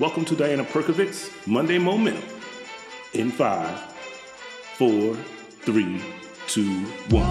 Welcome 0.00 0.24
to 0.24 0.34
Diana 0.34 0.64
Perkovic's 0.64 1.30
Monday 1.46 1.76
Momentum. 1.76 2.24
In 3.12 3.30
five, 3.30 3.78
four, 4.78 5.14
three, 5.60 6.00
two, 6.46 6.86
one. 7.10 7.28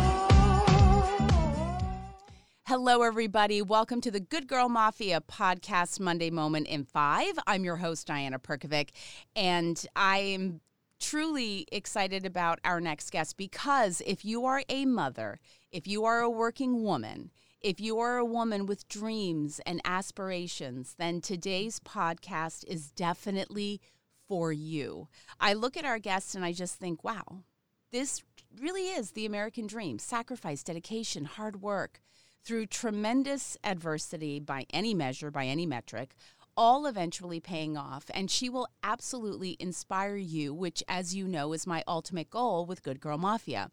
Hello, 2.67 3.01
everybody. 3.01 3.63
Welcome 3.63 3.99
to 4.01 4.11
the 4.11 4.19
Good 4.19 4.47
Girl 4.47 4.69
Mafia 4.69 5.21
podcast 5.21 5.99
Monday 5.99 6.29
Moment 6.29 6.67
in 6.67 6.83
Five. 6.83 7.33
I'm 7.47 7.63
your 7.63 7.77
host, 7.77 8.05
Diana 8.05 8.37
Perkovic, 8.37 8.89
and 9.35 9.83
I 9.95 10.19
am 10.19 10.61
truly 10.99 11.65
excited 11.71 12.27
about 12.27 12.59
our 12.63 12.79
next 12.79 13.09
guest 13.11 13.37
because 13.37 14.03
if 14.05 14.23
you 14.23 14.45
are 14.45 14.61
a 14.69 14.85
mother, 14.85 15.39
if 15.71 15.87
you 15.87 16.05
are 16.05 16.21
a 16.21 16.29
working 16.29 16.83
woman, 16.83 17.31
if 17.61 17.79
you 17.79 17.99
are 17.99 18.17
a 18.17 18.25
woman 18.25 18.65
with 18.65 18.87
dreams 18.87 19.61
and 19.65 19.81
aspirations, 19.85 20.95
then 20.97 21.21
today's 21.21 21.79
podcast 21.79 22.65
is 22.65 22.91
definitely 22.91 23.79
for 24.27 24.51
you. 24.51 25.07
I 25.39 25.53
look 25.53 25.77
at 25.77 25.85
our 25.85 25.99
guests 25.99 26.33
and 26.33 26.43
I 26.43 26.53
just 26.53 26.75
think, 26.75 27.03
wow, 27.03 27.43
this 27.91 28.23
really 28.59 28.89
is 28.89 29.11
the 29.11 29.25
American 29.25 29.67
dream 29.67 29.99
sacrifice, 29.99 30.63
dedication, 30.63 31.25
hard 31.25 31.61
work 31.61 32.01
through 32.43 32.65
tremendous 32.65 33.57
adversity 33.63 34.39
by 34.39 34.65
any 34.71 34.95
measure, 34.95 35.29
by 35.29 35.45
any 35.45 35.65
metric, 35.67 36.15
all 36.57 36.87
eventually 36.87 37.39
paying 37.39 37.77
off. 37.77 38.05
And 38.13 38.31
she 38.31 38.49
will 38.49 38.67
absolutely 38.81 39.55
inspire 39.59 40.15
you, 40.15 40.53
which, 40.53 40.83
as 40.87 41.15
you 41.15 41.27
know, 41.27 41.53
is 41.53 41.67
my 41.67 41.83
ultimate 41.87 42.29
goal 42.29 42.65
with 42.65 42.81
Good 42.81 42.99
Girl 42.99 43.19
Mafia. 43.19 43.69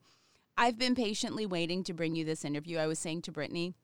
I've 0.60 0.76
been 0.76 0.96
patiently 0.96 1.46
waiting 1.46 1.84
to 1.84 1.94
bring 1.94 2.16
you 2.16 2.24
this 2.24 2.44
interview. 2.44 2.78
I 2.78 2.88
was 2.88 2.98
saying 2.98 3.22
to 3.22 3.32
Brittany, 3.32 3.74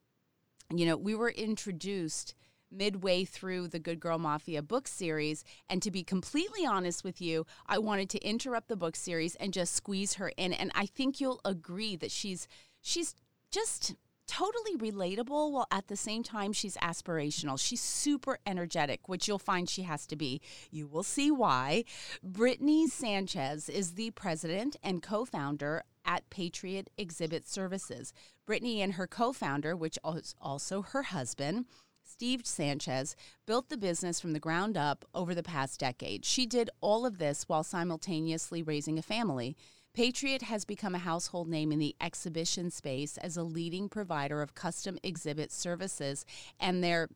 you 0.75 0.85
know, 0.85 0.97
we 0.97 1.15
were 1.15 1.31
introduced 1.31 2.35
midway 2.69 3.25
through 3.25 3.69
the 3.69 3.79
Good 3.79 4.01
Girl 4.01 4.19
Mafia 4.19 4.61
book 4.61 4.89
series. 4.89 5.45
And 5.71 5.81
to 5.83 5.93
be 5.93 6.03
completely 6.03 6.67
honest 6.67 7.05
with 7.05 7.21
you, 7.21 7.47
I 7.69 7.79
wanted 7.79 8.11
to 8.11 8.27
interrupt 8.27 8.67
the 8.67 8.77
book 8.77 8.97
series 8.97 9.37
and 9.37 9.53
just 9.53 9.73
squeeze 9.73 10.15
her 10.15 10.33
in. 10.37 10.53
And 10.53 10.73
I 10.75 10.87
think 10.87 11.21
you'll 11.21 11.41
agree 11.45 11.95
that 11.95 12.11
she's 12.11 12.49
she's 12.81 13.15
just 13.53 13.95
totally 14.27 14.77
relatable 14.77 15.53
while 15.53 15.69
at 15.71 15.87
the 15.87 15.97
same 15.97 16.25
time 16.25 16.53
she's 16.53 16.77
aspirational. 16.79 17.61
She's 17.61 17.83
super 17.83 18.41
energetic, 18.47 19.09
which 19.09 19.29
you'll 19.29 19.39
find 19.39 19.69
she 19.69 19.83
has 19.83 20.09
to 20.09 20.17
be. 20.17 20.41
You 20.73 20.89
will 20.89 21.05
see 21.05 21.31
why. 21.31 21.85
Brittany 22.21 22.89
Sanchez 22.89 23.69
is 23.69 23.93
the 23.93 24.11
president 24.11 24.75
and 24.83 25.03
co 25.03 25.25
founder 25.25 25.85
at 26.05 26.29
Patriot 26.31 26.91
Exhibit 26.97 27.47
Services. 27.47 28.13
Brittany 28.47 28.83
and 28.83 28.95
her 28.95 29.07
co 29.07 29.33
founder, 29.33 29.77
which 29.77 29.99
is 30.17 30.35
also 30.41 30.83
her 30.83 31.05
husband, 31.05 31.67
Steve 32.03 32.47
Sanchez 32.47 33.17
built 33.47 33.71
the 33.71 33.77
business 33.77 34.21
from 34.21 34.33
the 34.33 34.41
ground 34.41 34.77
up 34.77 35.05
over 35.15 35.35
the 35.35 35.43
past 35.43 35.81
decade. 35.81 36.25
She 36.25 36.47
did 36.47 36.71
all 36.81 37.07
of 37.07 37.19
this 37.19 37.45
while 37.49 37.65
simultaneously 37.65 38.63
raising 38.63 38.99
a 38.99 39.03
family. 39.03 39.57
Patriot 39.95 40.43
has 40.43 40.65
become 40.65 40.95
a 40.95 40.99
household 40.99 41.49
name 41.49 41.73
in 41.73 41.79
the 41.79 41.95
exhibition 42.01 42.71
space 42.71 43.17
as 43.19 43.37
a 43.37 43.45
leading 43.45 43.89
provider 43.89 44.43
of 44.43 44.55
custom 44.55 44.99
exhibit 45.03 45.53
services, 45.53 46.27
and 46.61 46.83
they're 46.83 47.09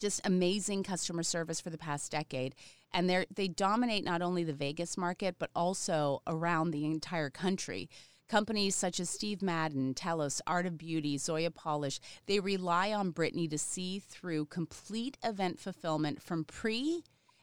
just 0.00 0.20
amazing 0.24 0.82
customer 0.82 1.22
service 1.22 1.60
for 1.60 1.70
the 1.70 1.78
past 1.78 2.10
decade. 2.10 2.54
And 2.92 3.08
they 3.08 3.26
they 3.32 3.48
dominate 3.48 4.04
not 4.04 4.22
only 4.22 4.42
the 4.42 4.52
Vegas 4.52 4.96
market 4.96 5.36
but 5.38 5.50
also 5.54 6.22
around 6.26 6.70
the 6.70 6.84
entire 6.84 7.30
country. 7.30 7.88
Companies 8.28 8.76
such 8.76 9.00
as 9.00 9.10
Steve 9.10 9.42
Madden, 9.42 9.92
Telos, 9.92 10.40
Art 10.46 10.64
of 10.64 10.78
Beauty, 10.78 11.18
Zoya 11.18 11.50
Polish, 11.50 11.98
they 12.26 12.38
rely 12.38 12.92
on 12.92 13.10
Brittany 13.10 13.48
to 13.48 13.58
see 13.58 13.98
through 13.98 14.46
complete 14.46 15.18
event 15.24 15.58
fulfillment 15.58 16.22
from 16.22 16.44
pre 16.44 17.02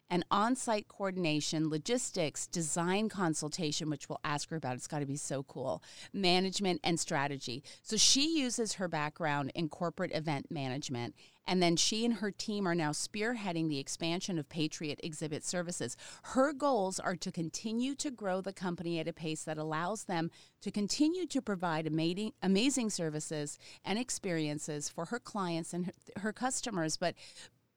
and 0.10 0.24
on 0.32 0.56
site 0.56 0.88
coordination, 0.88 1.70
logistics, 1.70 2.48
design 2.48 3.10
consultation, 3.10 3.90
which 3.90 4.08
we'll 4.08 4.20
ask 4.24 4.50
her 4.50 4.56
about. 4.56 4.76
It's 4.76 4.88
got 4.88 5.00
to 5.00 5.06
be 5.06 5.18
so 5.18 5.44
cool, 5.44 5.84
management, 6.14 6.80
and 6.84 7.00
strategy. 7.00 7.64
So 7.82 7.98
she 7.98 8.40
uses 8.40 8.74
her 8.74 8.88
background 8.88 9.52
in 9.56 9.70
corporate 9.70 10.16
event 10.16 10.50
management. 10.50 11.16
And 11.48 11.64
then 11.64 11.78
she 11.78 12.04
and 12.04 12.16
her 12.16 12.30
team 12.30 12.68
are 12.68 12.76
now 12.76 12.92
spearheading 12.92 13.70
the 13.70 13.80
expansion 13.80 14.38
of 14.38 14.50
Patriot 14.50 15.00
Exhibit 15.02 15.46
Services. 15.46 15.96
Her 16.24 16.52
goals 16.52 17.00
are 17.00 17.16
to 17.16 17.32
continue 17.32 17.96
to 17.96 18.12
grow 18.12 18.42
the 18.42 18.52
company 18.52 19.00
at 19.00 19.08
a 19.08 19.14
pace 19.14 19.44
that 19.46 19.58
allows 19.58 20.04
them 20.04 20.30
to 20.62 20.72
continue 20.72 21.26
to 21.28 21.42
provide 21.42 21.88
amazing, 21.88 22.34
amazing 22.44 22.90
services 22.90 23.58
and 23.86 23.98
experiences 23.98 24.90
for 24.90 25.06
her 25.06 25.20
clients 25.20 25.74
and 25.74 25.86
her, 25.86 25.94
her 26.18 26.34
customers. 26.34 26.98
But 26.98 27.16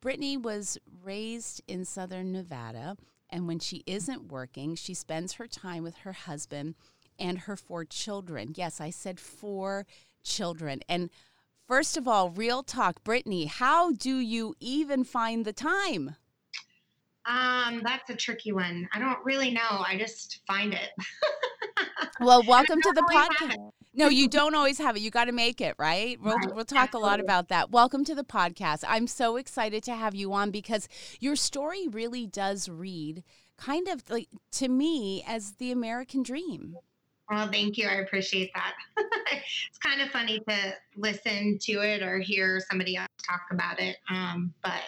Brittany 0.02 0.36
was 0.36 0.76
raised 1.02 1.62
in 1.68 1.84
southern 1.84 2.32
Nevada, 2.32 2.96
and 3.28 3.46
when 3.46 3.60
she 3.60 3.84
isn't 3.86 4.32
working, 4.32 4.74
she 4.74 4.94
spends 4.94 5.34
her 5.34 5.46
time 5.46 5.84
with 5.84 5.98
her 5.98 6.12
husband 6.12 6.74
and 7.18 7.40
her 7.40 7.56
four 7.56 7.84
children. 7.84 8.54
Yes, 8.56 8.80
I 8.80 8.90
said 8.90 9.20
four 9.20 9.86
children. 10.24 10.80
And 10.88 11.10
first 11.70 11.96
of 11.96 12.08
all, 12.08 12.30
real 12.30 12.64
talk, 12.64 13.04
Brittany, 13.04 13.44
how 13.44 13.92
do 13.92 14.18
you 14.18 14.56
even 14.58 15.04
find 15.04 15.44
the 15.44 15.52
time? 15.52 16.16
Um, 17.26 17.80
that's 17.84 18.10
a 18.10 18.16
tricky 18.16 18.50
one. 18.50 18.88
I 18.92 18.98
don't 18.98 19.24
really 19.24 19.52
know. 19.52 19.84
I 19.86 19.96
just 19.96 20.40
find 20.48 20.74
it. 20.74 20.90
well, 22.20 22.42
welcome 22.44 22.82
to 22.82 22.92
the 22.92 23.02
podcast. 23.02 23.70
No, 23.94 24.08
you 24.08 24.26
don't 24.26 24.56
always 24.56 24.78
have 24.78 24.96
it. 24.96 25.02
You 25.02 25.12
got 25.12 25.26
to 25.26 25.32
make 25.32 25.60
it, 25.60 25.76
right? 25.78 26.20
We'll, 26.20 26.38
we'll 26.52 26.64
talk 26.64 26.94
a 26.94 26.98
lot 26.98 27.20
about 27.20 27.46
that. 27.50 27.70
Welcome 27.70 28.04
to 28.06 28.16
the 28.16 28.24
podcast. 28.24 28.82
I'm 28.88 29.06
so 29.06 29.36
excited 29.36 29.84
to 29.84 29.94
have 29.94 30.16
you 30.16 30.32
on 30.32 30.50
because 30.50 30.88
your 31.20 31.36
story 31.36 31.86
really 31.86 32.26
does 32.26 32.68
read 32.68 33.22
kind 33.56 33.86
of 33.86 34.02
like 34.10 34.26
to 34.52 34.68
me 34.68 35.22
as 35.24 35.52
the 35.52 35.70
American 35.70 36.24
dream. 36.24 36.74
Well, 37.30 37.46
thank 37.46 37.78
you. 37.78 37.86
I 37.86 38.00
appreciate 38.00 38.50
that. 38.54 38.74
it's 39.32 39.78
kind 39.78 40.00
of 40.00 40.10
funny 40.10 40.40
to 40.48 40.74
listen 40.96 41.58
to 41.62 41.72
it 41.80 42.02
or 42.02 42.18
hear 42.18 42.60
somebody 42.68 42.96
else 42.96 43.08
talk 43.26 43.42
about 43.50 43.80
it, 43.80 43.96
um, 44.08 44.52
but 44.62 44.80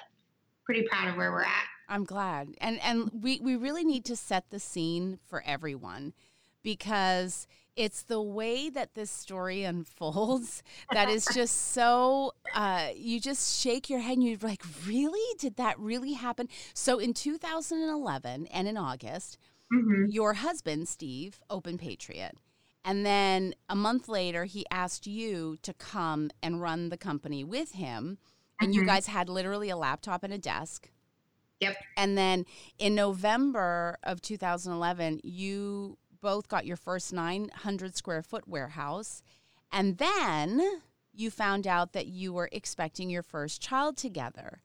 pretty 0.65 0.83
proud 0.83 1.09
of 1.09 1.17
where 1.17 1.33
we're 1.33 1.43
at. 1.43 1.67
I'm 1.89 2.05
glad, 2.05 2.55
and 2.61 2.81
and 2.83 3.11
we 3.13 3.41
we 3.41 3.57
really 3.57 3.85
need 3.85 4.05
to 4.07 4.17
set 4.17 4.51
the 4.51 4.59
scene 4.59 5.19
for 5.27 5.43
everyone 5.45 6.15
because 6.63 7.47
it's 7.75 8.03
the 8.03 8.21
way 8.21 8.69
that 8.69 8.95
this 8.95 9.11
story 9.11 9.65
unfolds 9.65 10.63
that 10.93 11.09
is 11.09 11.27
just 11.35 11.57
so 11.73 12.33
uh, 12.55 12.89
you 12.95 13.19
just 13.21 13.61
shake 13.61 13.89
your 13.89 14.01
head 14.01 14.19
and 14.19 14.25
you're 14.25 14.37
like 14.43 14.63
really 14.87 15.37
did 15.39 15.57
that 15.57 15.79
really 15.79 16.13
happen 16.13 16.49
so 16.75 16.99
in 16.99 17.15
2011 17.15 18.47
and 18.47 18.69
in 18.69 18.77
august 18.77 19.39
mm-hmm. 19.73 20.05
your 20.11 20.35
husband 20.35 20.87
steve 20.87 21.41
opened 21.49 21.79
patriot 21.79 22.37
and 22.85 23.07
then 23.07 23.55
a 23.69 23.77
month 23.77 24.09
later 24.09 24.45
he 24.45 24.65
asked 24.71 25.07
you 25.07 25.57
to 25.63 25.73
come 25.75 26.31
and 26.43 26.61
run 26.61 26.89
the 26.89 26.97
company 26.97 27.45
with 27.45 27.73
him 27.73 28.19
and 28.61 28.71
mm-hmm. 28.71 28.81
you 28.81 28.87
guys 28.87 29.07
had 29.07 29.29
literally 29.29 29.71
a 29.71 29.77
laptop 29.77 30.23
and 30.23 30.33
a 30.33 30.39
desk 30.39 30.91
Yep. 31.63 31.77
And 31.97 32.19
then 32.19 32.45
in 32.79 32.97
November 32.97 33.97
of 34.03 34.21
2011, 34.21 35.21
you 35.23 35.97
both 36.21 36.49
got 36.49 36.67
your 36.67 36.77
first 36.77 37.13
900 37.13 37.97
square 37.97 38.23
foot 38.23 38.49
warehouse. 38.49 39.23
And 39.71 39.99
then 39.99 40.81
you 41.15 41.31
found 41.31 41.69
out 41.69 41.93
that 41.93 42.09
you 42.09 42.33
were 42.33 42.49
expecting 42.51 43.11
your 43.11 43.23
first 43.23 43.63
child 43.63 43.97
together. 43.97 44.61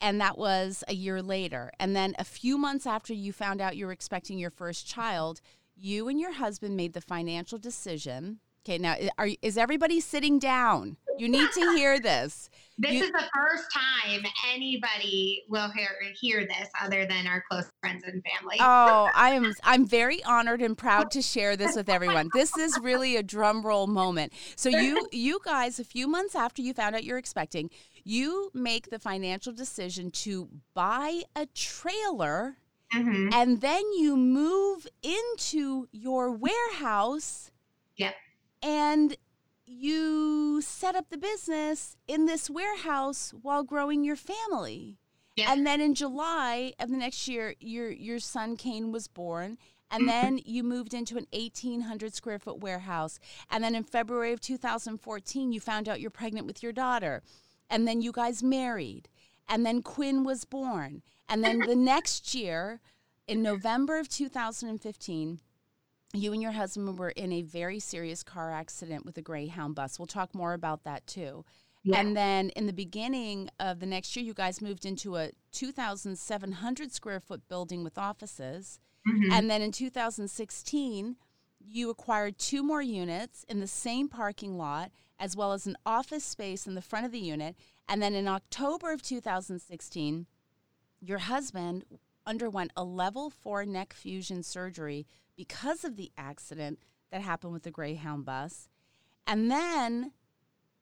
And 0.00 0.18
that 0.22 0.38
was 0.38 0.82
a 0.88 0.94
year 0.94 1.20
later. 1.20 1.70
And 1.78 1.94
then 1.94 2.14
a 2.18 2.24
few 2.24 2.56
months 2.56 2.86
after 2.86 3.12
you 3.12 3.32
found 3.32 3.60
out 3.60 3.76
you 3.76 3.84
were 3.84 3.92
expecting 3.92 4.38
your 4.38 4.50
first 4.50 4.86
child, 4.86 5.42
you 5.74 6.08
and 6.08 6.20
your 6.20 6.32
husband 6.32 6.76
made 6.76 6.92
the 6.92 7.00
financial 7.00 7.58
decision 7.58 8.40
Okay, 8.64 8.78
now 8.78 8.94
are, 9.18 9.28
is 9.42 9.58
everybody 9.58 9.98
sitting 9.98 10.38
down? 10.38 10.96
You 11.18 11.28
need 11.28 11.50
to 11.52 11.60
hear 11.76 11.98
this. 11.98 12.48
this 12.78 12.92
you, 12.92 13.02
is 13.02 13.10
the 13.10 13.24
first 13.34 13.64
time 13.74 14.22
anybody 14.52 15.42
will 15.48 15.68
hear 15.72 15.88
hear 16.20 16.46
this 16.46 16.68
other 16.80 17.04
than 17.04 17.26
our 17.26 17.42
close 17.50 17.68
friends 17.80 18.04
and 18.04 18.22
family. 18.22 18.56
Oh, 18.60 19.10
I 19.14 19.30
am 19.30 19.52
I'm 19.64 19.84
very 19.84 20.22
honored 20.22 20.62
and 20.62 20.78
proud 20.78 21.10
to 21.12 21.22
share 21.22 21.56
this 21.56 21.74
with 21.74 21.88
everyone. 21.88 22.30
This 22.32 22.56
is 22.56 22.78
really 22.80 23.16
a 23.16 23.22
drum 23.22 23.62
roll 23.62 23.88
moment. 23.88 24.32
So 24.54 24.68
you 24.68 25.08
you 25.10 25.40
guys 25.44 25.80
a 25.80 25.84
few 25.84 26.06
months 26.06 26.36
after 26.36 26.62
you 26.62 26.72
found 26.72 26.94
out 26.94 27.02
you're 27.02 27.18
expecting, 27.18 27.68
you 28.04 28.52
make 28.54 28.90
the 28.90 29.00
financial 29.00 29.52
decision 29.52 30.12
to 30.12 30.48
buy 30.72 31.22
a 31.34 31.46
trailer 31.46 32.58
mm-hmm. 32.94 33.30
and 33.32 33.60
then 33.60 33.82
you 33.98 34.16
move 34.16 34.86
into 35.02 35.88
your 35.92 36.30
warehouse. 36.30 37.50
Yep 37.96 38.14
and 38.62 39.16
you 39.66 40.60
set 40.62 40.94
up 40.94 41.10
the 41.10 41.18
business 41.18 41.96
in 42.06 42.26
this 42.26 42.48
warehouse 42.48 43.34
while 43.42 43.64
growing 43.64 44.04
your 44.04 44.16
family. 44.16 44.98
Yeah. 45.36 45.52
And 45.52 45.66
then 45.66 45.80
in 45.80 45.94
July 45.94 46.74
of 46.78 46.90
the 46.90 46.96
next 46.96 47.26
year, 47.26 47.54
your 47.58 47.90
your 47.90 48.18
son 48.18 48.56
Kane 48.56 48.92
was 48.92 49.08
born, 49.08 49.56
and 49.90 50.06
then 50.06 50.40
you 50.44 50.62
moved 50.62 50.94
into 50.94 51.16
an 51.16 51.26
1,800 51.32 52.14
square 52.14 52.38
foot 52.38 52.60
warehouse. 52.60 53.18
And 53.50 53.64
then 53.64 53.74
in 53.74 53.84
February 53.84 54.32
of 54.32 54.40
2014, 54.40 55.52
you 55.52 55.60
found 55.60 55.88
out 55.88 56.00
you're 56.00 56.10
pregnant 56.10 56.46
with 56.46 56.62
your 56.62 56.72
daughter, 56.72 57.22
and 57.70 57.88
then 57.88 58.02
you 58.02 58.12
guys 58.12 58.42
married. 58.42 59.08
And 59.48 59.64
then 59.66 59.82
Quinn 59.82 60.22
was 60.22 60.44
born. 60.44 61.02
And 61.32 61.42
then 61.42 61.60
the 61.60 61.74
next 61.74 62.34
year, 62.34 62.80
in 63.26 63.42
November 63.42 63.98
of 63.98 64.08
2015, 64.08 65.40
you 66.12 66.32
and 66.34 66.42
your 66.42 66.52
husband 66.52 66.98
were 66.98 67.08
in 67.08 67.32
a 67.32 67.40
very 67.40 67.78
serious 67.78 68.22
car 68.22 68.52
accident 68.52 69.06
with 69.06 69.16
a 69.16 69.22
Greyhound 69.22 69.74
bus. 69.74 69.98
We'll 69.98 70.06
talk 70.06 70.34
more 70.34 70.52
about 70.52 70.84
that 70.84 71.06
too. 71.06 71.46
Yeah. 71.84 72.00
And 72.00 72.14
then 72.14 72.50
in 72.50 72.66
the 72.66 72.72
beginning 72.74 73.48
of 73.58 73.80
the 73.80 73.86
next 73.86 74.14
year, 74.14 74.26
you 74.26 74.34
guys 74.34 74.60
moved 74.60 74.84
into 74.84 75.16
a 75.16 75.30
2,700 75.52 76.92
square 76.92 77.18
foot 77.18 77.48
building 77.48 77.82
with 77.82 77.96
offices. 77.96 78.78
Mm-hmm. 79.08 79.32
And 79.32 79.50
then 79.50 79.62
in 79.62 79.72
2016, 79.72 81.16
you 81.58 81.88
acquired 81.88 82.38
two 82.38 82.62
more 82.62 82.82
units 82.82 83.44
in 83.48 83.60
the 83.60 83.66
same 83.66 84.08
parking 84.08 84.58
lot, 84.58 84.90
as 85.18 85.34
well 85.34 85.54
as 85.54 85.66
an 85.66 85.76
office 85.86 86.24
space 86.24 86.66
in 86.66 86.74
the 86.74 86.82
front 86.82 87.06
of 87.06 87.12
the 87.12 87.18
unit. 87.20 87.56
And 87.88 88.02
then 88.02 88.14
in 88.14 88.28
October 88.28 88.92
of 88.92 89.00
2016, 89.00 90.26
your 91.02 91.18
husband 91.18 91.84
underwent 92.24 92.70
a 92.76 92.84
level 92.84 93.28
four 93.28 93.64
neck 93.66 93.92
fusion 93.92 94.42
surgery 94.42 95.06
because 95.36 95.84
of 95.84 95.96
the 95.96 96.12
accident 96.16 96.78
that 97.10 97.20
happened 97.20 97.52
with 97.52 97.64
the 97.64 97.70
Greyhound 97.70 98.24
bus. 98.24 98.68
And 99.26 99.50
then 99.50 100.12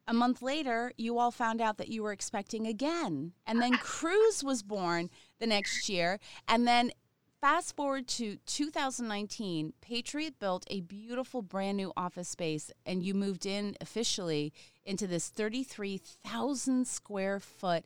a 0.06 0.12
month 0.12 0.42
later, 0.42 0.92
you 0.96 1.18
all 1.18 1.30
found 1.30 1.60
out 1.60 1.78
that 1.78 1.88
you 1.88 2.02
were 2.02 2.12
expecting 2.12 2.66
again. 2.66 3.32
And 3.46 3.60
then 3.60 3.72
Cruz 3.80 4.44
was 4.44 4.62
born 4.62 5.08
the 5.38 5.46
next 5.46 5.88
year. 5.88 6.18
And 6.46 6.66
then 6.66 6.92
fast 7.40 7.74
forward 7.74 8.06
to 8.08 8.36
2019, 8.46 9.72
Patriot 9.80 10.38
built 10.38 10.64
a 10.68 10.80
beautiful 10.82 11.42
brand 11.42 11.76
new 11.76 11.92
office 11.96 12.28
space, 12.28 12.70
and 12.84 13.02
you 13.02 13.14
moved 13.14 13.46
in 13.46 13.76
officially 13.80 14.52
into 14.84 15.06
this 15.06 15.28
33,000 15.28 16.86
square 16.86 17.40
foot 17.40 17.84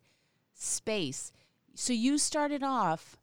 space. 0.54 1.30
So 1.74 1.92
you 1.92 2.18
started 2.18 2.62
off 2.62 3.16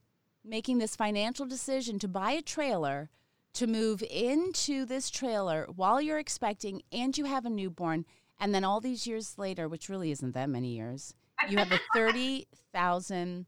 making 0.43 0.79
this 0.79 0.95
financial 0.95 1.45
decision 1.45 1.99
to 1.99 2.07
buy 2.07 2.31
a 2.31 2.41
trailer 2.41 3.09
to 3.53 3.67
move 3.67 4.03
into 4.09 4.85
this 4.85 5.09
trailer 5.09 5.67
while 5.75 6.01
you're 6.01 6.19
expecting 6.19 6.81
and 6.91 7.17
you 7.17 7.25
have 7.25 7.45
a 7.45 7.49
newborn. 7.49 8.05
And 8.39 8.55
then 8.55 8.63
all 8.63 8.79
these 8.79 9.05
years 9.05 9.37
later, 9.37 9.67
which 9.67 9.89
really 9.89 10.11
isn't 10.11 10.33
that 10.33 10.49
many 10.49 10.69
years, 10.69 11.13
you 11.49 11.57
have 11.57 11.71
a 11.71 11.79
30,000 11.93 13.45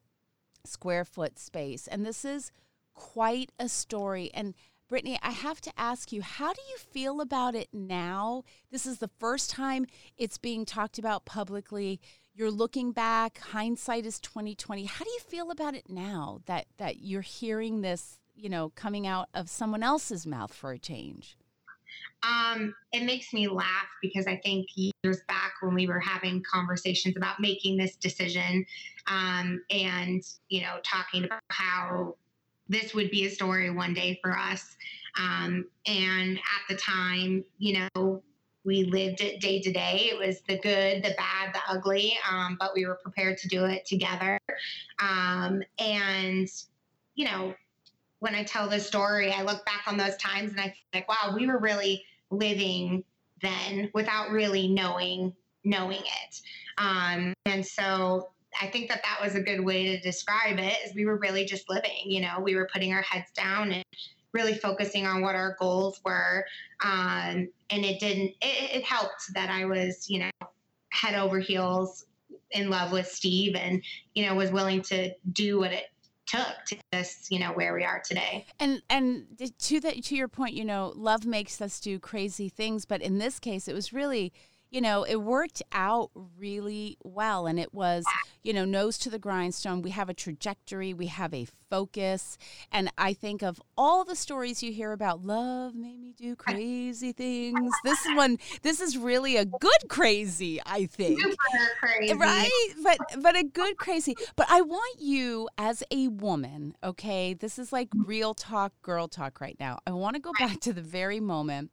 square 0.66 1.06
foot 1.06 1.40
space. 1.40 1.88
And 1.88 2.06
this 2.06 2.24
is 2.24 2.52
quite 2.94 3.52
a 3.60 3.70
story. 3.70 4.30
And 4.34 4.54
Brittany, 4.88 5.18
I 5.24 5.32
have 5.32 5.62
to 5.62 5.72
ask 5.78 6.12
you, 6.12 6.22
how 6.22 6.54
do 6.54 6.62
you 6.70 6.78
feel 6.78 7.22
about 7.22 7.56
it 7.56 7.70
now? 7.74 8.44
This 8.72 8.86
is 8.86 9.00
the 9.00 9.10
first 9.20 9.50
time 9.50 9.88
it's 10.18 10.38
being 10.38 10.66
talked 10.66 11.00
about 11.00 11.26
publicly. 11.26 12.00
You're 12.36 12.52
looking 12.52 12.94
back, 12.94 13.38
hindsight 13.38 14.08
is 14.08 14.20
2020. 14.20 14.86
How 14.86 15.06
do 15.06 15.12
you 15.12 15.20
feel 15.20 15.52
about 15.52 15.76
it 15.76 15.88
now 15.88 16.40
that 16.46 16.66
that 16.78 17.02
you're 17.02 17.22
hearing 17.22 17.82
this, 17.82 18.18
you 18.36 18.50
know, 18.50 18.72
coming 18.76 19.06
out 19.06 19.30
of 19.36 19.52
someone 19.52 19.84
else's 19.84 20.26
mouth 20.26 20.52
for 20.52 20.72
a 20.72 20.80
change? 20.80 21.38
Um, 22.24 22.74
it 22.92 23.04
makes 23.04 23.34
me 23.34 23.48
laugh 23.48 23.88
because 24.02 24.26
I 24.26 24.38
think 24.38 24.68
years 24.76 25.20
back 25.28 25.54
when 25.62 25.76
we 25.76 25.86
were 25.86 26.00
having 26.00 26.42
conversations 26.42 27.18
about 27.18 27.40
making 27.40 27.78
this 27.78 27.98
decision 27.98 28.66
um, 29.06 29.62
and, 29.70 30.24
you 30.50 30.62
know, 30.62 30.78
talking 30.84 31.26
about 31.26 31.42
how 31.50 32.16
this 32.68 32.96
would 32.96 33.12
be 33.12 33.26
a 33.26 33.30
story 33.30 33.70
one 33.70 33.94
day 33.94 34.20
for 34.24 34.36
us. 34.36 34.76
Um, 35.20 35.68
and 35.86 36.38
at 36.38 36.68
the 36.68 36.76
time, 36.78 37.44
you 37.60 37.88
know, 37.94 38.24
we 38.66 38.84
lived 38.86 39.22
it 39.22 39.42
day 39.42 39.62
to 39.62 39.72
day. 39.72 40.10
It 40.12 40.18
was 40.18 40.42
the 40.48 40.58
good, 40.60 41.04
the 41.04 41.14
bad, 41.18 41.54
the 41.54 41.60
ugly, 41.68 42.18
um, 42.30 42.58
but 42.60 42.74
we 42.74 42.86
were 42.86 42.96
prepared 42.96 43.38
to 43.40 43.48
do 43.48 43.66
it 43.66 43.86
together. 43.86 44.40
Um, 45.00 45.62
and, 45.80 46.48
you 47.16 47.26
know, 47.26 47.54
when 48.20 48.36
I 48.36 48.44
tell 48.44 48.70
this 48.70 48.88
story, 48.88 49.32
I 49.34 49.44
look 49.44 49.66
back 49.66 49.84
on 49.86 49.98
those 49.98 50.16
times 50.18 50.52
and 50.52 50.62
I 50.62 50.68
feel 50.68 50.76
like, 50.94 51.10
wow, 51.10 51.34
we 51.36 51.46
were 51.46 51.60
really 51.60 52.06
living 52.30 53.04
then 53.42 53.92
without 53.94 54.32
really 54.32 54.68
knowing 54.68 55.34
knowing 55.66 56.00
it. 56.00 56.42
Um, 56.78 57.34
and 57.46 57.66
so 57.66 58.30
I 58.62 58.68
think 58.68 58.90
that 58.90 59.02
that 59.04 59.20
was 59.22 59.36
a 59.36 59.42
good 59.42 59.64
way 59.64 59.86
to 59.88 60.02
describe 60.02 60.60
it 60.60 60.78
is 60.86 60.94
we 60.94 61.06
were 61.06 61.18
really 61.18 61.46
just 61.46 61.70
living, 61.70 62.04
you 62.06 62.22
know, 62.22 62.40
we 62.42 62.56
were 62.56 62.68
putting 62.72 62.94
our 62.94 63.02
heads 63.02 63.32
down 63.32 63.72
and 63.72 63.84
really 64.34 64.56
focusing 64.56 65.06
on 65.06 65.22
what 65.22 65.36
our 65.36 65.56
goals 65.60 66.02
were. 66.04 66.46
Um, 66.84 67.50
and 67.70 67.86
it 67.86 68.00
didn't, 68.00 68.32
it, 68.42 68.78
it 68.78 68.84
helped 68.84 69.34
that 69.34 69.50
I 69.50 69.66
was, 69.66 70.10
you 70.10 70.20
know, 70.20 70.48
head 70.90 71.16
over 71.16 71.40
heels 71.40 72.06
in 72.52 72.70
love 72.70 72.92
with 72.92 73.08
Steve 73.08 73.56
and, 73.56 73.84
you 74.14 74.26
know, 74.26 74.36
was 74.36 74.52
willing 74.52 74.82
to 74.84 75.12
do 75.32 75.60
what 75.60 75.72
it 75.72 75.86
took 76.26 76.66
to 76.68 76.78
this, 76.92 77.28
you 77.30 77.40
know, 77.40 77.52
where 77.52 77.74
we 77.74 77.84
are 77.84 78.02
today. 78.06 78.46
And 78.60 78.82
and 78.90 79.26
to 79.60 79.80
that 79.82 80.04
to 80.06 80.16
your 80.16 80.28
point, 80.28 80.54
you 80.54 80.66
know, 80.66 80.94
love 80.96 81.26
makes 81.26 81.62
us 81.62 81.80
do 81.80 82.00
crazy 82.00 82.50
things, 82.50 82.86
but 82.86 83.02
in 83.02 83.18
this 83.18 83.40
case 83.40 83.68
it 83.68 83.74
was 83.74 83.94
really 83.94 84.32
you 84.74 84.82
know, 84.82 85.04
it 85.04 85.18
worked 85.18 85.62
out 85.72 86.10
really 86.36 86.98
well. 87.04 87.46
And 87.46 87.60
it 87.60 87.76
was, 87.76 88.06
you 88.42 88.54
know, 88.54 88.66
nose 88.66 88.98
to 88.98 89.10
the 89.12 89.20
grindstone. 89.20 89.84
We 89.84 89.92
have 89.92 90.10
a 90.10 90.16
trajectory, 90.16 90.96
we 90.96 91.06
have 91.06 91.32
a 91.32 91.46
focus. 91.70 92.40
And 92.72 92.92
I 92.98 93.14
think 93.14 93.44
of 93.44 93.62
all 93.78 94.04
the 94.04 94.16
stories 94.16 94.64
you 94.64 94.74
hear 94.74 94.92
about 94.92 95.24
love 95.24 95.76
made 95.76 96.00
me 96.00 96.12
do 96.18 96.36
crazy 96.36 97.12
things. 97.12 97.72
This 97.84 98.00
one, 98.16 98.40
this 98.64 98.82
is 98.82 98.98
really 98.98 99.38
a 99.38 99.46
good 99.46 99.90
crazy, 99.90 100.60
I 100.66 100.88
think. 100.88 101.20
crazy. 101.80 102.16
Right? 102.16 102.70
But 102.84 102.98
but 103.22 103.38
a 103.38 103.44
good 103.44 103.78
crazy. 103.78 104.16
But 104.36 104.48
I 104.50 104.62
want 104.62 105.00
you 105.00 105.50
as 105.56 105.84
a 105.92 106.08
woman, 106.08 106.76
okay? 106.84 107.36
This 107.36 107.60
is 107.60 107.72
like 107.72 107.90
real 107.94 108.34
talk, 108.34 108.74
girl 108.82 109.08
talk 109.08 109.40
right 109.40 109.58
now. 109.60 109.78
I 109.86 109.92
want 109.92 110.16
to 110.16 110.20
go 110.20 110.32
back 110.40 110.60
to 110.62 110.74
the 110.74 110.82
very 110.82 111.20
moment 111.20 111.70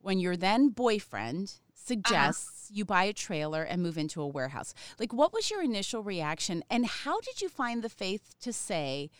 when 0.00 0.20
your 0.20 0.36
then 0.36 0.68
boyfriend 0.68 1.54
suggests 1.88 2.68
uh-huh. 2.70 2.76
you 2.76 2.84
buy 2.84 3.04
a 3.04 3.12
trailer 3.12 3.62
and 3.62 3.82
move 3.82 3.98
into 3.98 4.22
a 4.22 4.26
warehouse. 4.26 4.74
Like, 4.98 5.12
what 5.12 5.32
was 5.32 5.50
your 5.50 5.62
initial 5.62 6.02
reaction, 6.02 6.62
and 6.70 6.86
how 6.86 7.20
did 7.20 7.42
you 7.42 7.48
find 7.48 7.82
the 7.82 7.88
faith 7.88 8.34
to 8.42 8.52
say, 8.52 9.10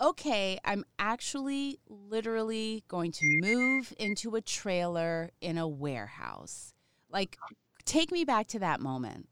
okay, 0.00 0.58
I'm 0.64 0.84
actually 0.98 1.78
literally 1.88 2.84
going 2.88 3.12
to 3.12 3.24
move 3.40 3.94
into 3.98 4.36
a 4.36 4.40
trailer 4.40 5.30
in 5.40 5.56
a 5.56 5.66
warehouse? 5.66 6.74
Like, 7.10 7.38
take 7.84 8.12
me 8.12 8.24
back 8.24 8.48
to 8.48 8.58
that 8.58 8.80
moment. 8.80 9.28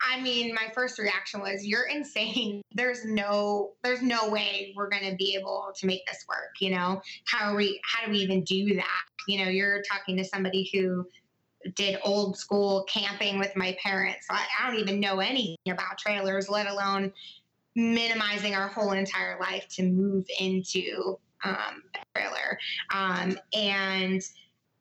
I 0.00 0.20
mean, 0.20 0.54
my 0.54 0.70
first 0.74 0.98
reaction 0.98 1.40
was, 1.40 1.66
"You're 1.66 1.86
insane. 1.86 2.62
There's 2.72 3.04
no, 3.04 3.72
there's 3.82 4.02
no 4.02 4.28
way 4.28 4.72
we're 4.76 4.88
going 4.88 5.10
to 5.10 5.16
be 5.16 5.34
able 5.34 5.72
to 5.76 5.86
make 5.86 6.06
this 6.06 6.24
work. 6.28 6.60
You 6.60 6.70
know, 6.70 7.02
how 7.24 7.50
are 7.50 7.56
we? 7.56 7.80
How 7.84 8.04
do 8.04 8.12
we 8.12 8.18
even 8.18 8.44
do 8.44 8.76
that? 8.76 9.02
You 9.26 9.44
know, 9.44 9.50
you're 9.50 9.82
talking 9.82 10.16
to 10.16 10.24
somebody 10.24 10.70
who 10.72 11.06
did 11.74 11.98
old 12.04 12.36
school 12.36 12.84
camping 12.88 13.38
with 13.38 13.54
my 13.56 13.76
parents. 13.82 14.26
I, 14.30 14.44
I 14.60 14.70
don't 14.70 14.80
even 14.80 15.00
know 15.00 15.20
anything 15.20 15.56
about 15.70 15.98
trailers, 15.98 16.48
let 16.48 16.66
alone 16.66 17.12
minimizing 17.74 18.54
our 18.54 18.68
whole 18.68 18.92
entire 18.92 19.38
life 19.40 19.66
to 19.68 19.82
move 19.84 20.24
into 20.40 21.18
um, 21.44 21.82
a 21.94 22.18
trailer. 22.18 22.58
Um, 22.92 23.38
and 23.52 24.22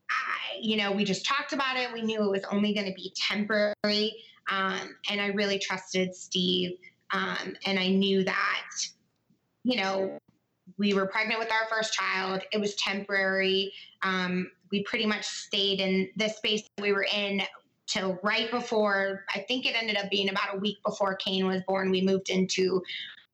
I, 0.10 0.60
you 0.60 0.78
know, 0.78 0.92
we 0.92 1.04
just 1.04 1.26
talked 1.26 1.54
about 1.54 1.78
it. 1.78 1.92
We 1.94 2.02
knew 2.02 2.24
it 2.24 2.32
was 2.32 2.44
only 2.52 2.74
going 2.74 2.88
to 2.88 2.94
be 2.94 3.14
temporary. 3.16 4.16
Um, 4.50 4.96
and 5.10 5.22
I 5.22 5.28
really 5.28 5.60
trusted 5.60 6.16
Steve. 6.16 6.78
Um, 7.12 7.56
and 7.66 7.80
I 7.80 7.90
knew 7.90 8.24
that, 8.24 8.70
you 9.64 9.78
know, 9.78 10.18
we 10.78 10.94
were 10.94 11.06
pregnant 11.08 11.40
with 11.40 11.52
our 11.52 11.68
first 11.70 11.94
child. 11.94 12.42
It 12.52 12.60
was 12.60 12.76
temporary. 12.76 13.74
Um, 14.02 14.52
we 14.72 14.84
pretty 14.84 15.06
much 15.06 15.26
stayed 15.26 15.80
in 15.80 16.10
the 16.16 16.30
space 16.30 16.64
that 16.76 16.84
we 16.84 16.92
were 16.92 17.08
in 17.14 17.42
till 17.88 18.20
right 18.22 18.52
before, 18.52 19.26
I 19.34 19.40
think 19.48 19.66
it 19.66 19.76
ended 19.76 19.98
up 19.98 20.10
being 20.10 20.30
about 20.30 20.56
a 20.56 20.60
week 20.60 20.78
before 20.86 21.16
Kane 21.16 21.48
was 21.48 21.62
born. 21.68 21.90
We 21.90 22.02
moved 22.02 22.30
into 22.30 22.84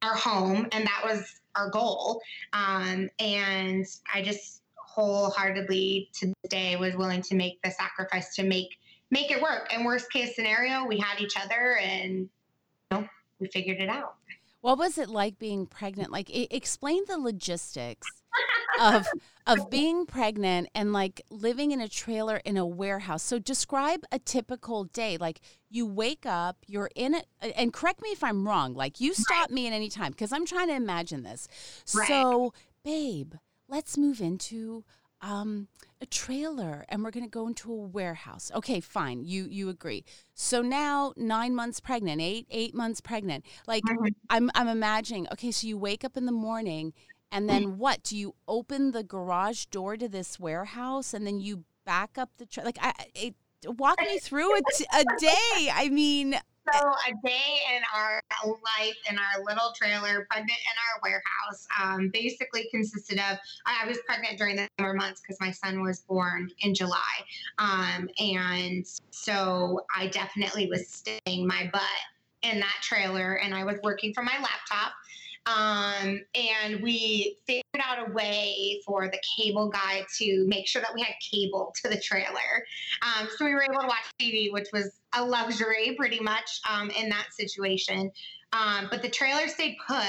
our 0.04 0.16
home, 0.16 0.68
and 0.72 0.86
that 0.86 1.02
was 1.04 1.42
our 1.56 1.70
goal. 1.70 2.22
Um, 2.54 3.10
and 3.20 3.86
I 4.14 4.22
just 4.22 4.62
wholeheartedly 4.76 6.12
today 6.14 6.76
was 6.76 6.96
willing 6.96 7.22
to 7.24 7.36
make 7.36 7.60
the 7.64 7.72
sacrifice 7.72 8.36
to 8.36 8.44
make 8.44 8.70
make 9.10 9.32
it 9.32 9.42
work. 9.42 9.72
And 9.74 9.86
worst 9.86 10.12
case 10.12 10.36
scenario, 10.36 10.86
we 10.86 11.00
had 11.00 11.20
each 11.20 11.36
other, 11.38 11.78
and 11.78 12.20
you 12.20 12.30
know, 12.92 13.08
we 13.40 13.48
figured 13.48 13.80
it 13.80 13.90
out. 13.90 14.16
What 14.62 14.78
was 14.78 14.98
it 14.98 15.10
like 15.10 15.38
being 15.40 15.66
pregnant? 15.66 16.12
Like, 16.12 16.30
explain 16.30 17.04
the 17.08 17.18
logistics 17.18 18.08
of 18.80 19.08
of 19.46 19.70
being 19.70 20.06
pregnant 20.06 20.70
and 20.74 20.94
like 20.94 21.22
living 21.30 21.72
in 21.72 21.82
a 21.82 21.88
trailer 21.88 22.38
in 22.38 22.58
a 22.58 22.66
warehouse. 22.66 23.24
So 23.24 23.40
describe 23.40 24.04
a 24.12 24.20
typical 24.20 24.86
day. 24.86 25.18
Like 25.18 25.42
you 25.70 25.86
wake 25.86 26.26
up, 26.26 26.58
you're 26.68 26.90
in 26.96 27.14
it, 27.14 27.28
and 27.42 27.74
correct 27.74 28.02
me 28.02 28.10
if 28.10 28.24
I'm 28.24 28.48
wrong. 28.48 28.74
Like 28.74 29.00
you 29.00 29.14
stop 29.14 29.50
right. 29.50 29.52
me 29.52 29.68
at 29.68 29.74
any 29.74 29.90
time 29.90 30.12
because 30.12 30.32
I'm 30.32 30.46
trying 30.46 30.68
to 30.68 30.76
imagine 30.76 31.24
this. 31.24 31.48
Right. 31.94 32.08
So, 32.08 32.54
babe, 32.84 33.34
let's 33.68 33.98
move 33.98 34.22
into 34.22 34.86
um, 35.24 35.68
a 36.02 36.06
trailer 36.06 36.86
and 36.90 37.02
we're 37.02 37.12
going 37.12 37.26
to 37.26 37.30
go 37.30 37.48
into 37.48 37.72
a 37.72 37.76
warehouse. 37.76 38.52
Okay, 38.54 38.82
fine. 38.82 39.24
You 39.24 39.48
you 39.50 39.70
agree. 39.70 40.04
So 40.36 40.62
now 40.62 41.14
9 41.16 41.56
months 41.56 41.80
pregnant, 41.80 42.22
8 42.22 42.46
8 42.52 42.76
months 42.76 43.02
pregnant. 43.02 43.46
Like 43.66 43.84
mm-hmm. 43.84 44.08
I'm 44.30 44.52
I'm 44.54 44.68
imagining, 44.68 45.28
okay, 45.32 45.52
so 45.52 45.66
you 45.66 45.78
wake 45.78 46.04
up 46.04 46.18
in 46.18 46.26
the 46.26 46.32
morning 46.32 46.94
and 47.34 47.50
then 47.50 47.78
what? 47.80 48.04
Do 48.04 48.16
you 48.16 48.36
open 48.48 48.92
the 48.92 49.04
garage 49.04 49.66
door 49.66 49.98
to 49.98 50.08
this 50.08 50.40
warehouse 50.40 51.14
and 51.14 51.26
then 51.26 51.40
you 51.40 51.66
back 51.84 52.18
up 52.18 52.30
the 52.38 52.46
truck? 52.46 52.66
like 52.66 52.78
I 52.80 52.94
it, 53.16 53.36
walk 53.66 54.00
me 54.00 54.20
through 54.20 54.56
a, 54.56 54.62
t- 54.78 54.86
a 54.94 55.04
day. 55.20 55.72
I 55.74 55.90
mean, 55.90 56.36
so 56.72 56.80
a 56.80 57.28
day 57.28 57.58
in 57.76 57.82
our 57.94 58.22
life 58.46 58.96
in 59.10 59.18
our 59.18 59.44
little 59.44 59.74
trailer, 59.76 60.28
pregnant 60.30 60.52
in 60.52 60.78
our 60.78 61.02
warehouse, 61.02 61.68
um, 61.82 62.10
basically 62.10 62.68
consisted 62.72 63.18
of 63.18 63.38
I 63.66 63.88
was 63.88 63.98
pregnant 64.06 64.38
during 64.38 64.56
the 64.56 64.68
summer 64.80 64.94
months 64.94 65.22
because 65.22 65.40
my 65.42 65.52
son 65.52 65.82
was 65.82 66.02
born 66.02 66.50
in 66.60 66.74
July, 66.74 67.00
um, 67.58 68.08
and 68.20 68.86
so 69.10 69.82
I 69.96 70.08
definitely 70.08 70.68
was 70.68 70.88
staying 70.88 71.48
my 71.48 71.70
butt 71.74 71.82
in 72.44 72.60
that 72.60 72.78
trailer, 72.82 73.36
and 73.36 73.56
I 73.56 73.64
was 73.64 73.78
working 73.84 74.14
from 74.14 74.26
my 74.26 74.36
laptop. 74.36 74.94
Um, 75.46 76.22
and 76.36 76.82
we 76.82 77.38
figured 77.46 77.64
out 77.80 78.08
a 78.08 78.12
way 78.14 78.82
for 78.86 79.10
the 79.10 79.20
cable 79.38 79.70
guy 79.70 80.06
to 80.20 80.46
make 80.48 80.68
sure 80.68 80.82
that 80.82 80.92
we 80.94 81.02
had 81.02 81.14
cable 81.32 81.74
to 81.84 81.90
the 81.90 82.00
trailer. 82.00 82.66
Um, 83.02 83.28
so 83.38 83.46
we 83.46 83.54
were 83.54 83.64
able 83.64 83.82
to 83.82 83.88
watch 83.88 84.06
TV, 84.22 84.52
which 84.52 84.68
was 84.72 85.00
a 85.14 85.24
luxury 85.24 85.96
pretty 85.98 86.20
much 86.20 86.62
um, 86.70 86.90
in 86.92 87.10
that 87.10 87.28
situation. 87.32 88.12
Um, 88.54 88.88
but 88.90 89.02
the 89.02 89.10
trailer 89.10 89.48
stayed 89.48 89.76
put 89.86 90.06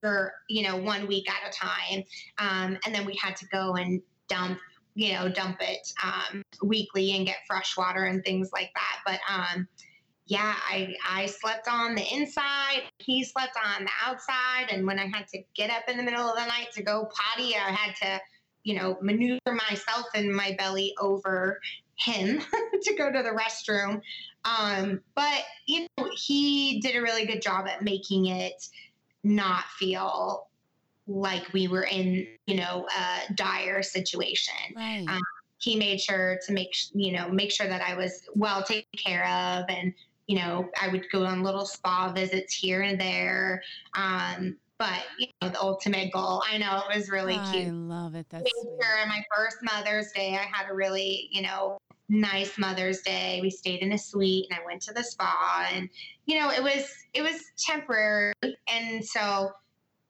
for, 0.00 0.32
you 0.48 0.62
know, 0.62 0.76
one 0.76 1.06
week 1.06 1.26
at 1.28 1.48
a 1.48 1.52
time. 1.52 2.04
Um, 2.38 2.78
and 2.84 2.94
then 2.94 3.04
we 3.04 3.18
had 3.20 3.36
to 3.36 3.46
go 3.46 3.74
and 3.74 4.00
dump 4.28 4.58
you 4.94 5.12
know 5.12 5.28
dump 5.28 5.58
it 5.60 5.92
um, 6.02 6.42
weekly 6.62 7.12
and 7.12 7.24
get 7.24 7.36
fresh 7.46 7.76
water 7.76 8.04
and 8.04 8.24
things 8.24 8.50
like 8.52 8.70
that 8.74 8.96
but 9.06 9.20
um, 9.32 9.68
yeah, 10.28 10.54
I, 10.70 10.94
I 11.10 11.26
slept 11.26 11.68
on 11.68 11.94
the 11.94 12.04
inside. 12.14 12.82
He 12.98 13.24
slept 13.24 13.56
on 13.64 13.84
the 13.84 13.90
outside. 14.04 14.66
And 14.70 14.86
when 14.86 14.98
I 14.98 15.06
had 15.06 15.26
to 15.28 15.42
get 15.54 15.70
up 15.70 15.84
in 15.88 15.96
the 15.96 16.02
middle 16.02 16.20
of 16.20 16.36
the 16.36 16.44
night 16.44 16.68
to 16.74 16.82
go 16.82 17.10
potty, 17.10 17.56
I 17.56 17.70
had 17.70 17.96
to, 17.96 18.20
you 18.62 18.74
know, 18.74 18.98
maneuver 19.00 19.40
myself 19.46 20.04
and 20.14 20.30
my 20.30 20.54
belly 20.58 20.94
over 21.00 21.58
him 21.96 22.42
to 22.82 22.94
go 22.96 23.10
to 23.10 23.22
the 23.22 23.30
restroom. 23.30 24.02
Um, 24.44 25.00
but, 25.14 25.44
you 25.66 25.86
know, 25.96 26.10
he 26.14 26.78
did 26.80 26.94
a 26.94 27.00
really 27.00 27.24
good 27.24 27.40
job 27.40 27.66
at 27.66 27.82
making 27.82 28.26
it 28.26 28.68
not 29.24 29.64
feel 29.78 30.46
like 31.06 31.50
we 31.54 31.68
were 31.68 31.84
in, 31.84 32.26
you 32.46 32.56
know, 32.56 32.86
a 32.86 33.32
dire 33.32 33.82
situation. 33.82 34.54
Right. 34.76 35.06
Um, 35.08 35.22
he 35.60 35.74
made 35.74 36.00
sure 36.00 36.38
to 36.46 36.52
make 36.52 36.72
you 36.94 37.10
know 37.10 37.28
make 37.28 37.50
sure 37.50 37.66
that 37.66 37.82
I 37.82 37.96
was 37.96 38.22
well 38.36 38.62
taken 38.62 38.86
care 38.96 39.26
of 39.26 39.64
and 39.68 39.92
you 40.28 40.36
know, 40.36 40.68
I 40.80 40.88
would 40.88 41.10
go 41.10 41.24
on 41.24 41.42
little 41.42 41.66
spa 41.66 42.12
visits 42.12 42.54
here 42.54 42.82
and 42.82 43.00
there. 43.00 43.62
Um, 43.94 44.56
but 44.78 45.02
you 45.18 45.26
know, 45.42 45.48
the 45.48 45.60
ultimate 45.60 46.12
goal. 46.12 46.42
I 46.48 46.56
know 46.58 46.82
it 46.88 46.96
was 46.96 47.10
really 47.10 47.34
I 47.34 47.52
cute. 47.52 47.66
I 47.66 47.70
love 47.70 48.14
it. 48.14 48.26
That's 48.30 48.48
sure. 48.48 49.06
My 49.08 49.22
first 49.36 49.56
Mother's 49.62 50.12
Day, 50.12 50.34
I 50.34 50.46
had 50.56 50.70
a 50.70 50.74
really, 50.74 51.28
you 51.32 51.42
know, 51.42 51.78
nice 52.08 52.56
Mother's 52.58 53.00
Day. 53.00 53.40
We 53.42 53.50
stayed 53.50 53.80
in 53.80 53.92
a 53.92 53.98
suite, 53.98 54.46
and 54.50 54.60
I 54.60 54.64
went 54.64 54.80
to 54.82 54.92
the 54.92 55.02
spa, 55.02 55.68
and 55.72 55.88
you 56.26 56.38
know, 56.38 56.50
it 56.50 56.62
was 56.62 56.88
it 57.12 57.22
was 57.22 57.42
temporary, 57.58 58.34
and 58.68 59.04
so 59.04 59.50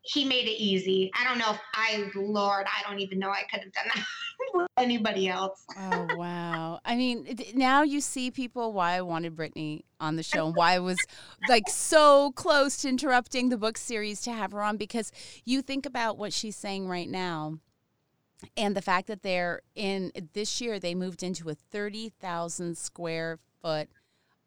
he 0.09 0.25
made 0.25 0.47
it 0.47 0.61
easy. 0.61 1.11
I 1.15 1.25
don't 1.25 1.39
know 1.39 1.51
if 1.51 1.61
I, 1.75 2.11
Lord, 2.15 2.67
I 2.67 2.89
don't 2.89 3.01
even 3.01 3.19
know 3.19 3.29
I 3.29 3.43
could 3.51 3.61
have 3.63 3.73
done 3.73 3.85
that 3.95 4.05
with 4.55 4.69
anybody 4.79 5.29
else. 5.29 5.65
oh, 5.77 6.09
wow. 6.17 6.81
I 6.85 6.97
mean, 6.97 7.39
now 7.55 7.83
you 7.83 8.01
see 8.01 8.31
people 8.31 8.73
why 8.73 8.93
I 8.93 9.03
wanted 9.03 9.37
Brittany 9.37 9.85
on 10.01 10.17
the 10.17 10.23
show 10.23 10.47
and 10.47 10.57
why 10.57 10.75
I 10.75 10.79
was 10.79 10.99
like 11.49 11.69
so 11.69 12.33
close 12.33 12.79
to 12.79 12.89
interrupting 12.89 13.51
the 13.51 13.59
book 13.59 13.77
series 13.77 14.23
to 14.23 14.33
have 14.33 14.53
her 14.53 14.63
on 14.63 14.79
because 14.79 15.13
you 15.45 15.61
think 15.61 15.85
about 15.85 16.17
what 16.17 16.33
she's 16.33 16.57
saying 16.57 16.89
right 16.89 17.09
now 17.09 17.59
and 18.57 18.75
the 18.75 18.83
fact 18.83 19.09
that 19.09 19.23
they're 19.23 19.61
in 19.75 20.13
this 20.33 20.61
year, 20.61 20.79
they 20.79 20.95
moved 20.95 21.23
into 21.23 21.51
a 21.51 21.55
30,000 21.55 22.79
square 22.79 23.39
foot 23.61 23.89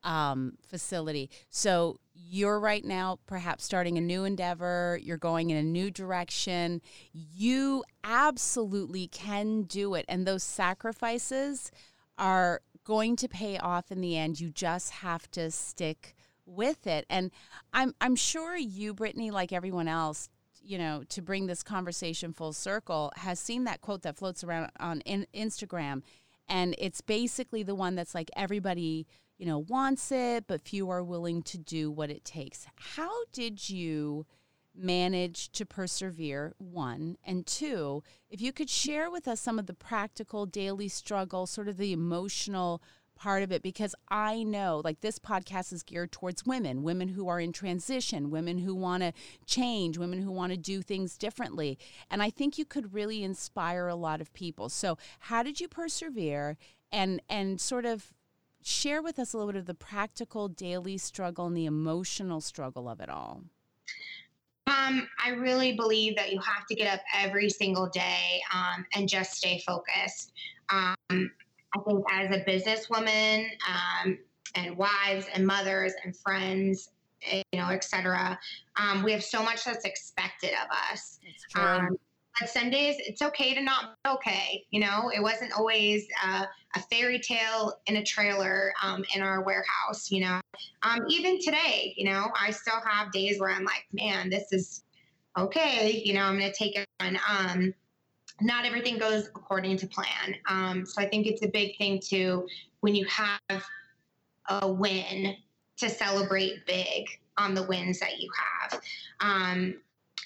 um, 0.04 0.54
facility. 0.66 1.30
So 1.50 2.00
you're 2.28 2.60
right 2.60 2.86
now 2.86 3.20
perhaps 3.26 3.64
starting 3.64 3.98
a 3.98 4.02
new 4.02 4.24
endeavor, 4.24 5.00
you're 5.02 5.18
going 5.18 5.50
in 5.50 5.58
a 5.58 5.64
new 5.64 5.92
direction. 5.92 6.82
You 7.12 7.84
absolutely 8.04 9.08
can 9.08 9.64
do 9.64 9.96
it. 9.96 10.06
And 10.08 10.26
those 10.26 10.44
sacrifices 10.44 11.72
are 12.18 12.62
going 12.84 13.16
to 13.18 13.28
pay 13.28 13.58
off 13.58 13.92
in 13.92 14.02
the 14.02 14.18
end. 14.18 14.40
You 14.40 14.50
just 14.50 14.92
have 14.92 15.30
to 15.32 15.52
stick 15.52 16.16
with 16.46 16.88
it. 16.88 17.06
And 17.10 17.32
I'm 17.74 17.94
I'm 18.02 18.16
sure 18.16 18.58
you, 18.58 18.94
Brittany, 18.94 19.32
like 19.32 19.54
everyone 19.54 19.88
else, 19.88 20.30
you 20.62 20.78
know, 20.78 21.04
to 21.10 21.22
bring 21.22 21.48
this 21.48 21.64
conversation 21.64 22.34
full 22.34 22.54
circle, 22.54 23.12
has 23.18 23.40
seen 23.40 23.64
that 23.66 23.82
quote 23.82 24.04
that 24.04 24.18
floats 24.18 24.44
around 24.44 24.72
on 24.80 25.02
in 25.02 25.26
Instagram. 25.34 26.02
And 26.48 26.76
it's 26.78 27.02
basically 27.02 27.64
the 27.64 27.76
one 27.76 27.96
that's 27.96 28.14
like 28.14 28.30
everybody 28.36 29.08
you 29.42 29.48
know, 29.48 29.58
wants 29.58 30.12
it, 30.12 30.46
but 30.46 30.62
few 30.62 30.88
are 30.92 31.04
willing 31.04 31.42
to 31.42 31.58
do 31.58 31.90
what 31.90 32.12
it 32.12 32.24
takes. 32.24 32.68
How 32.76 33.26
did 33.34 33.72
you 33.72 34.28
manage 34.76 35.52
to 35.54 35.66
persevere? 35.66 36.54
One, 36.60 37.18
and 37.26 37.48
two, 37.48 38.04
if 38.30 38.40
you 38.40 38.54
could 38.54 38.70
share 38.70 39.10
with 39.10 39.28
us 39.28 39.42
some 39.42 39.58
of 39.58 39.66
the 39.66 39.74
practical 39.74 40.46
daily 40.46 40.88
struggle, 40.88 41.48
sort 41.48 41.68
of 41.68 41.78
the 41.78 41.92
emotional 41.92 42.84
part 43.16 43.42
of 43.42 43.52
it 43.52 43.64
because 43.64 43.96
I 44.10 44.44
know 44.44 44.82
like 44.84 45.02
this 45.02 45.18
podcast 45.18 45.74
is 45.74 45.82
geared 45.82 46.12
towards 46.12 46.46
women, 46.46 46.84
women 46.84 47.08
who 47.08 47.28
are 47.28 47.40
in 47.40 47.52
transition, 47.52 48.30
women 48.30 48.60
who 48.60 48.76
want 48.76 49.02
to 49.02 49.12
change, 49.48 49.98
women 49.98 50.22
who 50.22 50.32
want 50.32 50.52
to 50.52 50.58
do 50.58 50.84
things 50.84 51.18
differently. 51.18 51.80
And 52.12 52.22
I 52.22 52.30
think 52.30 52.60
you 52.60 52.66
could 52.66 52.94
really 52.94 53.24
inspire 53.24 53.88
a 53.88 53.96
lot 53.96 54.22
of 54.22 54.34
people. 54.34 54.70
So, 54.70 55.00
how 55.18 55.42
did 55.42 55.60
you 55.60 55.68
persevere 55.68 56.58
and 56.92 57.24
and 57.28 57.60
sort 57.60 57.86
of 57.86 58.14
share 58.64 59.02
with 59.02 59.20
us 59.20 59.34
a 59.34 59.38
little 59.38 59.52
bit 59.52 59.60
of 59.60 59.66
the 59.66 59.74
practical 59.74 60.48
daily 60.48 60.98
struggle 60.98 61.48
and 61.48 61.58
the 61.58 61.66
emotional 61.66 62.42
struggle 62.42 62.88
of 62.88 63.00
it 63.00 63.10
all. 63.10 63.44
Um, 64.68 65.08
I 65.24 65.30
really 65.30 65.74
believe 65.74 66.16
that 66.16 66.32
you 66.32 66.40
have 66.40 66.66
to 66.68 66.76
get 66.76 66.94
up 66.94 67.02
every 67.16 67.50
single 67.50 67.90
day 67.90 68.42
um, 68.54 68.86
and 68.94 69.10
just 69.10 69.34
stay 69.34 69.62
focused. 69.66 70.34
Um, 70.70 70.96
I 71.10 71.80
think 71.88 72.06
as 72.12 72.36
a 72.36 72.44
businesswoman 72.46 73.48
um, 73.68 74.18
and 74.56 74.78
wives 74.78 75.26
and 75.34 75.46
mothers 75.46 75.94
and 76.04 76.16
friends, 76.16 76.90
you 77.32 77.44
know, 77.54 77.70
et 77.70 77.84
cetera, 77.84 78.40
um, 78.78 79.04
we 79.04 79.12
have 79.12 79.24
so 79.24 79.44
much 79.44 79.64
that's 79.64 79.86
expected 79.86 80.52
of 80.52 80.70
us. 80.92 81.20
But 82.40 82.50
some 82.50 82.70
days 82.70 82.96
it's 83.00 83.22
okay 83.22 83.54
to 83.54 83.62
not 83.62 83.96
be 84.04 84.10
okay. 84.12 84.66
You 84.72 84.82
know, 84.82 85.12
it 85.14 85.22
wasn't 85.22 85.52
always 85.54 86.08
uh, 86.24 86.46
a 86.76 86.80
fairy 86.92 87.20
tale 87.20 87.74
in 87.88 87.98
a 87.98 88.04
trailer 88.04 88.74
um, 88.82 89.04
in 89.16 89.22
our 89.22 89.44
warehouse. 89.44 90.12
You 90.12 90.22
know, 90.22 90.42
um, 90.84 91.02
even 91.10 91.40
today, 91.40 91.94
you 91.98 92.06
know, 92.06 92.30
I 92.40 92.52
still 92.52 92.80
have 92.86 93.12
days 93.12 93.40
where 93.40 93.50
I'm 93.50 93.66
like, 93.66 93.86
man, 93.92 94.30
this 94.30 94.52
is 94.52 94.84
okay. 95.38 96.02
You 96.04 96.14
know, 96.14 96.24
I'm 96.24 96.40
going 96.40 96.52
to 96.52 96.58
take 96.58 96.78
it 96.78 96.88
on. 97.00 97.18
Um, 97.28 97.74
not 98.40 98.66
everything 98.66 98.98
goes 98.98 99.28
according 99.28 99.78
to 99.78 99.88
plan. 99.88 100.36
Um, 100.48 100.86
so 100.86 101.02
I 101.02 101.08
think 101.08 101.28
it's 101.28 101.44
a 101.44 101.48
big 101.48 101.78
thing 101.78 102.00
too 102.00 102.48
when 102.80 102.96
you 102.96 103.06
have 103.06 103.64
a 104.50 104.72
win 104.72 105.36
to 105.78 105.90
celebrate 105.90 106.66
big 106.66 107.06
on 107.38 107.54
the 107.54 107.64
wins 107.64 108.00
that 108.00 108.20
you 108.20 108.30
have. 108.38 108.82
Um, 109.20 109.76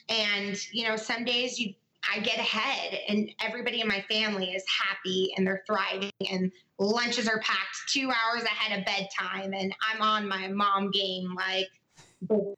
and 0.09 0.57
you 0.71 0.87
know, 0.87 0.95
some 0.95 1.25
days 1.25 1.59
you 1.59 1.73
I 2.13 2.19
get 2.19 2.37
ahead 2.37 2.99
and 3.07 3.29
everybody 3.41 3.81
in 3.81 3.87
my 3.87 4.01
family 4.09 4.51
is 4.53 4.63
happy 4.67 5.33
and 5.35 5.45
they're 5.45 5.63
thriving 5.67 6.11
and 6.29 6.51
lunches 6.79 7.27
are 7.27 7.39
packed 7.39 7.77
two 7.89 8.09
hours 8.09 8.43
ahead 8.43 8.79
of 8.79 8.85
bedtime 8.85 9.53
and 9.53 9.73
I'm 9.91 10.01
on 10.01 10.27
my 10.27 10.47
mom 10.47 10.91
game 10.91 11.33
like 11.35 11.67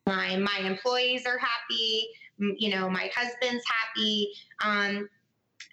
my 0.06 0.38
my 0.38 0.60
employees 0.64 1.26
are 1.26 1.38
happy 1.38 2.08
you 2.40 2.70
know 2.70 2.90
my 2.90 3.10
husband's 3.16 3.64
happy. 3.66 4.32
Um, 4.64 5.10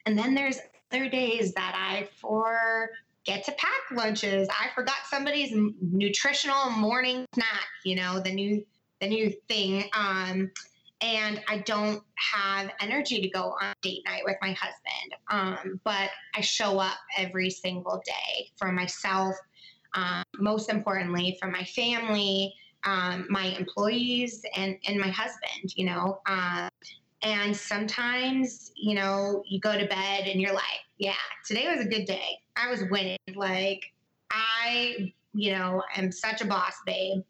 and 0.06 0.18
then 0.18 0.34
there's 0.34 0.58
other 0.92 1.08
days 1.08 1.52
that 1.54 1.74
I 1.76 2.08
forget 2.20 3.44
to 3.44 3.52
pack 3.52 3.70
lunches. 3.92 4.48
I 4.48 4.68
forgot 4.74 4.96
somebody's 5.08 5.52
nutritional 5.80 6.70
morning 6.70 7.24
snack 7.34 7.68
you 7.84 7.96
know 7.96 8.20
the 8.20 8.32
new 8.32 8.64
the 9.00 9.08
new 9.08 9.30
thing. 9.48 9.84
Um, 9.96 10.50
and 11.04 11.42
I 11.48 11.58
don't 11.58 12.02
have 12.34 12.70
energy 12.80 13.20
to 13.20 13.28
go 13.28 13.54
on 13.60 13.74
date 13.82 14.02
night 14.06 14.22
with 14.24 14.36
my 14.40 14.52
husband. 14.52 15.10
Um, 15.30 15.80
but 15.84 16.08
I 16.34 16.40
show 16.40 16.78
up 16.78 16.98
every 17.18 17.50
single 17.50 18.02
day 18.04 18.50
for 18.56 18.72
myself, 18.72 19.34
um, 19.94 20.24
most 20.38 20.70
importantly, 20.70 21.36
for 21.40 21.48
my 21.48 21.64
family, 21.64 22.54
um, 22.84 23.26
my 23.28 23.46
employees, 23.58 24.44
and, 24.56 24.76
and 24.88 24.98
my 24.98 25.10
husband, 25.10 25.66
you 25.76 25.86
know. 25.86 26.20
Uh, 26.26 26.68
And 27.22 27.56
sometimes, 27.56 28.70
you 28.76 28.94
know, 28.94 29.42
you 29.48 29.58
go 29.58 29.72
to 29.78 29.86
bed 29.86 30.20
and 30.30 30.36
you're 30.42 30.52
like, 30.52 30.82
yeah, 30.98 31.24
today 31.48 31.66
was 31.74 31.80
a 31.86 31.88
good 31.88 32.04
day. 32.04 32.28
I 32.54 32.68
was 32.68 32.80
winning. 32.90 33.16
Like, 33.34 33.82
I, 34.30 35.12
you 35.32 35.50
know, 35.52 35.82
am 35.96 36.12
such 36.12 36.42
a 36.42 36.44
boss, 36.44 36.74
babe. 36.84 37.22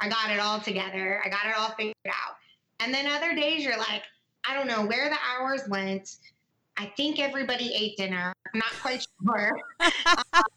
I 0.00 0.10
got 0.10 0.30
it 0.30 0.38
all 0.38 0.60
together. 0.60 1.06
I 1.24 1.28
got 1.30 1.46
it 1.46 1.54
all 1.58 1.70
figured 1.78 1.94
out. 2.08 2.36
And 2.80 2.94
then 2.94 3.06
other 3.06 3.34
days 3.34 3.64
you're 3.64 3.78
like, 3.78 4.02
I 4.48 4.54
don't 4.54 4.66
know 4.66 4.86
where 4.86 5.08
the 5.08 5.16
hours 5.30 5.62
went. 5.68 6.16
I 6.76 6.86
think 6.96 7.18
everybody 7.18 7.72
ate 7.74 7.96
dinner. 7.96 8.32
I'm 8.54 8.58
not 8.58 8.72
quite 8.80 9.04
sure. 9.24 9.58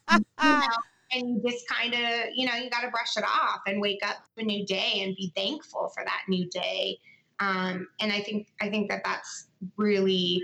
um, 0.08 0.24
you 0.42 0.48
know, 0.48 0.66
and 1.12 1.28
you 1.28 1.42
just 1.50 1.68
kind 1.68 1.94
of, 1.94 2.30
you 2.34 2.46
know, 2.46 2.54
you 2.54 2.70
got 2.70 2.82
to 2.82 2.90
brush 2.90 3.16
it 3.16 3.24
off 3.24 3.60
and 3.66 3.80
wake 3.80 4.00
up 4.06 4.16
to 4.36 4.42
a 4.42 4.44
new 4.44 4.64
day 4.64 5.02
and 5.02 5.16
be 5.16 5.32
thankful 5.36 5.90
for 5.94 6.04
that 6.04 6.22
new 6.28 6.48
day. 6.48 6.98
Um, 7.40 7.88
and 8.00 8.12
I 8.12 8.20
think 8.20 8.48
I 8.60 8.70
think 8.70 8.88
that 8.88 9.02
that's 9.04 9.48
really 9.76 10.42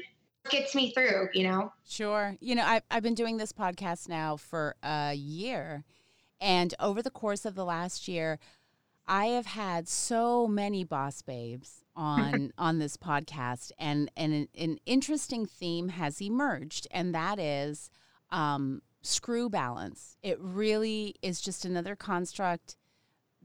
gets 0.50 0.75
me 0.75 0.92
through. 0.92 1.28
You 1.32 1.44
know. 1.44 1.73
Sure. 1.87 2.37
You 2.40 2.56
know, 2.56 2.64
I've 2.64 2.82
I've 2.90 3.02
been 3.02 3.14
doing 3.14 3.37
this 3.37 3.52
podcast 3.52 4.08
now 4.08 4.37
for 4.37 4.75
a 4.82 5.14
year, 5.14 5.85
and 6.40 6.75
over 6.80 7.02
the 7.02 7.11
course 7.11 7.44
of 7.44 7.54
the 7.54 7.64
last 7.64 8.08
year, 8.08 8.40
I 9.09 9.27
have 9.29 9.47
had 9.47 9.88
so 9.88 10.47
many 10.47 10.85
boss 10.85 11.23
babes 11.23 11.83
on 11.97 12.53
on 12.59 12.79
this 12.79 12.97
podcast, 12.99 13.73
and 13.79 14.11
and 14.17 14.33
an, 14.35 14.49
an, 14.57 14.79
interesting 14.85 15.47
theme 15.47 15.88
has 15.88 16.21
emerged, 16.21 16.87
and 16.91 17.15
that 17.15 17.41
is 17.41 17.91
um, 18.31 18.83
screw 19.00 19.49
balance. 19.49 20.19
It 20.23 20.38
really 20.41 21.15
is 21.23 21.41
just 21.41 21.65
another 21.65 21.97
construct 21.97 22.77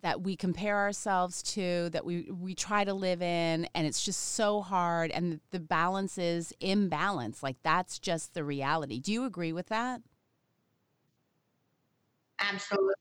that 0.02 0.22
we 0.22 0.36
compare 0.36 0.80
ourselves 0.80 1.42
to, 1.42 1.90
that 1.92 2.04
we 2.04 2.30
we 2.30 2.54
try 2.54 2.84
to 2.84 2.94
live 2.94 3.22
in, 3.22 3.66
and 3.74 3.88
it's 3.88 4.04
just 4.04 4.34
so 4.34 4.62
hard, 4.62 5.12
and 5.12 5.40
the 5.52 5.62
balance 5.62 6.18
is 6.18 6.54
imbalance. 6.60 7.42
Like 7.42 7.56
that's 7.64 8.00
just 8.00 8.34
the 8.34 8.44
reality. 8.44 9.00
Do 9.00 9.14
you 9.14 9.24
agree 9.24 9.54
with 9.54 9.68
that? 9.68 10.02
Absolutely. 12.40 12.96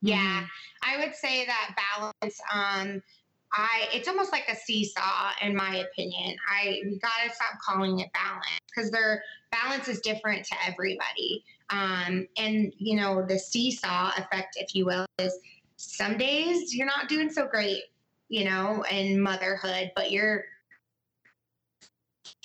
Yeah, 0.00 0.16
mm-hmm. 0.16 0.90
I 0.90 1.04
would 1.04 1.14
say 1.14 1.46
that 1.46 1.76
balance. 1.90 2.40
Um, 2.52 3.02
I 3.54 3.88
it's 3.92 4.08
almost 4.08 4.32
like 4.32 4.48
a 4.48 4.56
seesaw, 4.56 5.30
in 5.42 5.54
my 5.54 5.76
opinion. 5.76 6.36
I 6.48 6.80
we 6.84 6.98
gotta 6.98 7.32
stop 7.34 7.58
calling 7.64 8.00
it 8.00 8.12
balance 8.12 8.60
because 8.74 8.90
their 8.90 9.22
balance 9.50 9.88
is 9.88 10.00
different 10.00 10.44
to 10.46 10.54
everybody. 10.66 11.44
Um, 11.70 12.26
and 12.36 12.72
you 12.78 12.96
know 12.96 13.24
the 13.26 13.38
seesaw 13.38 14.12
effect, 14.16 14.56
if 14.56 14.74
you 14.74 14.86
will, 14.86 15.06
is 15.18 15.38
some 15.76 16.16
days 16.16 16.74
you're 16.74 16.86
not 16.86 17.08
doing 17.08 17.30
so 17.30 17.46
great, 17.46 17.82
you 18.28 18.44
know, 18.44 18.84
in 18.90 19.20
motherhood, 19.20 19.92
but 19.94 20.10
you're 20.10 20.44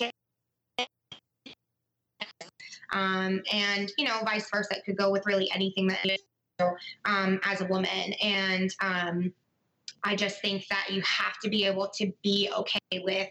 um, 2.92 3.42
and 3.52 3.90
you 3.96 4.04
know, 4.04 4.20
vice 4.24 4.50
versa. 4.50 4.76
It 4.76 4.84
could 4.84 4.96
go 4.96 5.10
with 5.10 5.24
really 5.26 5.50
anything 5.54 5.86
that 5.88 6.04
um, 7.04 7.40
as 7.44 7.60
a 7.60 7.66
woman. 7.66 8.12
And 8.22 8.74
um, 8.80 9.32
I 10.04 10.16
just 10.16 10.40
think 10.40 10.66
that 10.68 10.88
you 10.90 11.02
have 11.02 11.38
to 11.42 11.48
be 11.48 11.64
able 11.64 11.88
to 11.98 12.12
be 12.22 12.50
okay 12.56 13.02
with 13.02 13.28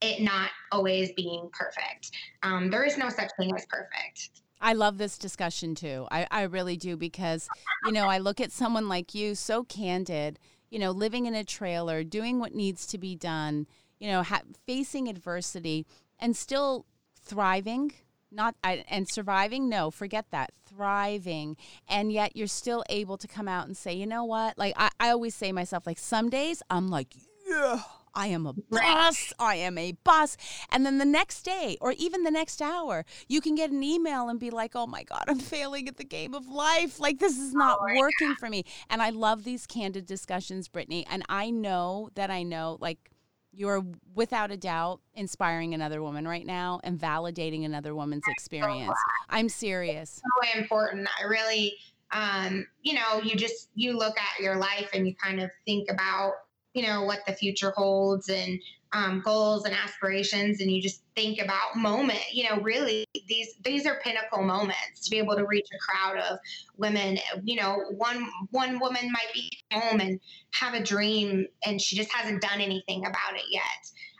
it 0.00 0.22
not 0.22 0.50
always 0.72 1.12
being 1.12 1.50
perfect. 1.52 2.10
Um, 2.42 2.70
there 2.70 2.84
is 2.84 2.96
no 2.96 3.10
such 3.10 3.30
thing 3.38 3.54
as 3.54 3.66
perfect. 3.66 4.30
I 4.60 4.72
love 4.72 4.98
this 4.98 5.18
discussion 5.18 5.74
too. 5.74 6.06
I, 6.10 6.26
I 6.30 6.42
really 6.42 6.76
do 6.76 6.96
because, 6.96 7.48
you 7.84 7.92
know, 7.92 8.06
I 8.06 8.18
look 8.18 8.40
at 8.40 8.52
someone 8.52 8.88
like 8.88 9.14
you, 9.14 9.34
so 9.34 9.64
candid, 9.64 10.38
you 10.70 10.78
know, 10.78 10.90
living 10.90 11.26
in 11.26 11.34
a 11.34 11.44
trailer, 11.44 12.04
doing 12.04 12.38
what 12.38 12.54
needs 12.54 12.86
to 12.88 12.98
be 12.98 13.14
done, 13.14 13.66
you 13.98 14.08
know, 14.08 14.22
ha- 14.22 14.42
facing 14.66 15.08
adversity 15.08 15.86
and 16.18 16.36
still 16.36 16.86
thriving 17.22 17.92
not 18.30 18.54
I, 18.62 18.84
and 18.88 19.08
surviving 19.08 19.68
no 19.68 19.90
forget 19.90 20.26
that 20.30 20.52
thriving 20.66 21.56
and 21.88 22.12
yet 22.12 22.36
you're 22.36 22.46
still 22.46 22.84
able 22.88 23.16
to 23.18 23.28
come 23.28 23.48
out 23.48 23.66
and 23.66 23.76
say 23.76 23.94
you 23.94 24.06
know 24.06 24.24
what 24.24 24.58
like 24.58 24.74
i, 24.76 24.90
I 24.98 25.10
always 25.10 25.34
say 25.34 25.52
myself 25.52 25.86
like 25.86 25.98
some 25.98 26.30
days 26.30 26.62
i'm 26.70 26.88
like 26.88 27.14
yeah 27.48 27.82
I 28.14 28.28
am 28.28 28.46
a 28.46 28.52
boss. 28.52 29.32
I 29.38 29.56
am 29.56 29.78
a 29.78 29.92
boss. 29.92 30.36
And 30.70 30.84
then 30.84 30.98
the 30.98 31.04
next 31.04 31.42
day 31.42 31.76
or 31.80 31.92
even 31.92 32.24
the 32.24 32.30
next 32.30 32.60
hour, 32.60 33.04
you 33.28 33.40
can 33.40 33.54
get 33.54 33.70
an 33.70 33.82
email 33.82 34.28
and 34.28 34.40
be 34.40 34.50
like, 34.50 34.72
oh 34.74 34.86
my 34.86 35.04
God, 35.04 35.24
I'm 35.28 35.38
failing 35.38 35.88
at 35.88 35.96
the 35.96 36.04
game 36.04 36.34
of 36.34 36.48
life. 36.48 36.98
Like, 36.98 37.18
this 37.18 37.38
is 37.38 37.54
not 37.54 37.78
oh, 37.80 37.98
working 37.98 38.34
for 38.34 38.48
me. 38.48 38.64
And 38.88 39.00
I 39.02 39.10
love 39.10 39.44
these 39.44 39.66
candid 39.66 40.06
discussions, 40.06 40.68
Brittany. 40.68 41.06
And 41.08 41.22
I 41.28 41.50
know 41.50 42.10
that 42.14 42.30
I 42.30 42.42
know, 42.42 42.78
like, 42.80 43.10
you're 43.52 43.84
without 44.14 44.50
a 44.50 44.56
doubt 44.56 45.00
inspiring 45.14 45.74
another 45.74 46.02
woman 46.02 46.26
right 46.26 46.46
now 46.46 46.80
and 46.84 46.98
validating 46.98 47.64
another 47.64 47.94
woman's 47.94 48.24
experience. 48.28 48.96
I'm 49.28 49.48
serious. 49.48 50.20
It's 50.20 50.22
So 50.52 50.60
important. 50.60 51.08
I 51.20 51.26
really, 51.26 51.74
um, 52.12 52.66
you 52.82 52.94
know, 52.94 53.20
you 53.22 53.36
just 53.36 53.70
you 53.74 53.96
look 53.96 54.16
at 54.18 54.42
your 54.42 54.56
life 54.56 54.90
and 54.94 55.06
you 55.06 55.14
kind 55.16 55.40
of 55.40 55.50
think 55.66 55.90
about, 55.90 56.32
you 56.74 56.86
know, 56.86 57.02
what 57.02 57.20
the 57.26 57.32
future 57.32 57.72
holds 57.76 58.28
and 58.28 58.60
um, 58.92 59.22
goals 59.24 59.64
and 59.64 59.74
aspirations 59.74 60.60
and 60.60 60.70
you 60.70 60.82
just 60.82 61.02
think 61.14 61.40
about 61.40 61.76
moment 61.76 62.20
you 62.32 62.48
know 62.48 62.60
really 62.60 63.06
these 63.28 63.54
these 63.64 63.86
are 63.86 64.00
pinnacle 64.02 64.42
moments 64.42 65.00
to 65.04 65.10
be 65.10 65.18
able 65.18 65.36
to 65.36 65.46
reach 65.46 65.66
a 65.72 65.78
crowd 65.78 66.18
of 66.18 66.38
women. 66.76 67.18
You 67.44 67.56
know 67.60 67.84
one 67.96 68.28
one 68.50 68.78
woman 68.80 69.10
might 69.12 69.32
be 69.32 69.50
home 69.72 70.00
and 70.00 70.20
have 70.52 70.74
a 70.74 70.82
dream 70.82 71.46
and 71.64 71.80
she 71.80 71.96
just 71.96 72.12
hasn't 72.12 72.42
done 72.42 72.60
anything 72.60 73.06
about 73.06 73.36
it 73.36 73.44
yet. 73.50 73.62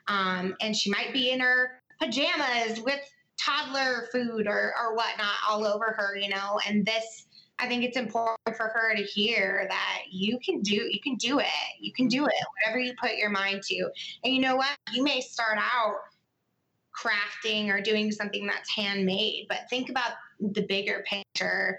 Um, 0.08 0.54
and 0.60 0.74
she 0.74 0.90
might 0.90 1.12
be 1.12 1.30
in 1.30 1.40
her 1.40 1.82
pajamas 2.00 2.80
with 2.80 3.00
toddler 3.38 4.08
food 4.12 4.46
or 4.46 4.74
or 4.78 4.94
whatnot 4.94 5.34
all 5.48 5.66
over 5.66 5.94
her 5.96 6.16
you 6.16 6.28
know 6.28 6.60
and 6.66 6.84
this 6.84 7.26
I 7.60 7.68
think 7.68 7.84
it's 7.84 7.96
important 7.96 8.56
for 8.56 8.68
her 8.68 8.94
to 8.96 9.02
hear 9.02 9.66
that 9.68 9.98
you 10.10 10.38
can 10.44 10.62
do 10.62 10.74
you 10.74 11.00
can 11.02 11.16
do 11.16 11.38
it. 11.38 11.46
You 11.78 11.92
can 11.92 12.08
do 12.08 12.22
mm-hmm. 12.22 12.28
it 12.28 12.46
whatever 12.64 12.80
you 12.80 12.94
put 13.00 13.16
your 13.16 13.30
mind 13.30 13.62
to. 13.64 13.90
And 14.24 14.34
you 14.34 14.40
know 14.40 14.56
what? 14.56 14.76
You 14.92 15.04
may 15.04 15.20
start 15.20 15.58
out 15.58 15.96
crafting 16.96 17.68
or 17.68 17.80
doing 17.80 18.10
something 18.10 18.46
that's 18.46 18.74
handmade, 18.74 19.46
but 19.48 19.68
think 19.68 19.90
about 19.90 20.12
the 20.40 20.62
bigger 20.62 21.04
picture, 21.06 21.78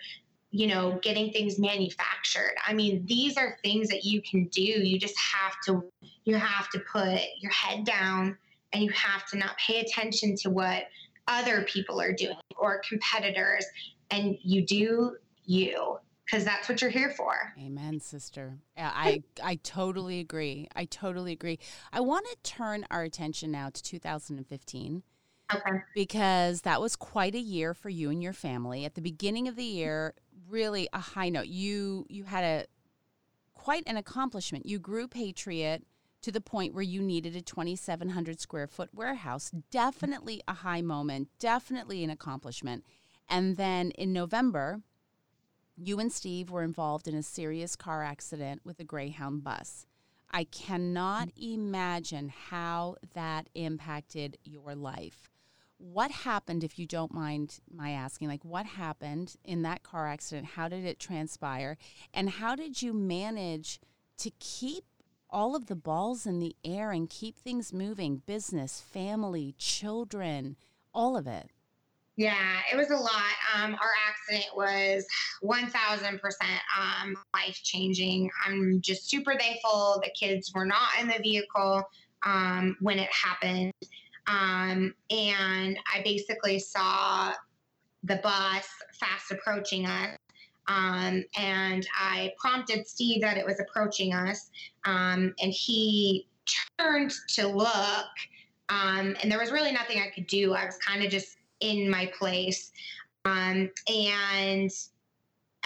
you 0.51 0.67
know, 0.67 0.99
getting 1.01 1.31
things 1.31 1.59
manufactured. 1.59 2.55
I 2.65 2.73
mean, 2.73 3.05
these 3.05 3.37
are 3.37 3.57
things 3.63 3.89
that 3.89 4.03
you 4.03 4.21
can 4.21 4.47
do. 4.47 4.61
You 4.61 4.99
just 4.99 5.17
have 5.19 5.53
to 5.65 5.83
you 6.25 6.35
have 6.35 6.69
to 6.69 6.79
put 6.91 7.19
your 7.39 7.51
head 7.51 7.85
down 7.85 8.37
and 8.73 8.83
you 8.83 8.91
have 8.91 9.25
to 9.27 9.37
not 9.37 9.57
pay 9.57 9.79
attention 9.79 10.35
to 10.37 10.49
what 10.49 10.83
other 11.27 11.63
people 11.63 11.99
are 11.99 12.13
doing 12.13 12.37
or 12.57 12.81
competitors 12.87 13.65
and 14.11 14.37
you 14.43 14.65
do 14.65 15.15
you 15.51 15.99
because 16.25 16.45
that's 16.45 16.69
what 16.69 16.81
you're 16.81 16.91
here 16.91 17.09
for. 17.09 17.53
Amen, 17.59 17.99
sister. 17.99 18.57
I 18.77 19.23
I 19.43 19.55
totally 19.55 20.19
agree. 20.19 20.67
I 20.75 20.85
totally 20.85 21.33
agree. 21.33 21.59
I 21.91 21.99
want 22.01 22.25
to 22.27 22.37
turn 22.43 22.85
our 22.89 23.03
attention 23.03 23.51
now 23.51 23.69
to 23.69 23.83
2015. 23.83 25.03
Okay. 25.53 25.71
Because 25.93 26.61
that 26.61 26.79
was 26.79 26.95
quite 26.95 27.35
a 27.35 27.39
year 27.39 27.73
for 27.73 27.89
you 27.89 28.09
and 28.09 28.23
your 28.23 28.33
family. 28.33 28.85
At 28.85 28.95
the 28.95 29.01
beginning 29.01 29.49
of 29.49 29.57
the 29.57 29.65
year, 29.65 30.13
really 30.49 30.87
a 30.93 30.99
high 30.99 31.29
note. 31.29 31.47
You 31.47 32.05
you 32.09 32.23
had 32.23 32.43
a 32.43 32.65
quite 33.53 33.83
an 33.85 33.97
accomplishment. 33.97 34.65
You 34.65 34.79
grew 34.79 35.07
Patriot 35.07 35.83
to 36.21 36.31
the 36.31 36.41
point 36.41 36.73
where 36.73 36.83
you 36.83 37.01
needed 37.01 37.35
a 37.35 37.41
2700 37.41 38.39
square 38.39 38.67
foot 38.67 38.89
warehouse. 38.93 39.51
Definitely 39.71 40.41
a 40.47 40.53
high 40.53 40.81
moment, 40.81 41.29
definitely 41.39 42.03
an 42.03 42.09
accomplishment. 42.09 42.85
And 43.27 43.57
then 43.57 43.91
in 43.91 44.13
November, 44.13 44.81
you 45.83 45.99
and 45.99 46.11
Steve 46.11 46.51
were 46.51 46.63
involved 46.63 47.07
in 47.07 47.15
a 47.15 47.23
serious 47.23 47.75
car 47.75 48.03
accident 48.03 48.61
with 48.63 48.79
a 48.79 48.83
Greyhound 48.83 49.43
bus. 49.43 49.87
I 50.29 50.43
cannot 50.43 51.29
mm. 51.29 51.55
imagine 51.55 52.29
how 52.29 52.97
that 53.15 53.49
impacted 53.55 54.37
your 54.43 54.75
life. 54.75 55.29
What 55.77 56.11
happened, 56.11 56.63
if 56.63 56.77
you 56.77 56.85
don't 56.85 57.13
mind 57.13 57.59
my 57.73 57.89
asking? 57.91 58.27
Like, 58.27 58.45
what 58.45 58.67
happened 58.67 59.35
in 59.43 59.63
that 59.63 59.81
car 59.81 60.07
accident? 60.07 60.49
How 60.49 60.67
did 60.67 60.85
it 60.85 60.99
transpire? 60.99 61.77
And 62.13 62.29
how 62.29 62.55
did 62.55 62.83
you 62.83 62.93
manage 62.93 63.79
to 64.17 64.29
keep 64.39 64.83
all 65.31 65.55
of 65.55 65.65
the 65.65 65.75
balls 65.75 66.27
in 66.27 66.37
the 66.37 66.55
air 66.63 66.91
and 66.91 67.09
keep 67.09 67.35
things 67.35 67.73
moving 67.73 68.21
business, 68.27 68.79
family, 68.79 69.55
children, 69.57 70.57
all 70.93 71.17
of 71.17 71.25
it? 71.25 71.49
Yeah, 72.17 72.59
it 72.71 72.75
was 72.75 72.91
a 72.91 72.95
lot. 72.95 73.33
Um, 73.55 73.73
our 73.75 73.89
accident 74.07 74.55
was 74.55 75.05
1000% 75.43 76.19
um, 76.77 77.15
life 77.33 77.59
changing. 77.63 78.29
I'm 78.45 78.81
just 78.81 79.09
super 79.09 79.35
thankful 79.39 80.01
the 80.03 80.11
kids 80.19 80.51
were 80.53 80.65
not 80.65 80.89
in 80.99 81.07
the 81.07 81.19
vehicle 81.21 81.83
um, 82.23 82.77
when 82.81 82.99
it 82.99 83.09
happened. 83.11 83.73
Um, 84.27 84.93
and 85.09 85.79
I 85.93 86.01
basically 86.03 86.59
saw 86.59 87.33
the 88.03 88.17
bus 88.17 88.67
fast 88.99 89.31
approaching 89.31 89.85
us. 89.85 90.17
Um, 90.67 91.23
and 91.37 91.87
I 91.97 92.33
prompted 92.39 92.87
Steve 92.87 93.21
that 93.21 93.37
it 93.37 93.45
was 93.45 93.59
approaching 93.59 94.13
us. 94.13 94.51
Um, 94.85 95.33
and 95.41 95.51
he 95.51 96.27
turned 96.77 97.13
to 97.35 97.47
look 97.47 98.07
Um, 98.69 99.17
and 99.21 99.29
there 99.29 99.39
was 99.39 99.51
really 99.51 99.73
nothing 99.73 99.99
I 99.99 100.09
could 100.15 100.27
do. 100.27 100.53
I 100.53 100.65
was 100.65 100.77
kind 100.77 101.03
of 101.03 101.11
just 101.11 101.37
in 101.61 101.89
my 101.89 102.11
place. 102.17 102.71
Um, 103.25 103.69
and 103.87 104.71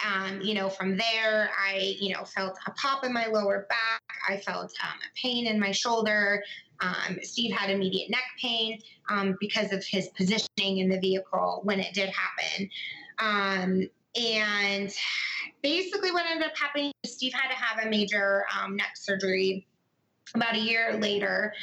um, 0.05 0.41
you 0.41 0.53
know, 0.53 0.69
from 0.69 0.97
there, 0.97 1.49
I, 1.57 1.95
you 1.99 2.13
know, 2.13 2.25
felt 2.25 2.57
a 2.67 2.71
pop 2.71 3.05
in 3.05 3.13
my 3.13 3.27
lower 3.27 3.65
back. 3.69 4.01
I 4.27 4.37
felt 4.37 4.73
um, 4.83 4.97
a 4.99 5.19
pain 5.19 5.47
in 5.47 5.59
my 5.59 5.71
shoulder. 5.71 6.43
Um, 6.81 7.17
Steve 7.21 7.53
had 7.53 7.69
immediate 7.69 8.09
neck 8.09 8.23
pain 8.41 8.79
um, 9.09 9.37
because 9.39 9.71
of 9.71 9.83
his 9.85 10.09
positioning 10.09 10.79
in 10.79 10.89
the 10.89 10.99
vehicle 10.99 11.61
when 11.63 11.79
it 11.79 11.93
did 11.93 12.09
happen. 12.09 12.69
Um, 13.19 13.89
and 14.15 14.93
basically, 15.61 16.11
what 16.11 16.25
ended 16.29 16.47
up 16.47 16.57
happening, 16.57 16.91
is 17.03 17.13
Steve 17.13 17.33
had 17.33 17.49
to 17.49 17.55
have 17.55 17.85
a 17.85 17.89
major 17.89 18.45
um, 18.57 18.75
neck 18.75 18.95
surgery 18.95 19.65
about 20.33 20.55
a 20.55 20.59
year 20.59 20.97
later 20.99 21.53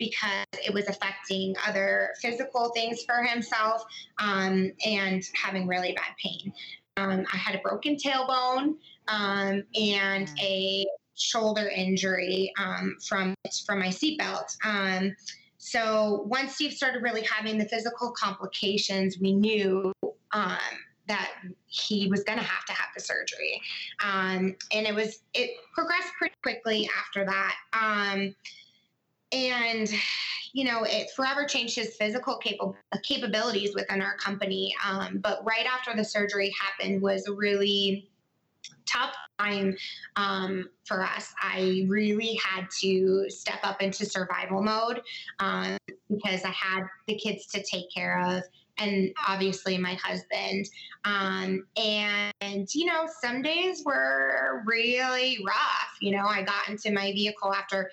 because 0.00 0.46
it 0.54 0.74
was 0.74 0.88
affecting 0.88 1.54
other 1.68 2.10
physical 2.20 2.70
things 2.70 3.04
for 3.04 3.22
himself 3.22 3.84
um, 4.18 4.72
and 4.84 5.22
having 5.40 5.68
really 5.68 5.92
bad 5.92 6.16
pain. 6.20 6.52
Um, 6.96 7.24
I 7.32 7.36
had 7.36 7.54
a 7.54 7.58
broken 7.58 7.96
tailbone 7.96 8.74
um, 9.06 9.62
and 9.74 10.26
mm. 10.26 10.40
a 10.40 10.86
shoulder 11.14 11.68
injury 11.68 12.52
um, 12.58 12.96
from 13.06 13.34
from 13.64 13.78
my 13.78 13.88
seatbelt. 13.88 14.56
Um, 14.64 15.14
so 15.58 16.24
once 16.26 16.54
Steve 16.54 16.72
started 16.72 17.02
really 17.02 17.22
having 17.22 17.58
the 17.58 17.66
physical 17.66 18.12
complications, 18.12 19.18
we 19.20 19.34
knew 19.34 19.92
um, 20.32 20.56
that 21.06 21.30
he 21.66 22.08
was 22.08 22.24
going 22.24 22.38
to 22.38 22.44
have 22.44 22.64
to 22.64 22.72
have 22.72 22.88
the 22.96 23.02
surgery, 23.02 23.60
um, 24.02 24.56
and 24.72 24.86
it 24.86 24.94
was 24.94 25.20
it 25.34 25.50
progressed 25.74 26.12
pretty 26.18 26.34
quickly 26.42 26.88
after 26.98 27.24
that. 27.26 27.56
And 29.32 29.90
you 30.52 30.64
know, 30.64 30.82
it 30.82 31.10
forever 31.14 31.44
changed 31.44 31.76
his 31.76 31.94
physical 31.96 32.40
capabilities 33.02 33.74
within 33.74 34.02
our 34.02 34.16
company. 34.16 34.74
Um, 34.84 35.18
but 35.18 35.44
right 35.44 35.66
after 35.66 35.94
the 35.94 36.04
surgery 36.04 36.52
happened 36.60 37.00
was 37.00 37.26
a 37.28 37.32
really 37.32 38.10
tough 38.86 39.14
time 39.38 39.76
um, 40.16 40.68
for 40.84 41.02
us. 41.02 41.32
I 41.40 41.86
really 41.88 42.38
had 42.44 42.66
to 42.80 43.26
step 43.28 43.60
up 43.62 43.80
into 43.80 44.04
survival 44.04 44.62
mode 44.62 45.02
um, 45.38 45.76
because 46.08 46.44
I 46.44 46.50
had 46.50 46.84
the 47.06 47.14
kids 47.14 47.46
to 47.48 47.62
take 47.62 47.92
care 47.94 48.20
of. 48.20 48.42
And 48.78 49.12
obviously, 49.28 49.76
my 49.76 49.94
husband. 50.02 50.66
Um, 51.04 51.66
and, 51.76 52.66
you 52.74 52.86
know, 52.86 53.06
some 53.20 53.42
days 53.42 53.82
were 53.84 54.62
really 54.64 55.38
rough. 55.46 55.96
You 56.00 56.16
know, 56.16 56.24
I 56.24 56.42
got 56.42 56.68
into 56.68 56.90
my 56.90 57.12
vehicle 57.12 57.52
after 57.52 57.90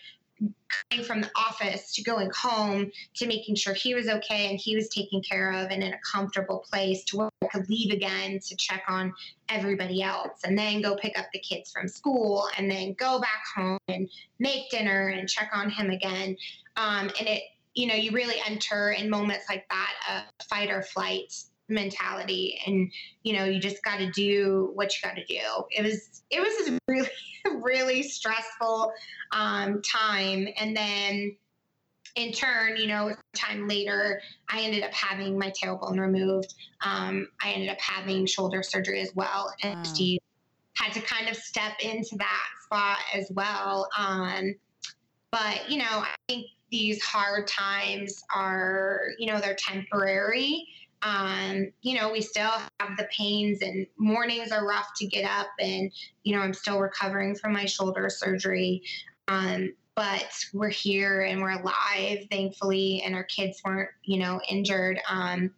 from 1.06 1.22
the 1.22 1.32
office 1.36 1.94
to 1.94 2.04
going 2.04 2.32
home 2.36 2.92
to 3.16 3.28
making 3.28 3.56
sure 3.56 3.74
he 3.74 3.94
was 3.94 4.08
okay 4.08 4.50
and 4.50 4.60
he 4.60 4.76
was 4.76 4.90
taken 4.90 5.22
care 5.22 5.52
of 5.52 5.70
and 5.70 5.84
in 5.84 5.94
a 5.94 6.00
comfortable 6.12 6.66
place 6.70 7.04
to 7.06 7.18
where 7.18 7.30
I 7.42 7.48
could 7.48 7.70
leave 7.70 7.92
again 7.92 8.40
to 8.40 8.56
check 8.56 8.84
on 8.88 9.14
everybody 9.50 10.02
else 10.02 10.40
and 10.44 10.58
then 10.58 10.82
go 10.82 10.96
pick 10.96 11.18
up 11.18 11.28
the 11.34 11.40
kids 11.40 11.72
from 11.72 11.88
school 11.88 12.48
and 12.58 12.70
then 12.70 12.94
go 12.94 13.20
back 13.20 13.44
home 13.56 13.80
and 13.88 14.10
make 14.40 14.70
dinner 14.70 15.10
and 15.10 15.28
check 15.28 15.50
on 15.54 15.70
him 15.70 15.90
again. 15.90 16.36
Um, 16.76 17.10
and 17.20 17.28
it, 17.28 17.44
you 17.74 17.88
know, 17.88 17.96
you 17.96 18.12
really 18.12 18.36
enter 18.48 18.92
in 18.92 19.10
moments 19.10 19.46
like 19.50 19.68
that 19.70 19.94
a 20.10 20.44
fight 20.46 20.72
or 20.72 20.82
flight 20.82 21.34
mentality 21.70 22.60
and 22.66 22.92
you 23.24 23.34
know 23.34 23.44
you 23.44 23.60
just 23.60 23.84
got 23.84 23.98
to 23.98 24.10
do 24.12 24.72
what 24.74 24.92
you 24.94 25.08
got 25.08 25.16
to 25.16 25.26
do. 25.26 25.42
It 25.72 25.84
was 25.84 26.24
it 26.30 26.40
was 26.40 26.70
a 26.70 26.80
really 26.88 27.10
really 27.62 28.04
stressful 28.04 28.92
um, 29.32 29.82
time. 29.82 30.48
And 30.60 30.76
then 30.76 31.36
in 32.16 32.32
turn 32.32 32.78
you 32.78 32.88
know 32.88 33.14
time 33.36 33.68
later 33.68 34.20
i 34.50 34.62
ended 34.62 34.82
up 34.82 34.92
having 34.92 35.38
my 35.38 35.52
tailbone 35.52 36.00
removed. 36.00 36.54
Um, 36.82 37.28
i 37.42 37.52
ended 37.52 37.70
up 37.70 37.80
having 37.80 38.26
shoulder 38.26 38.64
surgery 38.64 39.02
as 39.02 39.12
well. 39.16 39.54
And 39.64 39.76
wow. 39.76 39.84
steve 39.84 40.20
had 40.76 40.94
to 40.94 41.02
kind 41.02 41.28
of 41.28 41.36
step 41.36 41.74
into 41.82 42.16
that 42.18 42.46
spot 42.64 42.98
as 43.16 43.32
well. 43.34 43.90
Um, 43.98 44.56
but 45.32 45.70
you 45.70 45.78
know 45.78 45.86
i 45.86 46.16
think 46.28 46.48
these 46.72 47.02
hard 47.02 47.48
times 47.48 48.24
are 48.34 49.10
you 49.18 49.32
know 49.32 49.40
they're 49.40 49.56
temporary 49.56 50.68
um, 51.04 51.72
you 51.82 52.00
know, 52.00 52.12
we 52.12 52.22
still 52.22 52.52
have 52.80 52.98
the 52.98 53.08
pains 53.16 53.62
and 53.62 53.86
mornings 53.98 54.52
are 54.52 54.66
rough 54.66 54.90
to 54.98 55.06
get 55.06 55.30
up 55.30 55.48
and, 55.60 55.92
you 56.24 56.36
know, 56.36 56.42
I'm 56.42 56.54
still 56.54 56.80
recovering 56.80 57.36
from 57.36 57.54
my 57.54 57.66
shoulder 57.66 58.10
surgery. 58.10 58.82
Um, 59.28 59.74
but 59.96 60.32
we're 60.54 60.70
here 60.70 61.22
and 61.22 61.42
we're 61.42 61.60
alive, 61.60 62.28
thankfully, 62.30 63.02
and 63.06 63.16
our 63.16 63.24
kids 63.24 63.62
weren't, 63.66 63.90
you 64.04 64.20
know, 64.20 64.40
injured. 64.48 65.00
Um, 65.10 65.52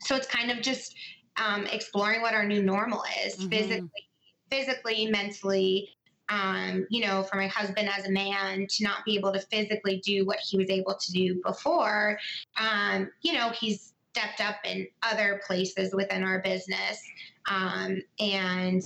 so 0.00 0.16
it's 0.16 0.26
kind 0.26 0.50
of 0.50 0.60
just 0.60 0.94
um, 1.36 1.66
exploring 1.66 2.20
what 2.20 2.34
our 2.34 2.46
new 2.46 2.62
normal 2.62 3.02
is 3.24 3.36
mm-hmm. 3.36 3.48
physically, 3.48 4.08
physically, 4.50 5.06
mentally. 5.06 5.88
Um, 6.28 6.86
you 6.90 7.04
know, 7.04 7.24
for 7.24 7.36
my 7.38 7.48
husband 7.48 7.88
as 7.88 8.06
a 8.06 8.10
man 8.10 8.68
to 8.68 8.84
not 8.84 9.04
be 9.04 9.16
able 9.16 9.32
to 9.32 9.40
physically 9.40 10.00
do 10.04 10.24
what 10.24 10.38
he 10.38 10.56
was 10.56 10.70
able 10.70 10.94
to 10.94 11.12
do 11.12 11.40
before, 11.44 12.20
um, 12.56 13.10
you 13.22 13.32
know, 13.32 13.50
he's 13.50 13.89
stepped 14.12 14.40
up 14.40 14.56
in 14.64 14.86
other 15.02 15.40
places 15.46 15.94
within 15.94 16.22
our 16.22 16.40
business. 16.40 17.00
Um, 17.48 18.02
and, 18.18 18.82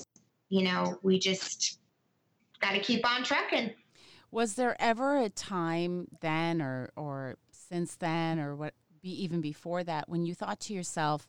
you 0.48 0.62
know, 0.64 0.98
we 1.02 1.18
just 1.18 1.78
got 2.60 2.72
to 2.72 2.80
keep 2.80 3.08
on 3.08 3.24
trucking. 3.24 3.70
Was 4.30 4.54
there 4.54 4.76
ever 4.80 5.18
a 5.18 5.28
time 5.28 6.08
then 6.20 6.60
or, 6.60 6.90
or 6.96 7.36
since 7.52 7.96
then 7.96 8.38
or 8.38 8.54
what 8.56 8.74
be 9.00 9.22
even 9.22 9.40
before 9.40 9.84
that 9.84 10.08
when 10.08 10.24
you 10.26 10.34
thought 10.34 10.58
to 10.60 10.74
yourself, 10.74 11.28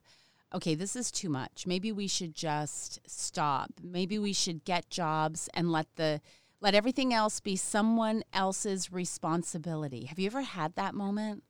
okay, 0.53 0.75
this 0.75 0.95
is 0.95 1.11
too 1.11 1.29
much. 1.29 1.67
Maybe 1.67 1.91
we 1.91 2.07
should 2.07 2.33
just 2.33 2.99
stop. 3.05 3.71
Maybe 3.83 4.17
we 4.17 4.33
should 4.33 4.63
get 4.63 4.89
jobs 4.89 5.49
and 5.53 5.71
let 5.71 5.87
the 5.95 6.21
let 6.61 6.73
everything 6.73 7.13
else 7.13 7.41
be 7.41 7.57
someone 7.57 8.23
else's 8.33 8.91
responsibility. 8.91 10.05
Have 10.05 10.17
you 10.17 10.25
ever 10.27 10.41
had 10.41 10.75
that 10.75 10.95
moment? 10.95 11.43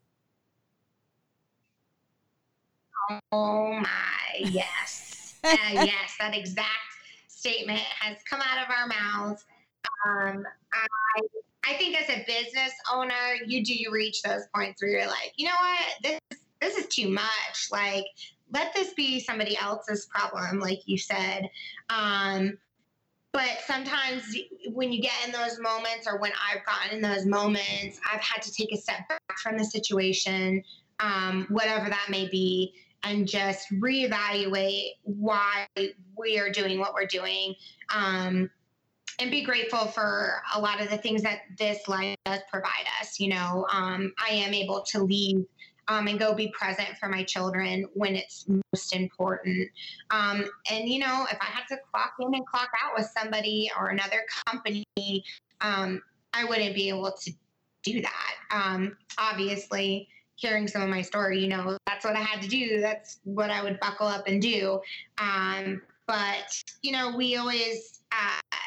Oh 3.32 3.74
my, 3.74 4.40
yes. 4.40 5.40
uh, 5.44 5.56
yes, 5.74 6.16
that 6.20 6.36
exact 6.36 6.70
statement 7.28 7.80
has 7.80 8.18
come 8.30 8.42
out 8.42 8.64
of 8.64 8.70
our 8.70 8.88
mouths. 8.88 9.46
Um, 10.06 10.46
I, 10.74 11.22
I 11.68 11.74
think 11.78 12.00
as 12.00 12.10
a 12.10 12.24
business 12.26 12.74
owner, 12.92 13.36
you 13.46 13.64
do 13.64 13.74
you 13.74 13.92
reach 13.92 14.22
those 14.22 14.44
points 14.54 14.82
where 14.82 14.92
you're 14.92 15.08
like, 15.08 15.34
you 15.36 15.48
know 15.48 15.56
what, 15.60 16.20
this 16.30 16.40
this 16.62 16.78
is 16.78 16.88
too 16.88 17.10
much. 17.10 17.68
Like, 17.72 18.06
let 18.54 18.74
this 18.74 18.94
be 18.94 19.20
somebody 19.20 19.58
else's 19.58 20.08
problem, 20.08 20.60
like 20.60 20.88
you 20.88 20.98
said. 20.98 21.50
Um, 21.90 22.58
but 23.34 23.60
sometimes 23.68 24.24
when 24.72 24.94
you 24.94 25.02
get 25.02 25.14
in 25.26 25.32
those 25.32 25.60
moments, 25.60 26.08
or 26.08 26.20
when 26.20 26.32
I've 26.32 26.66
gotten 26.66 26.96
in 26.96 27.02
those 27.02 27.26
moments, 27.26 28.00
I've 28.12 28.22
had 28.22 28.42
to 28.42 28.52
take 28.52 28.72
a 28.72 28.78
step 28.78 29.10
back 29.10 29.38
from 29.44 29.58
the 29.58 29.66
situation, 29.66 30.64
um, 31.02 31.46
whatever 31.50 31.90
that 31.90 32.08
may 32.10 32.30
be, 32.30 32.74
and 33.06 33.28
just 33.28 33.70
reevaluate 33.72 34.92
why 35.04 35.68
we 36.18 36.40
are 36.40 36.50
doing 36.50 36.80
what 36.80 36.94
we're 36.94 37.06
doing 37.06 37.56
um, 37.94 38.50
and 39.20 39.32
be 39.32 39.44
grateful 39.44 39.86
for 39.86 40.42
a 40.56 40.60
lot 40.60 40.82
of 40.82 40.90
the 40.90 40.98
things 40.98 41.22
that 41.22 41.40
this 41.58 41.88
life 41.88 42.18
does 42.26 42.40
provide 42.52 42.86
us 43.00 43.20
you 43.20 43.30
know 43.30 43.66
um, 43.72 44.12
i 44.28 44.34
am 44.34 44.54
able 44.54 44.82
to 44.82 45.04
leave 45.04 45.46
um, 45.88 46.08
and 46.08 46.18
go 46.18 46.34
be 46.34 46.48
present 46.48 46.98
for 47.00 47.08
my 47.08 47.22
children 47.22 47.88
when 47.94 48.16
it's 48.16 48.48
most 48.50 48.96
important. 48.96 49.70
Um, 50.10 50.44
and 50.72 50.90
you 50.90 51.00
know 51.00 51.28
if 51.32 51.38
i 51.40 51.46
had 51.46 51.64
to 51.70 51.78
clock 51.92 52.14
in 52.20 52.34
and 52.34 52.46
clock 52.48 52.70
out 52.84 52.94
with 52.98 53.10
somebody 53.16 53.70
or 53.80 53.90
another 53.90 54.24
company 54.48 54.84
um, 55.62 56.02
i 56.34 56.44
wouldn't 56.44 56.76
be 56.76 56.90
able 56.90 57.12
to 57.22 57.32
do 57.86 58.02
that. 58.02 58.34
Um, 58.52 58.98
obviously 59.18 60.10
hearing 60.36 60.68
some 60.68 60.82
of 60.82 60.90
my 60.90 61.02
story, 61.02 61.40
you 61.40 61.48
know, 61.48 61.78
that's 61.88 62.06
what 62.06 62.16
I 62.16 62.22
had 62.22 62.42
to 62.42 62.48
do. 62.48 62.82
That's 62.82 63.20
what 63.24 63.50
I 63.50 63.64
would 63.64 63.80
buckle 63.80 64.08
up 64.08 64.28
and 64.28 64.42
do. 64.42 64.82
Um, 65.18 65.82
but, 66.08 66.62
you 66.82 66.92
know, 66.92 67.16
we 67.16 67.38
always 67.38 68.02
uh, 68.12 68.58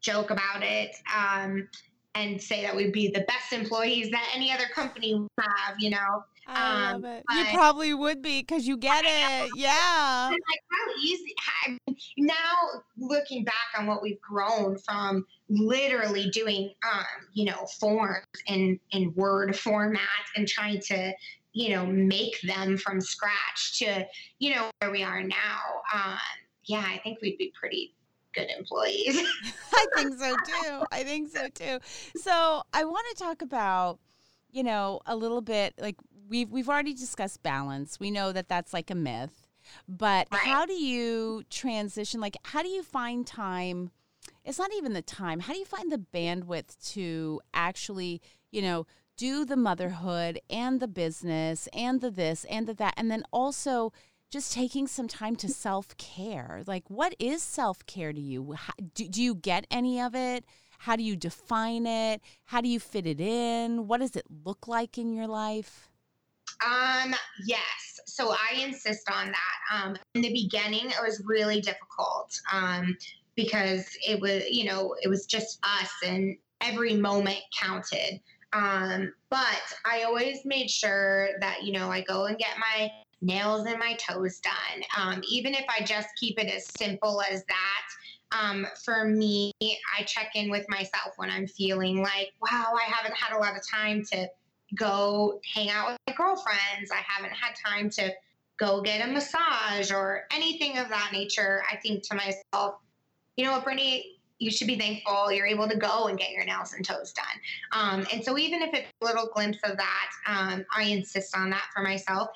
joke 0.00 0.30
about 0.30 0.62
it 0.62 0.96
um, 1.14 1.68
and 2.16 2.40
say 2.40 2.62
that 2.62 2.74
we'd 2.74 2.92
be 2.92 3.08
the 3.08 3.24
best 3.28 3.52
employees 3.52 4.10
that 4.10 4.28
any 4.34 4.50
other 4.50 4.66
company 4.74 5.14
would 5.14 5.28
have, 5.38 5.76
you 5.78 5.90
know. 5.90 6.24
I 6.48 6.92
um, 6.92 7.02
love 7.02 7.12
it. 7.12 7.24
You 7.30 7.44
probably 7.52 7.92
would 7.92 8.22
be 8.22 8.40
because 8.40 8.66
you 8.66 8.76
get 8.76 9.04
it. 9.04 9.50
Yeah. 9.56 10.30
Like 10.30 10.60
how 10.70 10.92
easy. 11.02 11.34
I 11.66 11.70
mean, 11.70 11.96
now 12.18 12.82
looking 12.96 13.44
back 13.44 13.54
on 13.76 13.86
what 13.86 14.02
we've 14.02 14.20
grown 14.20 14.78
from 14.78 15.26
literally 15.48 16.30
doing, 16.30 16.72
um, 16.90 17.04
you 17.32 17.46
know, 17.46 17.66
forms 17.80 18.24
in 18.46 18.78
in 18.92 19.12
Word 19.14 19.56
format 19.56 20.00
and 20.36 20.46
trying 20.46 20.80
to, 20.82 21.12
you 21.52 21.70
know, 21.70 21.84
make 21.84 22.40
them 22.42 22.78
from 22.78 23.00
scratch 23.00 23.78
to, 23.80 24.06
you 24.38 24.54
know, 24.54 24.70
where 24.80 24.92
we 24.92 25.02
are 25.02 25.22
now. 25.24 25.60
Um, 25.92 26.18
yeah, 26.64 26.84
I 26.86 26.98
think 26.98 27.20
we'd 27.20 27.38
be 27.38 27.52
pretty 27.58 27.95
good 28.36 28.50
employees. 28.56 29.18
I 29.74 29.86
think 29.96 30.18
so 30.18 30.36
too. 30.36 30.84
I 30.92 31.02
think 31.02 31.28
so 31.28 31.48
too. 31.48 31.78
So 32.16 32.62
I 32.72 32.84
want 32.84 33.06
to 33.16 33.24
talk 33.24 33.42
about 33.42 33.98
you 34.50 34.62
know, 34.62 35.00
a 35.06 35.14
little 35.14 35.42
bit 35.42 35.74
like 35.78 35.96
we've 36.28 36.50
we've 36.50 36.68
already 36.68 36.94
discussed 36.94 37.42
balance. 37.42 38.00
We 38.00 38.10
know 38.10 38.32
that 38.32 38.48
that's 38.48 38.72
like 38.72 38.90
a 38.90 38.94
myth. 38.94 39.46
But 39.88 40.28
Right. 40.30 40.40
how 40.40 40.64
do 40.64 40.72
you 40.72 41.42
transition 41.50 42.20
like 42.20 42.36
how 42.44 42.62
do 42.62 42.68
you 42.68 42.82
find 42.82 43.26
time 43.26 43.90
it's 44.44 44.58
not 44.58 44.70
even 44.76 44.92
the 44.92 45.02
time. 45.02 45.40
How 45.40 45.52
do 45.52 45.58
you 45.58 45.64
find 45.64 45.90
the 45.90 45.98
bandwidth 45.98 46.76
to 46.92 47.40
actually, 47.52 48.20
you 48.50 48.62
know, 48.62 48.86
do 49.16 49.44
the 49.44 49.56
motherhood 49.56 50.40
and 50.48 50.80
the 50.80 50.88
business 50.88 51.68
and 51.72 52.00
the 52.00 52.10
this 52.10 52.44
and 52.48 52.66
the 52.66 52.74
that 52.74 52.94
and 52.96 53.10
then 53.10 53.24
also 53.32 53.92
just 54.36 54.52
taking 54.52 54.86
some 54.86 55.08
time 55.08 55.34
to 55.34 55.48
self-care. 55.48 56.62
Like 56.66 56.84
what 56.88 57.14
is 57.18 57.42
self-care 57.42 58.12
to 58.12 58.20
you? 58.20 58.52
How, 58.52 58.74
do, 58.94 59.08
do 59.08 59.22
you 59.22 59.34
get 59.34 59.66
any 59.70 59.98
of 59.98 60.14
it? 60.14 60.44
How 60.78 60.94
do 60.94 61.02
you 61.02 61.16
define 61.16 61.86
it? 61.86 62.20
How 62.44 62.60
do 62.60 62.68
you 62.68 62.78
fit 62.78 63.06
it 63.06 63.18
in? 63.18 63.86
What 63.86 64.00
does 64.00 64.14
it 64.14 64.26
look 64.44 64.68
like 64.68 64.98
in 64.98 65.14
your 65.14 65.26
life? 65.26 65.88
Um, 66.62 67.14
yes. 67.46 67.98
So 68.04 68.32
I 68.32 68.60
insist 68.60 69.10
on 69.10 69.28
that. 69.28 69.74
Um, 69.74 69.96
in 70.14 70.20
the 70.20 70.32
beginning, 70.32 70.90
it 70.90 71.02
was 71.02 71.22
really 71.24 71.62
difficult 71.62 72.38
um, 72.52 72.94
because 73.36 73.88
it 74.06 74.20
was, 74.20 74.44
you 74.50 74.64
know, 74.64 74.94
it 75.00 75.08
was 75.08 75.24
just 75.24 75.58
us 75.62 75.90
and 76.04 76.36
every 76.60 76.94
moment 76.94 77.40
counted. 77.58 78.20
Um, 78.52 79.14
but 79.30 79.62
I 79.86 80.02
always 80.02 80.44
made 80.44 80.68
sure 80.70 81.30
that, 81.40 81.62
you 81.62 81.72
know, 81.72 81.90
I 81.90 82.02
go 82.02 82.26
and 82.26 82.36
get 82.36 82.58
my 82.58 82.90
nails 83.20 83.66
and 83.66 83.78
my 83.78 83.94
toes 83.94 84.40
done. 84.40 84.82
Um, 84.96 85.22
even 85.28 85.54
if 85.54 85.64
I 85.68 85.82
just 85.84 86.08
keep 86.16 86.38
it 86.38 86.48
as 86.48 86.66
simple 86.66 87.22
as 87.30 87.44
that. 87.44 87.82
Um, 88.32 88.66
for 88.84 89.04
me, 89.04 89.52
I 89.62 90.02
check 90.02 90.32
in 90.34 90.50
with 90.50 90.68
myself 90.68 91.12
when 91.16 91.30
I'm 91.30 91.46
feeling 91.46 92.02
like, 92.02 92.32
wow, 92.42 92.74
I 92.74 92.90
haven't 92.90 93.16
had 93.16 93.36
a 93.36 93.38
lot 93.38 93.56
of 93.56 93.62
time 93.68 94.04
to 94.12 94.28
go 94.74 95.40
hang 95.54 95.70
out 95.70 95.88
with 95.88 95.98
my 96.08 96.14
girlfriends. 96.14 96.90
I 96.90 97.02
haven't 97.06 97.32
had 97.32 97.54
time 97.54 97.88
to 97.90 98.12
go 98.58 98.80
get 98.80 99.06
a 99.06 99.10
massage 99.10 99.92
or 99.92 100.24
anything 100.32 100.78
of 100.78 100.88
that 100.88 101.10
nature. 101.12 101.62
I 101.70 101.76
think 101.76 102.02
to 102.08 102.16
myself, 102.16 102.76
you 103.36 103.44
know 103.44 103.52
what, 103.52 103.64
Brittany, 103.64 104.16
you 104.38 104.50
should 104.50 104.66
be 104.66 104.78
thankful 104.78 105.32
you're 105.32 105.46
able 105.46 105.68
to 105.68 105.76
go 105.76 106.06
and 106.08 106.18
get 106.18 106.30
your 106.30 106.44
nails 106.44 106.74
and 106.74 106.84
toes 106.84 107.12
done. 107.12 107.24
Um, 107.72 108.06
and 108.12 108.22
so, 108.22 108.36
even 108.38 108.62
if 108.62 108.74
it's 108.74 108.92
a 109.00 109.04
little 109.04 109.30
glimpse 109.32 109.58
of 109.64 109.76
that, 109.76 110.10
um, 110.26 110.64
I 110.74 110.84
insist 110.84 111.36
on 111.36 111.50
that 111.50 111.64
for 111.74 111.82
myself. 111.82 112.28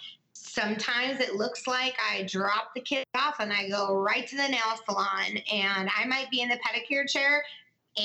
Sometimes 0.52 1.20
it 1.20 1.36
looks 1.36 1.68
like 1.68 1.94
I 2.12 2.24
drop 2.24 2.74
the 2.74 2.80
kids 2.80 3.06
off 3.14 3.36
and 3.38 3.52
I 3.52 3.68
go 3.68 3.94
right 3.94 4.26
to 4.26 4.36
the 4.36 4.48
nail 4.48 4.74
salon, 4.84 5.38
and 5.52 5.88
I 5.96 6.04
might 6.06 6.28
be 6.28 6.40
in 6.40 6.48
the 6.48 6.58
pedicure 6.58 7.08
chair 7.08 7.44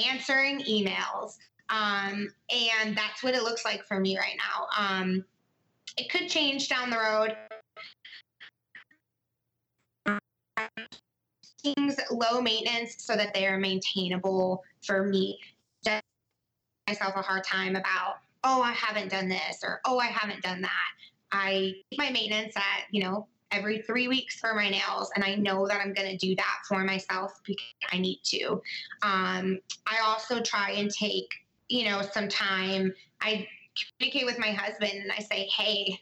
answering 0.08 0.60
emails. 0.60 1.38
Um, 1.70 2.32
and 2.52 2.96
that's 2.96 3.24
what 3.24 3.34
it 3.34 3.42
looks 3.42 3.66
like 3.66 3.84
for 3.88 4.00
me 4.00 4.16
right 4.20 4.38
now. 4.38 4.68
Um, 4.78 5.26
it 5.98 6.12
could 6.12 6.30
change 6.30 6.70
down 6.70 6.92
the 6.92 6.98
road. 7.00 7.36
Things 11.64 12.00
low 12.12 12.42
maintenance 12.42 13.04
so 13.04 13.16
that 13.16 13.34
they 13.34 13.48
are 13.48 13.58
maintainable 13.58 14.64
for 14.84 15.04
me. 15.04 15.40
Just 15.84 16.04
myself 16.88 17.16
a 17.16 17.24
hard 17.24 17.44
time 17.44 17.76
about, 17.76 18.18
oh, 18.44 18.62
I 18.62 18.74
haven't 18.74 19.10
done 19.10 19.30
this 19.30 19.64
or 19.64 19.82
oh, 19.86 19.98
I 19.98 20.06
haven't 20.06 20.44
done 20.44 20.62
that. 20.62 20.92
I 21.32 21.74
keep 21.90 22.00
my 22.00 22.12
maintenance 22.12 22.56
at, 22.56 22.84
you 22.92 23.04
know, 23.04 23.28
every 23.52 23.82
three 23.82 24.08
weeks 24.08 24.40
for 24.40 24.54
my 24.54 24.70
nails, 24.70 25.12
and 25.16 25.24
I 25.24 25.36
know 25.36 25.68
that 25.68 25.80
I'm 25.82 25.94
going 25.94 26.10
to 26.10 26.18
do 26.18 26.36
that 26.36 26.58
for 26.68 26.84
myself 26.84 27.40
because 27.46 27.66
I 27.92 27.98
need 28.00 28.20
to. 28.26 28.62
Um, 29.02 29.60
I 29.86 30.00
also 30.04 30.42
try 30.42 30.72
and 30.72 30.90
take 30.92 31.28
you 31.68 31.90
know, 31.90 32.02
some 32.02 32.28
time. 32.28 32.94
I 33.22 33.48
communicate 34.00 34.26
with 34.26 34.40
my 34.40 34.52
husband 34.52 34.94
and 34.94 35.12
I 35.12 35.22
say, 35.22 35.48
hey, 35.48 36.00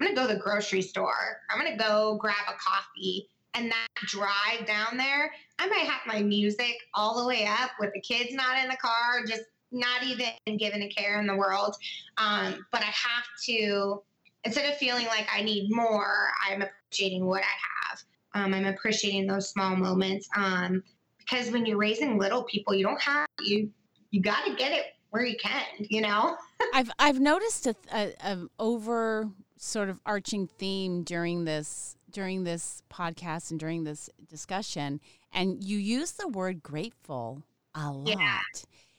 I'm 0.00 0.06
going 0.06 0.16
to 0.16 0.20
go 0.20 0.28
to 0.28 0.34
the 0.34 0.40
grocery 0.40 0.82
store. 0.82 1.38
I'm 1.50 1.60
going 1.60 1.76
to 1.76 1.82
go 1.82 2.16
grab 2.20 2.36
a 2.48 2.52
coffee. 2.52 3.28
And 3.54 3.70
that 3.70 3.88
drive 4.06 4.64
down 4.66 4.96
there, 4.96 5.32
I 5.58 5.66
might 5.66 5.88
have 5.88 6.00
my 6.06 6.22
music 6.22 6.76
all 6.94 7.20
the 7.20 7.26
way 7.26 7.46
up 7.46 7.70
with 7.80 7.92
the 7.92 8.00
kids 8.00 8.32
not 8.32 8.56
in 8.62 8.68
the 8.68 8.76
car, 8.76 9.24
just 9.26 9.42
not 9.72 10.04
even 10.04 10.56
given 10.56 10.82
a 10.82 10.88
care 10.88 11.20
in 11.20 11.26
the 11.26 11.36
world. 11.36 11.74
Um, 12.16 12.64
but 12.70 12.82
I 12.82 12.86
have 12.86 13.24
to, 13.46 14.02
instead 14.44 14.70
of 14.70 14.76
feeling 14.76 15.06
like 15.06 15.26
I 15.32 15.42
need 15.42 15.68
more, 15.70 16.30
I'm 16.48 16.62
appreciating 16.62 17.26
what 17.26 17.42
I 17.42 17.88
have. 17.88 18.02
Um, 18.34 18.54
I'm 18.54 18.66
appreciating 18.66 19.26
those 19.26 19.50
small 19.50 19.76
moments. 19.76 20.28
Um, 20.36 20.82
because 21.18 21.50
when 21.50 21.64
you're 21.66 21.78
raising 21.78 22.18
little 22.18 22.42
people, 22.44 22.74
you 22.74 22.84
don't 22.84 23.00
have, 23.00 23.28
you, 23.40 23.70
you 24.10 24.20
got 24.20 24.44
to 24.46 24.54
get 24.54 24.72
it 24.72 24.86
where 25.10 25.24
you 25.24 25.36
can, 25.36 25.62
you 25.78 26.00
know? 26.00 26.36
I've 26.74 26.90
I've 26.98 27.20
noticed 27.20 27.66
a, 27.66 27.74
a, 27.92 28.12
a 28.20 28.38
over 28.58 29.28
sort 29.56 29.88
of 29.88 30.00
arching 30.06 30.46
theme 30.46 31.02
during 31.02 31.44
this 31.44 31.96
during 32.10 32.44
this 32.44 32.82
podcast 32.92 33.50
and 33.50 33.60
during 33.60 33.84
this 33.84 34.10
discussion, 34.28 35.00
and 35.32 35.62
you 35.62 35.78
use 35.78 36.12
the 36.12 36.28
word 36.28 36.62
grateful 36.62 37.42
a 37.74 37.92
lot. 37.92 38.08
Yeah. 38.08 38.40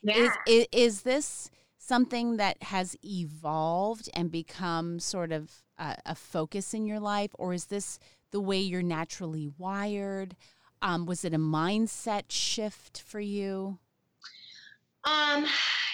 Yeah. 0.04 0.16
Is, 0.16 0.32
is 0.48 0.68
is 0.72 1.02
this 1.02 1.52
something 1.82 2.38
that 2.38 2.62
has 2.62 2.96
evolved 3.04 4.08
and 4.14 4.32
become 4.32 5.00
sort 5.00 5.32
of 5.32 5.52
a, 5.80 5.96
a 6.06 6.16
focus 6.16 6.74
in 6.76 6.86
your 6.86 7.00
life, 7.00 7.32
or 7.40 7.54
is 7.54 7.66
this 7.66 7.98
the 8.30 8.40
way 8.40 8.60
you're 8.60 8.84
naturally 8.84 9.50
wired? 9.58 10.36
Um, 10.84 11.06
was 11.08 11.26
it 11.26 11.34
a 11.34 11.40
mindset 11.40 12.26
shift 12.30 13.02
for 13.02 13.20
you? 13.20 13.80
Um, 15.04 15.46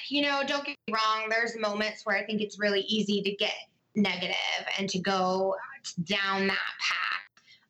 you 0.09 0.21
know, 0.23 0.43
don't 0.45 0.65
get 0.65 0.75
me 0.87 0.93
wrong. 0.93 1.29
There's 1.29 1.57
moments 1.57 2.05
where 2.05 2.17
I 2.17 2.25
think 2.25 2.41
it's 2.41 2.59
really 2.59 2.81
easy 2.81 3.21
to 3.21 3.31
get 3.35 3.53
negative 3.95 4.35
and 4.77 4.89
to 4.89 4.99
go 4.99 5.55
down 6.03 6.47
that 6.47 6.57
path. 6.81 7.26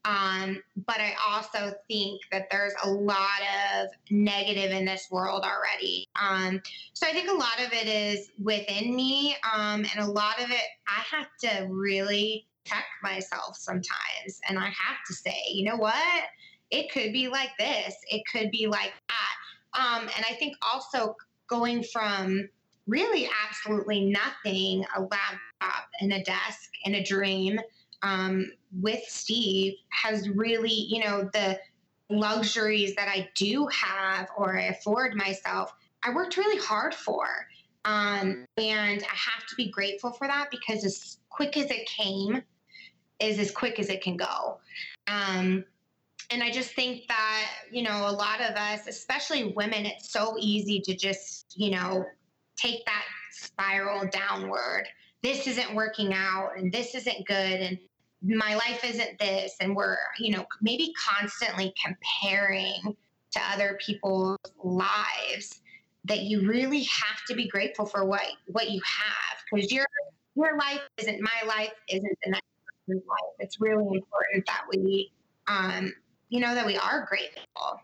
Um, 0.07 0.63
but 0.85 1.01
I 1.01 1.15
also 1.27 1.73
think 1.89 2.21
that 2.31 2.47
there's 2.49 2.73
a 2.83 2.89
lot 2.89 3.41
of 3.73 3.89
negative 4.09 4.71
in 4.71 4.85
this 4.85 5.07
world 5.11 5.43
already. 5.43 6.07
Um, 6.15 6.61
so 6.93 7.05
I 7.05 7.11
think 7.11 7.29
a 7.29 7.33
lot 7.33 7.59
of 7.59 7.73
it 7.73 7.87
is 7.87 8.29
within 8.41 8.95
me, 8.95 9.35
um, 9.53 9.85
and 9.93 9.99
a 9.99 10.05
lot 10.05 10.41
of 10.41 10.49
it 10.49 10.63
I 10.87 11.03
have 11.11 11.27
to 11.41 11.67
really 11.69 12.47
check 12.65 12.85
myself 13.03 13.57
sometimes, 13.57 14.39
and 14.47 14.57
I 14.57 14.67
have 14.67 14.97
to 15.07 15.13
say, 15.13 15.35
you 15.51 15.65
know 15.65 15.77
what? 15.77 16.23
It 16.71 16.89
could 16.91 17.11
be 17.11 17.27
like 17.27 17.51
this. 17.59 17.95
It 18.09 18.23
could 18.31 18.49
be 18.51 18.67
like 18.67 18.93
that. 19.09 19.79
Um, 19.79 20.03
and 20.03 20.25
I 20.29 20.33
think 20.35 20.55
also 20.61 21.15
going 21.49 21.83
from 21.83 22.47
really 22.87 23.29
absolutely 23.45 24.05
nothing 24.05 24.85
a 24.95 25.01
laptop 25.01 25.89
and 25.99 26.13
a 26.13 26.23
desk 26.23 26.71
and 26.85 26.95
a 26.95 27.03
dream 27.03 27.59
um, 28.03 28.51
with 28.81 29.03
Steve 29.07 29.73
has 29.89 30.29
really, 30.29 30.71
you 30.71 31.03
know, 31.03 31.29
the 31.33 31.59
luxuries 32.09 32.95
that 32.95 33.07
I 33.07 33.29
do 33.35 33.67
have 33.67 34.29
or 34.37 34.57
I 34.57 34.65
afford 34.65 35.15
myself, 35.15 35.73
I 36.03 36.13
worked 36.13 36.37
really 36.37 36.59
hard 36.59 36.93
for. 36.93 37.27
Um, 37.85 38.45
and 38.57 39.01
I 39.01 39.15
have 39.15 39.47
to 39.47 39.55
be 39.55 39.69
grateful 39.69 40.11
for 40.11 40.27
that 40.27 40.49
because 40.51 40.83
as 40.83 41.19
quick 41.29 41.55
as 41.57 41.71
it 41.71 41.87
came 41.87 42.41
is 43.19 43.39
as 43.39 43.51
quick 43.51 43.79
as 43.79 43.89
it 43.89 44.01
can 44.01 44.17
go. 44.17 44.59
Um, 45.07 45.63
and 46.29 46.43
I 46.43 46.51
just 46.51 46.73
think 46.73 47.07
that, 47.07 47.49
you 47.71 47.83
know, 47.83 48.09
a 48.09 48.11
lot 48.11 48.41
of 48.41 48.55
us, 48.55 48.87
especially 48.87 49.53
women, 49.55 49.85
it's 49.85 50.11
so 50.11 50.35
easy 50.37 50.81
to 50.81 50.95
just, 50.95 51.53
you 51.55 51.71
know, 51.71 52.05
take 52.57 52.85
that 52.85 53.05
spiral 53.31 54.07
downward. 54.09 54.85
This 55.23 55.47
isn't 55.47 55.73
working 55.73 56.13
out 56.13 56.57
and 56.57 56.71
this 56.71 56.95
isn't 56.95 57.25
good 57.25 57.61
and 57.61 57.79
my 58.21 58.55
life 58.55 58.83
isn't 58.83 59.19
this. 59.19 59.55
And 59.59 59.75
we're, 59.75 59.97
you 60.19 60.35
know, 60.35 60.45
maybe 60.61 60.93
constantly 60.93 61.73
comparing 61.83 62.95
to 63.31 63.39
other 63.53 63.77
people's 63.85 64.37
lives 64.63 65.61
that 66.05 66.21
you 66.21 66.47
really 66.47 66.83
have 66.83 67.23
to 67.27 67.35
be 67.35 67.47
grateful 67.47 67.85
for 67.85 68.05
what 68.05 68.25
what 68.47 68.69
you 68.71 68.81
have 68.85 69.37
because 69.51 69.71
your 69.71 69.85
your 70.35 70.57
life 70.57 70.81
isn't 70.97 71.21
my 71.21 71.47
life 71.47 71.73
isn't 71.89 72.17
the 72.23 72.31
next 72.31 72.45
person's 72.87 73.03
life. 73.07 73.35
It's 73.39 73.59
really 73.59 73.83
important 73.97 74.45
that 74.45 74.61
we 74.69 75.11
um, 75.47 75.93
you 76.29 76.39
know, 76.39 76.53
that 76.55 76.65
we 76.65 76.77
are 76.77 77.05
grateful. 77.07 77.81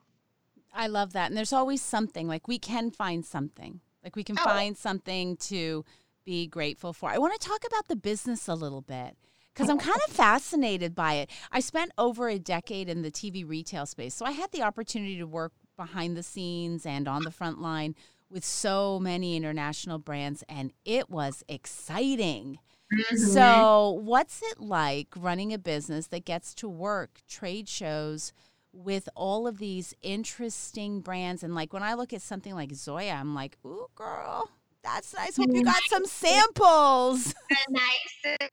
I 0.73 0.87
love 0.87 1.13
that. 1.13 1.27
And 1.29 1.37
there's 1.37 1.53
always 1.53 1.81
something 1.81 2.27
like 2.27 2.47
we 2.47 2.59
can 2.59 2.91
find 2.91 3.25
something. 3.25 3.79
Like 4.03 4.15
we 4.15 4.23
can 4.23 4.37
Oh. 4.39 4.43
find 4.43 4.77
something 4.77 5.37
to 5.37 5.85
be 6.25 6.47
grateful 6.47 6.93
for. 6.93 7.09
I 7.09 7.17
want 7.17 7.39
to 7.39 7.47
talk 7.47 7.65
about 7.65 7.87
the 7.87 7.95
business 7.95 8.47
a 8.47 8.55
little 8.55 8.81
bit 8.81 9.17
because 9.53 9.69
I'm 9.69 9.77
kind 9.77 9.99
of 10.07 10.13
fascinated 10.13 10.95
by 10.95 11.13
it. 11.15 11.29
I 11.51 11.59
spent 11.59 11.91
over 11.97 12.27
a 12.27 12.39
decade 12.39 12.89
in 12.89 13.01
the 13.01 13.11
TV 13.11 13.47
retail 13.47 13.85
space. 13.85 14.15
So 14.15 14.25
I 14.25 14.31
had 14.31 14.51
the 14.51 14.63
opportunity 14.63 15.17
to 15.17 15.27
work 15.27 15.53
behind 15.77 16.17
the 16.17 16.23
scenes 16.23 16.85
and 16.85 17.07
on 17.07 17.23
the 17.23 17.31
front 17.31 17.61
line 17.61 17.95
with 18.29 18.43
so 18.43 18.99
many 18.99 19.35
international 19.35 19.99
brands 19.99 20.43
and 20.49 20.73
it 20.85 21.09
was 21.09 21.43
exciting. 21.47 22.59
Mm-hmm. 22.91 23.17
So, 23.17 24.01
what's 24.03 24.41
it 24.43 24.59
like 24.59 25.07
running 25.15 25.53
a 25.53 25.57
business 25.57 26.07
that 26.07 26.25
gets 26.25 26.53
to 26.55 26.69
work 26.69 27.21
trade 27.27 27.67
shows 27.67 28.33
with 28.71 29.09
all 29.15 29.47
of 29.47 29.57
these 29.57 29.95
interesting 30.01 31.01
brands? 31.01 31.43
And 31.43 31.55
like 31.55 31.73
when 31.73 31.83
I 31.83 31.95
look 31.95 32.13
at 32.13 32.21
something 32.21 32.53
like 32.53 32.73
Zoya, 32.73 33.13
I'm 33.13 33.33
like, 33.33 33.57
ooh, 33.65 33.87
girl, 33.95 34.49
That's 34.83 35.13
nice. 35.13 35.37
Hope 35.37 35.47
you 35.53 35.63
got 35.63 35.81
some 35.89 36.05
samples. 36.05 37.33
The 37.49 37.57
nicest, 37.69 38.51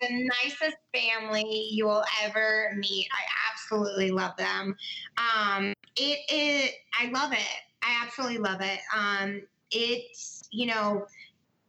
the 0.00 0.08
nicest 0.10 0.76
family 0.92 1.68
you 1.70 1.84
will 1.84 2.02
ever 2.24 2.72
meet. 2.76 3.06
I 3.12 3.52
absolutely 3.52 4.10
love 4.10 4.36
them. 4.36 4.74
Um, 5.16 5.72
it 5.96 6.18
is. 6.32 6.70
I 6.98 7.10
love 7.10 7.32
it. 7.32 7.38
I 7.84 8.02
absolutely 8.02 8.38
love 8.38 8.60
it. 8.60 8.80
Um, 8.96 9.42
it's 9.70 10.48
you 10.50 10.66
know, 10.66 11.06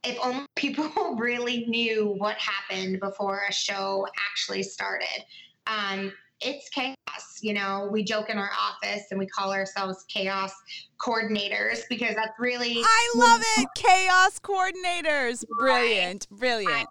if 0.03 0.17
only 0.23 0.47
people 0.55 1.15
really 1.19 1.65
knew 1.67 2.15
what 2.17 2.38
happened 2.38 2.99
before 2.99 3.43
a 3.47 3.53
show 3.53 4.08
actually 4.31 4.63
started. 4.63 5.23
Um, 5.67 6.12
it's 6.41 6.69
chaos. 6.69 6.95
You 7.41 7.54
know, 7.54 7.89
we 7.91 8.04
joke 8.04 8.30
in 8.30 8.38
our 8.38 8.52
office 8.60 9.04
and 9.12 9.19
we 9.19 9.28
call 9.28 9.52
ourselves 9.52 10.06
chaos 10.08 10.52
coordinators 10.98 11.82
because 11.89 12.15
that's 12.15 12.34
really. 12.39 12.78
I 12.78 13.13
love 13.15 13.41
it. 13.58 13.67
Chaos 13.76 14.39
coordinators. 14.39 15.43
Brilliant. 15.60 16.28
Brilliant. 16.30 16.88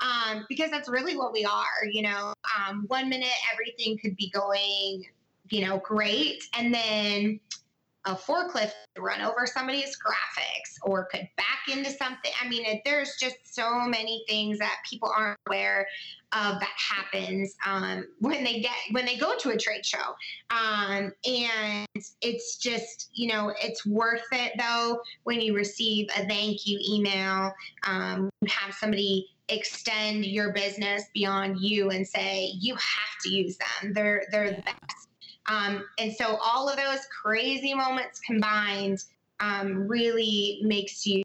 Um, 0.00 0.44
because 0.48 0.70
that's 0.70 0.88
really 0.88 1.16
what 1.16 1.32
we 1.32 1.44
are. 1.44 1.86
You 1.90 2.02
know, 2.02 2.34
um, 2.58 2.84
one 2.88 3.08
minute 3.08 3.28
everything 3.52 3.98
could 3.98 4.16
be 4.16 4.30
going, 4.30 5.04
you 5.50 5.66
know, 5.66 5.78
great. 5.78 6.42
And 6.54 6.74
then 6.74 7.40
a 8.06 8.14
forklift 8.14 8.72
run 8.98 9.20
over 9.22 9.46
somebody's 9.46 9.96
graphics 9.96 10.76
or 10.82 11.06
could 11.06 11.26
back 11.36 11.60
into 11.72 11.90
something. 11.90 12.30
I 12.42 12.48
mean, 12.48 12.64
it, 12.66 12.82
there's 12.84 13.16
just 13.18 13.36
so 13.54 13.86
many 13.86 14.24
things 14.28 14.58
that 14.58 14.76
people 14.88 15.10
aren't 15.16 15.38
aware 15.48 15.86
of 16.32 16.60
that 16.60 16.72
happens 16.76 17.54
um, 17.66 18.06
when 18.18 18.44
they 18.44 18.60
get 18.60 18.72
when 18.90 19.06
they 19.06 19.16
go 19.16 19.36
to 19.38 19.50
a 19.50 19.56
trade 19.56 19.86
show. 19.86 20.14
Um, 20.50 21.12
and 21.24 21.86
it's 22.20 22.56
just 22.56 23.10
you 23.14 23.28
know 23.28 23.54
it's 23.62 23.86
worth 23.86 24.26
it 24.32 24.52
though 24.58 25.00
when 25.22 25.40
you 25.40 25.54
receive 25.54 26.08
a 26.16 26.26
thank 26.26 26.66
you 26.66 26.78
email, 26.86 27.52
um, 27.86 28.28
have 28.46 28.74
somebody 28.74 29.28
extend 29.48 30.24
your 30.24 30.52
business 30.52 31.04
beyond 31.12 31.58
you 31.60 31.90
and 31.90 32.06
say 32.06 32.50
you 32.58 32.74
have 32.74 33.22
to 33.22 33.30
use 33.30 33.56
them. 33.56 33.92
They're 33.92 34.24
they're 34.30 34.50
the 34.50 34.62
best. 34.62 35.03
Um, 35.46 35.84
and 35.98 36.12
so 36.12 36.38
all 36.42 36.68
of 36.68 36.76
those 36.76 37.00
crazy 37.22 37.74
moments 37.74 38.20
combined 38.20 39.04
um, 39.40 39.86
really 39.88 40.60
makes 40.62 41.06
you 41.06 41.22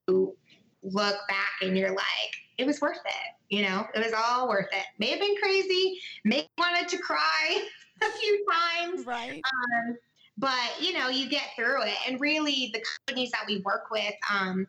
look 0.84 1.15
back 1.27 1.53
and 1.62 1.77
you're 1.77 1.93
like, 1.93 2.34
it 2.58 2.65
was 2.65 2.82
worth 2.82 2.99
it. 3.05 3.55
You 3.55 3.63
know, 3.63 3.86
it 3.95 4.03
was 4.03 4.13
all 4.15 4.47
worth 4.47 4.67
it. 4.71 4.86
May 4.99 5.12
have 5.12 5.19
been 5.19 5.36
crazy, 5.41 5.99
may 6.25 6.38
have 6.38 6.47
wanted 6.58 6.88
to 6.89 6.97
cry 6.97 7.67
a 8.01 8.12
few 8.19 8.45
times. 8.51 9.05
Right. 9.05 9.41
Um, 9.43 9.97
but 10.38 10.69
you 10.79 10.93
know, 10.93 11.10
you 11.10 11.29
get 11.29 11.43
through 11.55 11.84
it. 11.84 11.95
And 12.08 12.19
really 12.19 12.71
the 12.73 12.84
companies 13.08 13.32
that 13.32 13.43
we 13.47 13.62
work 13.65 13.89
with, 13.91 14.13
um, 14.32 14.67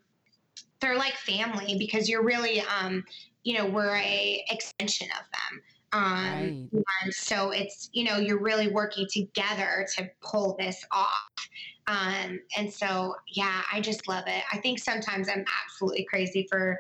they're 0.81 0.97
like 0.97 1.15
family 1.15 1.77
because 1.79 2.09
you're 2.09 2.25
really 2.25 2.63
um, 2.63 3.05
you 3.43 3.57
know, 3.57 3.67
we're 3.67 3.97
a 3.97 4.45
extension 4.51 5.09
of 5.13 5.25
them. 5.33 5.63
Um, 5.93 6.05
right. 6.05 6.69
And 7.03 7.13
so 7.13 7.51
it's, 7.51 7.91
you 7.93 8.05
know, 8.05 8.19
you're 8.19 8.41
really 8.41 8.69
working 8.69 9.07
together 9.11 9.87
to 9.97 10.09
pull 10.23 10.57
this 10.59 10.85
off. 10.93 11.49
Um, 11.87 12.41
and 12.57 12.73
so, 12.73 13.15
yeah, 13.29 13.63
I 13.73 13.81
just 13.81 14.07
love 14.07 14.25
it. 14.27 14.43
I 14.53 14.59
think 14.59 14.79
sometimes 14.79 15.29
I'm 15.29 15.45
absolutely 15.65 16.05
crazy 16.05 16.47
for, 16.49 16.79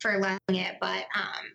for 0.00 0.18
loving 0.18 0.62
it, 0.62 0.76
but, 0.80 1.06
um, 1.14 1.52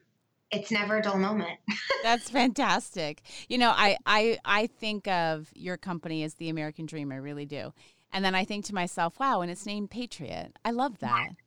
it's 0.51 0.71
never 0.71 0.97
a 0.97 1.01
dull 1.01 1.17
moment. 1.17 1.59
That's 2.03 2.29
fantastic. 2.29 3.21
You 3.49 3.57
know, 3.57 3.71
I, 3.75 3.97
I, 4.05 4.39
I 4.45 4.67
think 4.67 5.07
of 5.07 5.51
your 5.53 5.75
company 5.75 6.23
as 6.23 6.35
the 6.35 6.49
American 6.49 6.85
dream. 6.85 7.11
I 7.11 7.17
really 7.17 7.45
do. 7.45 7.73
And 8.13 8.23
then 8.23 8.35
I 8.35 8.45
think 8.45 8.65
to 8.65 8.73
myself, 8.73 9.19
wow, 9.19 9.41
and 9.41 9.51
it's 9.51 9.65
named 9.65 9.91
Patriot. 9.91 10.57
I 10.63 10.71
love 10.71 10.99
that. 10.99 11.27
Yeah, 11.27 11.44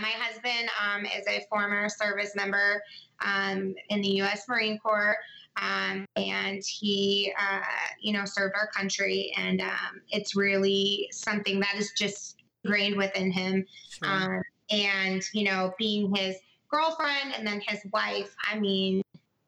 my 0.00 0.10
husband 0.10 0.70
um, 0.80 1.04
is 1.04 1.26
a 1.28 1.44
former 1.48 1.88
service 1.88 2.32
member 2.34 2.82
um, 3.24 3.74
in 3.88 4.00
the 4.00 4.08
U.S. 4.16 4.46
Marine 4.48 4.78
Corps. 4.78 5.16
Um, 5.60 6.06
and 6.16 6.62
he, 6.64 7.32
uh, 7.38 7.60
you 8.00 8.12
know, 8.12 8.24
served 8.24 8.54
our 8.56 8.68
country, 8.68 9.32
and 9.36 9.60
um, 9.60 10.00
it's 10.10 10.36
really 10.36 11.08
something 11.12 11.60
that 11.60 11.74
is 11.76 11.92
just 11.96 12.36
ingrained 12.64 12.96
within 12.96 13.30
him. 13.30 13.66
Sure. 13.90 14.08
Um, 14.08 14.42
and 14.70 15.22
you 15.34 15.44
know, 15.44 15.72
being 15.76 16.14
his 16.14 16.36
girlfriend 16.70 17.34
and 17.36 17.46
then 17.46 17.60
his 17.66 17.80
wife, 17.92 18.34
I 18.50 18.58
mean, 18.58 19.02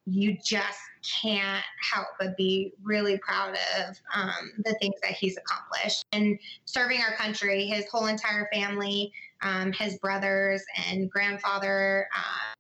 you 0.07 0.37
just 0.45 0.81
can't 1.23 1.65
help 1.81 2.09
but 2.19 2.37
be 2.37 2.73
really 2.83 3.19
proud 3.19 3.57
of 3.79 3.97
um, 4.15 4.53
the 4.65 4.75
things 4.81 4.97
that 5.03 5.13
he's 5.13 5.37
accomplished 5.37 6.05
and 6.13 6.39
serving 6.65 7.01
our 7.01 7.15
country. 7.17 7.67
His 7.67 7.87
whole 7.89 8.07
entire 8.07 8.49
family, 8.53 9.13
um, 9.43 9.73
his 9.73 9.99
brothers 9.99 10.63
and 10.89 11.11
grandfather, 11.11 12.09
uh, 12.17 12.55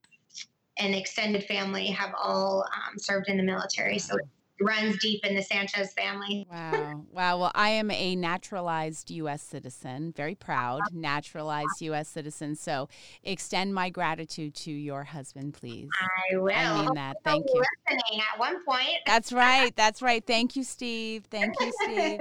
and 0.79 0.95
extended 0.95 1.45
family 1.45 1.87
have 1.87 2.15
all 2.21 2.65
um, 2.75 2.99
served 2.99 3.29
in 3.29 3.37
the 3.37 3.43
military. 3.43 3.99
So 3.99 4.17
runs 4.65 4.99
deep 4.99 5.25
in 5.25 5.35
the 5.35 5.43
Sanchez 5.43 5.93
family. 5.93 6.47
Wow. 6.51 7.05
Wow. 7.11 7.39
Well, 7.39 7.53
I 7.55 7.71
am 7.71 7.91
a 7.91 8.17
naturalized 8.17 9.11
U.S. 9.11 9.43
citizen, 9.43 10.13
very 10.17 10.35
proud, 10.35 10.81
naturalized 10.93 11.81
U.S. 11.81 12.09
citizen. 12.09 12.57
So 12.57 12.89
extend 13.23 13.75
my 13.75 13.91
gratitude 13.91 14.55
to 14.57 14.71
your 14.71 15.05
husband, 15.05 15.55
please. 15.55 15.89
I 16.01 16.37
will. 16.37 16.53
I 16.53 16.83
mean 16.83 16.95
that. 16.95 17.17
Thank 17.25 17.47
you. 17.53 17.63
Listening 17.91 18.21
at 18.33 18.39
one 18.39 18.65
point. 18.65 18.99
That's 19.07 19.33
right. 19.33 19.75
That's 19.77 20.03
right. 20.03 20.25
Thank 20.27 20.57
you, 20.57 20.65
Steve. 20.65 21.25
Thank 21.31 21.55
you, 21.61 21.73
Steve. 21.83 22.21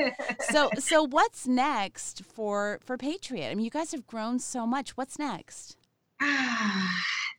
so, 0.50 0.70
so 0.78 1.04
what's 1.08 1.48
next 1.48 2.24
for 2.24 2.80
for 2.84 2.98
Patriot? 2.98 3.50
I 3.50 3.56
mean, 3.56 3.66
you 3.66 3.72
guys 3.72 3.92
have 3.92 4.08
grown 4.08 4.40
so 4.40 4.66
much. 4.66 4.98
What's 4.98 5.18
next? 5.18 5.78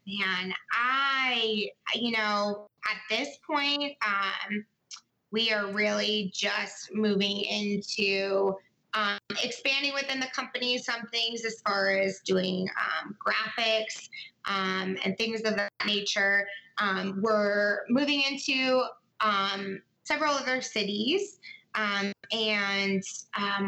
man, 0.07 0.53
I, 0.73 1.69
you 1.95 2.12
know, 2.12 2.67
at 2.91 2.97
this 3.09 3.38
point, 3.47 3.95
um, 4.05 4.65
we 5.33 5.51
are 5.51 5.73
really 5.73 6.31
just 6.35 6.95
moving 6.95 7.40
into 7.40 8.55
um, 8.95 9.18
expanding 9.42 9.95
within 9.95 10.21
the 10.21 10.29
company 10.35 10.77
some 10.77 11.07
things 11.07 11.45
as 11.47 11.61
far 11.66 11.97
as 11.97 12.21
doing 12.21 12.68
um, 12.79 13.16
graphics 13.25 14.11
um, 14.45 14.99
and 15.05 15.16
things 15.16 15.40
of 15.40 15.57
that 15.57 15.73
nature. 15.87 16.47
Um, 16.77 17.21
we're 17.23 17.81
moving 17.88 18.23
into 18.31 18.85
um, 19.21 19.81
several 20.05 20.35
other 20.35 20.61
cities, 20.61 21.38
um, 21.75 22.12
and 22.31 23.03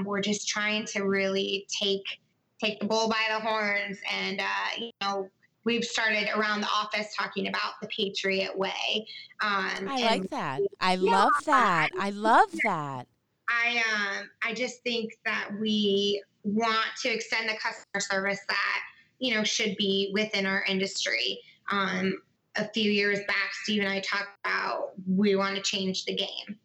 we're 0.04 0.20
just 0.20 0.46
trying 0.46 0.84
to 0.86 1.04
really 1.04 1.66
take 1.80 2.04
take 2.62 2.78
the 2.80 2.86
bull 2.86 3.08
by 3.08 3.22
the 3.30 3.40
horns 3.40 3.98
and 4.12 4.40
uh, 4.40 4.44
you 4.78 4.90
know 5.00 5.28
we've 5.64 5.84
started 5.84 6.28
around 6.34 6.60
the 6.60 6.68
office 6.68 7.14
talking 7.16 7.48
about 7.48 7.74
the 7.80 7.88
Patriot 7.88 8.56
Way. 8.56 9.06
Um, 9.40 9.88
I 9.88 10.02
like 10.02 10.30
that. 10.30 10.60
I 10.80 10.94
yeah, 10.94 11.10
love 11.10 11.32
that. 11.46 11.90
I 11.98 12.10
love 12.10 12.50
that. 12.64 13.06
I 13.48 13.82
um, 13.92 14.30
I 14.42 14.54
just 14.54 14.82
think 14.82 15.12
that 15.24 15.50
we 15.60 16.22
want 16.44 16.88
to 17.02 17.12
extend 17.12 17.48
the 17.48 17.54
customer 17.54 18.00
service 18.00 18.40
that 18.48 18.80
you 19.18 19.34
know 19.34 19.44
should 19.44 19.76
be 19.76 20.10
within 20.12 20.46
our 20.46 20.64
industry. 20.64 21.40
Um, 21.70 22.14
a 22.56 22.68
few 22.68 22.90
years 22.90 23.18
back, 23.26 23.52
Steve 23.62 23.80
and 23.80 23.88
I 23.88 24.00
talked 24.00 24.38
about 24.44 24.92
we 25.08 25.34
want 25.34 25.56
to 25.56 25.62
change 25.62 26.04
the 26.04 26.14
game, 26.14 26.58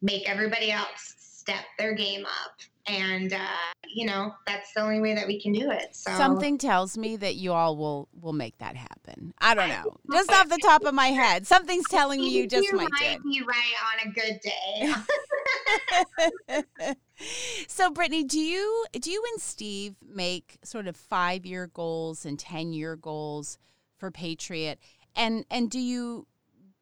make 0.00 0.28
everybody 0.28 0.70
else 0.70 1.14
step 1.18 1.64
their 1.78 1.94
game 1.94 2.24
up 2.24 2.60
and 2.86 3.32
uh, 3.32 3.46
you 3.88 4.06
know 4.06 4.34
that's 4.46 4.72
the 4.74 4.80
only 4.80 5.00
way 5.00 5.14
that 5.14 5.26
we 5.26 5.40
can 5.40 5.52
do 5.52 5.70
it 5.70 5.94
so. 5.94 6.10
Something 6.12 6.58
tells 6.58 6.98
me 6.98 7.16
that 7.16 7.36
you 7.36 7.52
all 7.52 7.76
will 7.76 8.08
will 8.20 8.32
make 8.32 8.58
that 8.58 8.76
happen. 8.76 9.32
I 9.38 9.54
don't 9.54 9.68
know. 9.68 9.96
just 10.10 10.30
off 10.32 10.48
the 10.48 10.60
top 10.62 10.84
of 10.84 10.94
my 10.94 11.08
head. 11.08 11.46
Something's 11.46 11.88
telling 11.88 12.20
me 12.20 12.30
you 12.30 12.46
just 12.46 12.66
you 12.66 12.76
might, 12.76 12.88
might 13.00 13.22
be 13.22 13.42
right 13.42 13.74
on 13.92 14.08
a 14.08 14.12
good 14.12 14.40
day. 14.40 14.94
So 17.68 17.90
brittany 17.90 18.24
do 18.24 18.40
you 18.40 18.84
do 18.92 19.10
you 19.10 19.22
and 19.32 19.40
steve 19.40 19.94
make 20.06 20.58
sort 20.64 20.86
of 20.86 20.96
five 20.96 21.46
year 21.46 21.68
goals 21.72 22.24
and 22.24 22.38
ten 22.38 22.72
year 22.72 22.96
goals 22.96 23.58
for 23.96 24.10
patriot? 24.10 24.78
And 25.14 25.44
and 25.50 25.70
do 25.70 25.78
you 25.78 26.26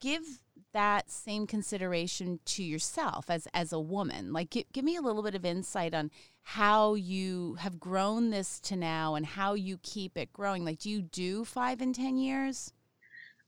give 0.00 0.40
that 0.72 1.10
same 1.10 1.46
consideration 1.46 2.38
to 2.44 2.62
yourself 2.62 3.28
as 3.28 3.48
as 3.54 3.72
a 3.72 3.80
woman. 3.80 4.32
Like 4.32 4.50
give, 4.50 4.64
give 4.72 4.84
me 4.84 4.96
a 4.96 5.00
little 5.00 5.22
bit 5.22 5.34
of 5.34 5.44
insight 5.44 5.94
on 5.94 6.10
how 6.42 6.94
you 6.94 7.54
have 7.54 7.80
grown 7.80 8.30
this 8.30 8.60
to 8.60 8.76
now 8.76 9.14
and 9.14 9.26
how 9.26 9.54
you 9.54 9.78
keep 9.82 10.16
it 10.16 10.32
growing. 10.32 10.64
Like 10.64 10.78
do 10.78 10.90
you 10.90 11.02
do 11.02 11.44
five 11.44 11.80
and 11.80 11.94
ten 11.94 12.16
years? 12.16 12.72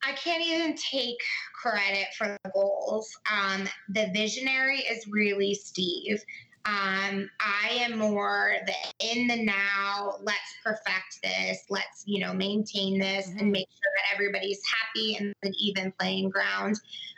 I 0.05 0.13
can't 0.13 0.43
even 0.43 0.75
take 0.75 1.19
credit 1.55 2.09
for 2.19 2.37
the 2.43 2.51
goals. 2.51 3.09
Um, 3.31 3.69
the 3.89 4.11
visionary 4.13 4.79
is 4.79 5.07
really 5.09 5.55
steve 5.55 6.21
Um, 6.65 7.29
I 7.41 7.71
am 7.81 7.99
more 7.99 8.55
the 8.67 8.73
in 9.01 9.27
the 9.27 9.43
now, 9.43 10.15
let's 10.23 10.39
perfect 10.63 11.21
this, 11.23 11.65
let's, 11.71 12.05
you 12.07 12.25
know, 12.25 12.33
maintain 12.33 13.01
this 13.01 13.29
mm-hmm. 13.29 13.39
and 13.41 13.51
make 13.51 13.69
sure 13.69 13.93
that 13.97 14.15
everybody's 14.15 14.61
happy 14.65 15.17
and 15.17 15.35
an 15.43 15.53
even 15.59 15.93
playing 15.99 16.31
ground. 16.31 16.77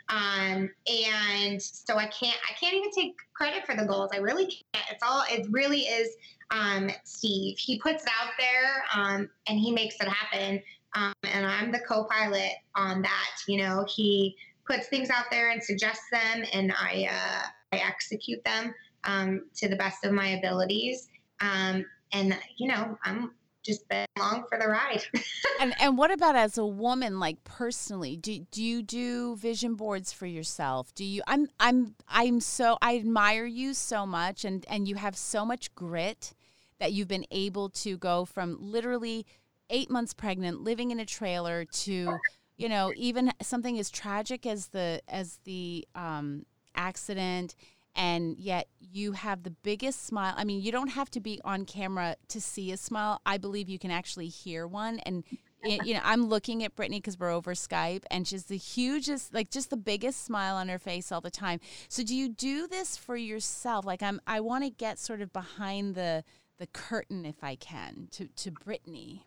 Um, 0.09 0.69
and 0.87 1.61
so 1.61 1.97
I 1.97 2.07
can't 2.07 2.37
I 2.49 2.53
can't 2.59 2.75
even 2.75 2.91
take 2.91 3.15
credit 3.33 3.65
for 3.65 3.75
the 3.75 3.85
goals. 3.85 4.11
I 4.13 4.17
really 4.17 4.45
can't. 4.45 4.85
It's 4.91 5.03
all 5.03 5.23
it 5.29 5.47
really 5.51 5.81
is 5.81 6.15
um, 6.51 6.89
Steve. 7.03 7.57
He 7.57 7.79
puts 7.79 8.03
it 8.03 8.09
out 8.19 8.31
there 8.39 8.83
um, 8.93 9.29
and 9.47 9.59
he 9.59 9.71
makes 9.71 9.95
it 9.99 10.07
happen. 10.07 10.61
Um, 10.95 11.13
and 11.23 11.45
I'm 11.45 11.71
the 11.71 11.79
co-pilot 11.79 12.53
on 12.75 13.01
that. 13.01 13.31
You 13.47 13.57
know, 13.57 13.85
he 13.87 14.35
puts 14.65 14.87
things 14.87 15.09
out 15.09 15.25
there 15.29 15.51
and 15.51 15.61
suggests 15.61 16.05
them, 16.11 16.45
and 16.53 16.71
I 16.71 17.09
uh, 17.11 17.47
I 17.73 17.77
execute 17.77 18.43
them 18.43 18.73
um, 19.05 19.45
to 19.55 19.67
the 19.67 19.75
best 19.75 20.03
of 20.05 20.11
my 20.11 20.29
abilities. 20.29 21.09
Um, 21.39 21.85
and 22.11 22.37
you 22.57 22.67
know, 22.67 22.97
I'm 23.03 23.31
just 23.65 23.87
been 23.89 24.05
along 24.17 24.45
for 24.47 24.59
the 24.59 24.67
ride. 24.67 25.03
and 25.59 25.73
and 25.79 25.97
what 25.97 26.11
about 26.11 26.35
as 26.35 26.57
a 26.57 26.65
woman, 26.65 27.19
like 27.19 27.43
personally? 27.43 28.15
Do 28.15 28.45
do 28.51 28.63
you 28.63 28.81
do 28.81 29.35
vision 29.35 29.75
boards 29.75 30.13
for 30.13 30.25
yourself? 30.25 30.93
Do 30.93 31.03
you? 31.03 31.21
I'm 31.27 31.47
I'm 31.59 31.95
I'm 32.07 32.39
so 32.39 32.77
I 32.81 32.97
admire 32.97 33.45
you 33.45 33.73
so 33.73 34.05
much, 34.05 34.45
and 34.45 34.65
and 34.69 34.87
you 34.87 34.95
have 34.95 35.17
so 35.17 35.45
much 35.45 35.73
grit 35.75 36.33
that 36.79 36.93
you've 36.93 37.07
been 37.07 37.25
able 37.31 37.69
to 37.69 37.97
go 37.97 38.25
from 38.25 38.57
literally 38.59 39.25
eight 39.69 39.89
months 39.89 40.13
pregnant, 40.13 40.61
living 40.61 40.91
in 40.91 40.99
a 40.99 41.05
trailer, 41.05 41.65
to 41.65 42.17
you 42.57 42.69
know 42.69 42.93
even 42.95 43.31
something 43.41 43.79
as 43.79 43.89
tragic 43.89 44.45
as 44.45 44.67
the 44.67 45.01
as 45.07 45.39
the 45.43 45.87
um, 45.95 46.45
accident 46.75 47.55
and 47.95 48.37
yet 48.37 48.67
you 48.79 49.13
have 49.13 49.43
the 49.43 49.51
biggest 49.51 50.05
smile. 50.05 50.33
I 50.37 50.43
mean, 50.43 50.61
you 50.61 50.71
don't 50.71 50.89
have 50.89 51.09
to 51.11 51.19
be 51.19 51.39
on 51.43 51.65
camera 51.65 52.15
to 52.29 52.41
see 52.41 52.71
a 52.71 52.77
smile. 52.77 53.21
I 53.25 53.37
believe 53.37 53.69
you 53.69 53.79
can 53.79 53.91
actually 53.91 54.27
hear 54.27 54.67
one. 54.67 54.99
And 54.99 55.23
you 55.63 55.93
know, 55.95 56.01
I'm 56.03 56.27
looking 56.27 56.63
at 56.63 56.75
Brittany 56.75 56.99
because 56.99 57.19
we're 57.19 57.31
over 57.31 57.53
Skype, 57.53 58.03
and 58.11 58.27
she's 58.27 58.45
the 58.45 58.57
hugest, 58.57 59.33
like 59.33 59.49
just 59.49 59.69
the 59.69 59.77
biggest 59.77 60.23
smile 60.23 60.55
on 60.55 60.69
her 60.69 60.79
face 60.79 61.11
all 61.11 61.21
the 61.21 61.31
time. 61.31 61.59
So, 61.89 62.03
do 62.03 62.15
you 62.15 62.29
do 62.29 62.67
this 62.67 62.97
for 62.97 63.15
yourself? 63.15 63.85
Like, 63.85 64.03
I'm, 64.03 64.21
I 64.27 64.41
want 64.41 64.63
to 64.63 64.69
get 64.69 64.99
sort 64.99 65.21
of 65.21 65.33
behind 65.33 65.95
the 65.95 66.23
the 66.57 66.67
curtain, 66.67 67.25
if 67.25 67.43
I 67.43 67.55
can, 67.55 68.07
to 68.11 68.27
to 68.27 68.51
Brittany. 68.51 69.25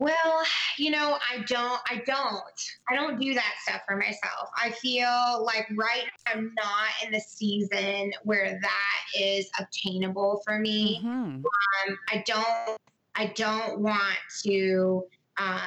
Well, 0.00 0.42
you 0.78 0.90
know, 0.90 1.18
I 1.30 1.42
don't, 1.44 1.80
I 1.88 2.02
don't, 2.04 2.42
I 2.88 2.96
don't 2.96 3.20
do 3.20 3.34
that 3.34 3.54
stuff 3.62 3.82
for 3.86 3.96
myself. 3.96 4.48
I 4.56 4.70
feel 4.70 5.44
like 5.44 5.68
right 5.76 6.06
I'm 6.26 6.52
not 6.56 6.88
in 7.04 7.12
the 7.12 7.20
season 7.20 8.12
where 8.24 8.58
that 8.60 9.20
is 9.20 9.48
obtainable 9.60 10.42
for 10.44 10.58
me. 10.58 11.00
Mm-hmm. 11.04 11.44
Um, 11.44 11.98
I 12.08 12.24
don't, 12.26 12.78
I 13.14 13.26
don't 13.26 13.80
want 13.80 14.18
to, 14.42 15.04
um, 15.36 15.60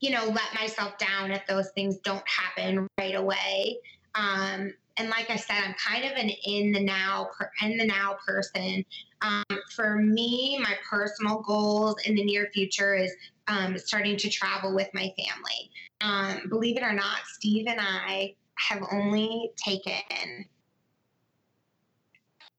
you 0.00 0.10
know, 0.10 0.26
let 0.26 0.54
myself 0.54 0.98
down 0.98 1.30
if 1.30 1.46
those 1.46 1.70
things 1.70 1.98
don't 1.98 2.24
happen 2.28 2.86
right 2.98 3.14
away. 3.14 3.78
Um, 4.14 4.72
and 4.96 5.10
like 5.10 5.30
I 5.30 5.36
said, 5.36 5.56
I'm 5.64 5.74
kind 5.74 6.04
of 6.04 6.12
an 6.12 6.30
in 6.44 6.72
the 6.72 6.80
now, 6.80 7.30
in 7.62 7.78
the 7.78 7.86
now 7.86 8.16
person. 8.26 8.84
Um, 9.22 9.44
for 9.70 9.96
me, 9.96 10.58
my 10.60 10.74
personal 10.88 11.40
goals 11.40 11.96
in 12.04 12.16
the 12.16 12.24
near 12.24 12.48
future 12.52 12.94
is 12.94 13.12
um, 13.48 13.76
starting 13.78 14.16
to 14.16 14.30
travel 14.30 14.74
with 14.74 14.88
my 14.94 15.12
family. 15.18 15.70
Um, 16.00 16.48
believe 16.48 16.76
it 16.76 16.82
or 16.82 16.92
not, 16.92 17.18
Steve 17.26 17.66
and 17.66 17.80
I 17.80 18.34
have 18.58 18.84
only 18.92 19.50
taken, 19.56 20.44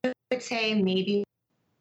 I 0.04 0.14
would 0.32 0.42
say 0.42 0.74
maybe 0.74 1.24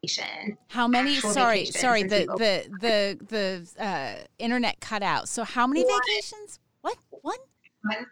vacation. 0.01 0.57
how 0.67 0.87
many? 0.87 1.15
Sorry, 1.15 1.65
sorry. 1.65 2.03
The 2.03 2.25
the 2.37 2.69
the 2.79 3.65
the 3.77 3.83
uh, 3.83 4.15
internet 4.37 4.79
cut 4.79 5.03
out. 5.03 5.27
So 5.27 5.43
how 5.43 5.67
many 5.67 5.83
One. 5.83 5.99
vacations? 5.99 6.59
What? 6.81 6.97
One? 7.21 7.37
One. 7.83 8.05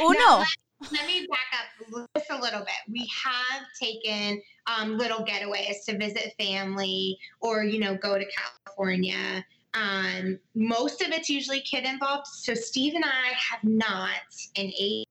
Oh 0.00 0.12
no. 0.18 0.44
Let 0.92 1.06
me 1.06 1.26
back 1.30 1.60
up 1.60 2.06
just 2.16 2.30
a 2.30 2.40
little 2.40 2.60
bit. 2.60 2.68
We 2.88 3.06
have 3.22 3.62
taken 3.80 4.40
um, 4.66 4.96
little 4.96 5.24
getaways 5.24 5.84
to 5.86 5.98
visit 5.98 6.32
family 6.38 7.18
or, 7.40 7.64
you 7.64 7.78
know, 7.78 7.96
go 7.96 8.18
to 8.18 8.24
California. 8.24 9.44
Um, 9.74 10.38
most 10.54 11.00
of 11.00 11.08
it's 11.12 11.28
usually 11.28 11.60
kid 11.60 11.84
involved. 11.84 12.26
So 12.26 12.54
Steve 12.54 12.94
and 12.94 13.04
I 13.04 13.32
have 13.50 13.62
not 13.62 14.10
in 14.54 14.72
eight, 14.78 15.08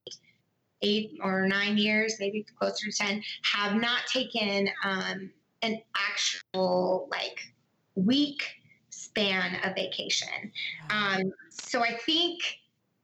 eight 0.82 1.18
or 1.22 1.46
nine 1.46 1.78
years, 1.78 2.16
maybe 2.20 2.44
closer 2.58 2.90
to 2.90 2.92
10, 2.92 3.22
have 3.42 3.80
not 3.80 4.06
taken 4.06 4.68
um, 4.84 5.30
an 5.62 5.80
actual 5.96 7.08
like 7.10 7.40
week 7.94 8.42
span 8.90 9.56
of 9.64 9.74
vacation. 9.74 10.52
Um, 10.90 11.32
so 11.50 11.82
I 11.82 11.96
think 11.96 12.40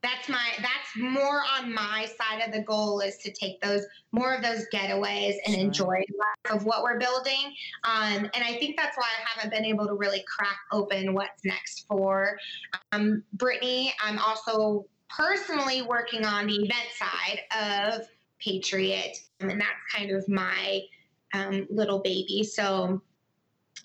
that's 0.07 0.29
my 0.29 0.45
that's 0.59 0.97
more 0.97 1.43
on 1.59 1.73
my 1.75 2.07
side 2.07 2.47
of 2.47 2.53
the 2.53 2.63
goal 2.63 3.01
is 3.01 3.17
to 3.19 3.33
take 3.33 3.61
those 3.61 3.85
more 4.13 4.35
of 4.35 4.43
those 4.43 4.67
getaways 4.73 5.35
and 5.47 5.55
sure. 5.55 5.65
enjoy 5.65 6.03
of 6.51 6.65
what 6.65 6.83
we're 6.83 6.99
building. 6.99 7.53
Um, 7.85 8.31
and 8.35 8.45
i 8.45 8.57
think 8.59 8.77
that's 8.77 8.97
why 8.97 9.05
i 9.05 9.29
haven't 9.29 9.51
been 9.51 9.65
able 9.65 9.87
to 9.87 9.95
really 9.95 10.25
crack 10.27 10.59
open 10.73 11.15
what's 11.15 11.45
next 11.45 11.87
for 11.89 12.39
um, 12.93 13.23
brittany. 13.33 13.93
I'm 14.03 14.19
also 14.19 14.87
personally 15.09 15.83
working 15.83 16.25
on 16.25 16.47
the 16.47 16.55
event 16.55 16.89
side 16.97 17.41
of 17.95 18.07
patriot 18.39 19.17
and 19.41 19.51
that's 19.51 19.95
kind 19.95 20.11
of 20.11 20.29
my 20.29 20.83
um, 21.35 21.67
little 21.71 22.01
baby. 22.01 22.45
So 22.45 23.03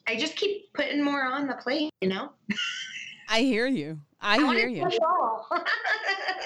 i 0.07 0.15
just 0.15 0.35
keep 0.35 0.71
putting 0.73 1.03
more 1.03 1.23
on 1.23 1.47
the 1.47 1.53
plate 1.55 1.91
you 2.01 2.07
know 2.07 2.31
i 3.31 3.41
hear 3.41 3.67
you 3.67 3.99
I, 4.23 4.35
I 4.37 4.53
hear 4.53 4.67
you. 4.67 4.83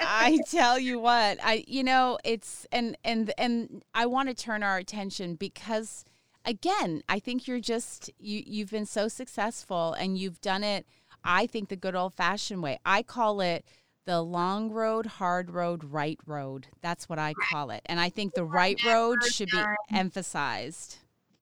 I 0.00 0.38
tell 0.48 0.78
you 0.78 0.98
what, 0.98 1.38
I 1.42 1.62
you 1.66 1.84
know, 1.84 2.18
it's 2.24 2.66
and 2.72 2.96
and 3.04 3.32
and 3.36 3.82
I 3.94 4.06
want 4.06 4.30
to 4.30 4.34
turn 4.34 4.62
our 4.62 4.78
attention 4.78 5.34
because 5.34 6.04
again, 6.46 7.02
I 7.06 7.18
think 7.18 7.46
you're 7.46 7.60
just 7.60 8.10
you 8.18 8.42
you've 8.46 8.70
been 8.70 8.86
so 8.86 9.08
successful 9.08 9.92
and 9.92 10.16
you've 10.16 10.40
done 10.40 10.64
it 10.64 10.86
I 11.26 11.46
think 11.46 11.68
the 11.68 11.76
good 11.76 11.96
old-fashioned 11.96 12.62
way. 12.62 12.78
I 12.86 13.02
call 13.02 13.40
it 13.40 13.64
the 14.04 14.22
long 14.22 14.70
road, 14.70 15.06
hard 15.06 15.50
road, 15.50 15.82
right 15.82 16.20
road. 16.24 16.68
That's 16.80 17.08
what 17.08 17.18
I 17.18 17.34
call 17.50 17.70
it. 17.70 17.82
And 17.86 17.98
I 17.98 18.08
think 18.08 18.34
the 18.34 18.44
right 18.44 18.80
road 18.86 19.24
should 19.24 19.50
be 19.50 19.62
emphasized. 19.90 20.98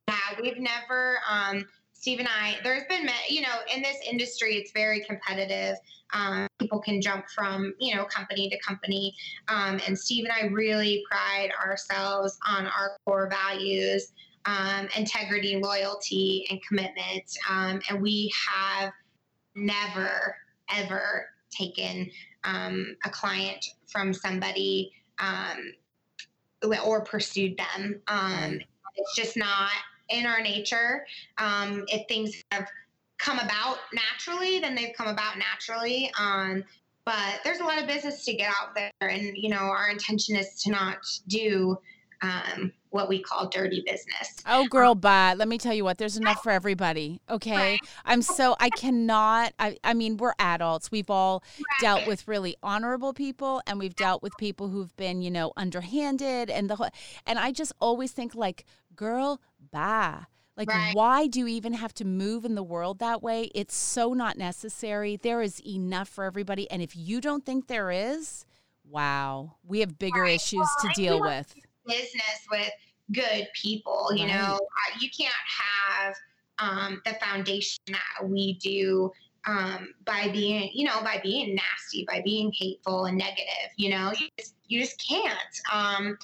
Yeah, 0.09 0.17
we've 0.41 0.59
never 0.59 1.19
um 1.29 1.67
Steve 2.05 2.19
and 2.19 2.29
I, 2.29 2.59
there's 2.63 2.83
been, 2.87 3.09
you 3.31 3.41
know, 3.41 3.61
in 3.75 3.81
this 3.81 3.97
industry, 4.07 4.57
it's 4.57 4.73
very 4.73 5.01
competitive. 5.01 5.79
Um, 6.13 6.47
people 6.59 6.79
can 6.79 7.01
jump 7.01 7.25
from, 7.35 7.73
you 7.79 7.97
know, 7.97 8.05
company 8.05 8.51
to 8.51 8.59
company. 8.59 9.15
Um, 9.49 9.81
and 9.87 9.99
Steve 9.99 10.27
and 10.27 10.33
I 10.35 10.53
really 10.53 11.03
pride 11.11 11.49
ourselves 11.65 12.37
on 12.47 12.67
our 12.67 12.99
core 13.07 13.31
values 13.31 14.13
um, 14.45 14.87
integrity, 14.95 15.57
loyalty, 15.57 16.47
and 16.51 16.61
commitment. 16.69 17.25
Um, 17.49 17.81
and 17.89 18.03
we 18.03 18.31
have 18.51 18.93
never, 19.57 20.37
ever 20.69 21.25
taken 21.51 22.11
um, 22.45 22.97
a 23.07 23.09
client 23.09 23.65
from 23.91 24.13
somebody 24.13 24.93
um, 25.21 25.73
or 26.85 27.03
pursued 27.03 27.57
them. 27.57 28.03
it's 28.97 29.17
just 29.17 29.39
not 29.39 29.71
in 30.09 30.27
our 30.27 30.41
nature. 30.41 31.07
Um, 31.39 31.85
if 31.89 32.07
things 32.09 32.43
have 32.51 32.69
come 33.19 33.39
about 33.39 33.79
naturally, 33.93 34.61
then 34.61 34.75
they've 34.75 34.95
come 34.97 35.09
about 35.09 35.39
naturally. 35.39 36.13
Um, 36.19 36.65
but 37.05 37.41
there's 37.45 37.61
a 37.61 37.65
lot 37.65 37.81
of 37.81 37.87
business 37.87 38.25
to 38.25 38.35
get 38.35 38.49
out 38.49 38.75
there, 38.75 38.91
and 39.01 39.37
you 39.37 39.51
know, 39.51 39.57
our 39.57 39.91
intention 39.91 40.37
is 40.37 40.63
to 40.63 40.71
not 40.71 40.99
do 41.29 41.79
um, 42.23 42.73
what 42.91 43.09
we 43.09 43.21
call 43.21 43.49
dirty 43.49 43.83
business. 43.85 44.37
Oh, 44.47 44.67
girl, 44.69 44.95
but 44.95 45.37
let 45.37 45.49
me 45.49 45.59
tell 45.59 45.75
you 45.75 45.85
what, 45.85 45.99
there's 45.99 46.17
enough 46.17 46.43
for 46.43 46.51
everybody. 46.51 47.21
Okay. 47.29 47.79
I'm 48.05 48.23
so, 48.23 48.57
I 48.61 48.71
cannot, 48.71 49.53
I, 49.59 49.77
I 49.83 49.95
mean, 49.95 50.17
we're 50.17 50.35
adults. 50.39 50.91
We've 50.91 51.11
all 51.11 51.43
dealt 51.81 52.07
with 52.07 52.29
really 52.29 52.57
honorable 52.63 53.13
people 53.13 53.63
and 53.67 53.79
we've 53.79 53.97
dealt 53.97 54.23
with 54.23 54.33
people 54.39 54.69
who've 54.69 54.95
been, 54.97 55.23
you 55.23 55.31
know, 55.31 55.53
underhanded 55.57 56.51
and 56.51 56.71
the 56.71 56.77
whole, 56.77 56.89
and 57.27 57.39
I 57.39 57.51
just 57.51 57.73
always 57.81 58.13
think 58.13 58.35
like, 58.35 58.65
girl, 58.95 59.41
bah. 59.71 60.25
Like, 60.57 60.69
right. 60.69 60.95
why 60.95 61.27
do 61.27 61.41
you 61.41 61.49
even 61.49 61.73
have 61.73 61.93
to 61.95 62.05
move 62.05 62.45
in 62.45 62.55
the 62.55 62.63
world 62.63 63.01
that 63.01 63.23
way? 63.23 63.51
It's 63.55 63.75
so 63.75 64.13
not 64.13 64.39
necessary. 64.39 65.17
There 65.17 65.43
is 65.43 65.61
enough 65.67 66.09
for 66.09 66.25
everybody. 66.25 66.71
And 66.71 66.81
if 66.81 66.97
you 66.97 67.21
don't 67.21 67.45
think 67.45 67.67
there 67.67 67.91
is, 67.91 68.47
wow, 68.89 69.57
we 69.67 69.81
have 69.81 69.99
bigger 69.99 70.23
right. 70.23 70.37
issues 70.37 70.61
well, 70.61 70.95
to 70.95 71.01
deal 71.01 71.21
with. 71.21 71.55
Business 71.87 72.47
with 72.51 72.71
good 73.13 73.49
people, 73.61 74.11
you 74.15 74.27
right. 74.27 74.35
know, 74.35 74.61
you 75.01 75.11
can't 75.11 75.35
have 75.47 76.15
um, 76.59 77.03
the 77.05 77.15
foundation 77.15 77.83
that 77.89 78.25
we 78.29 78.55
do 78.55 79.11
um, 79.47 79.93
by 80.07 80.29
being, 80.33 80.71
you 80.73 80.87
know, 80.87 81.03
by 81.03 81.21
being 81.23 81.55
nasty, 81.55 82.05
by 82.07 82.23
being 82.25 82.53
hateful 82.59 83.07
and 83.07 83.19
negative, 83.19 83.71
you 83.77 83.91
know, 83.91 84.13
you 84.19 84.29
just, 84.39 84.55
you 84.69 84.81
just 84.81 85.03
can't. 85.07 85.37
Um, 85.73 86.17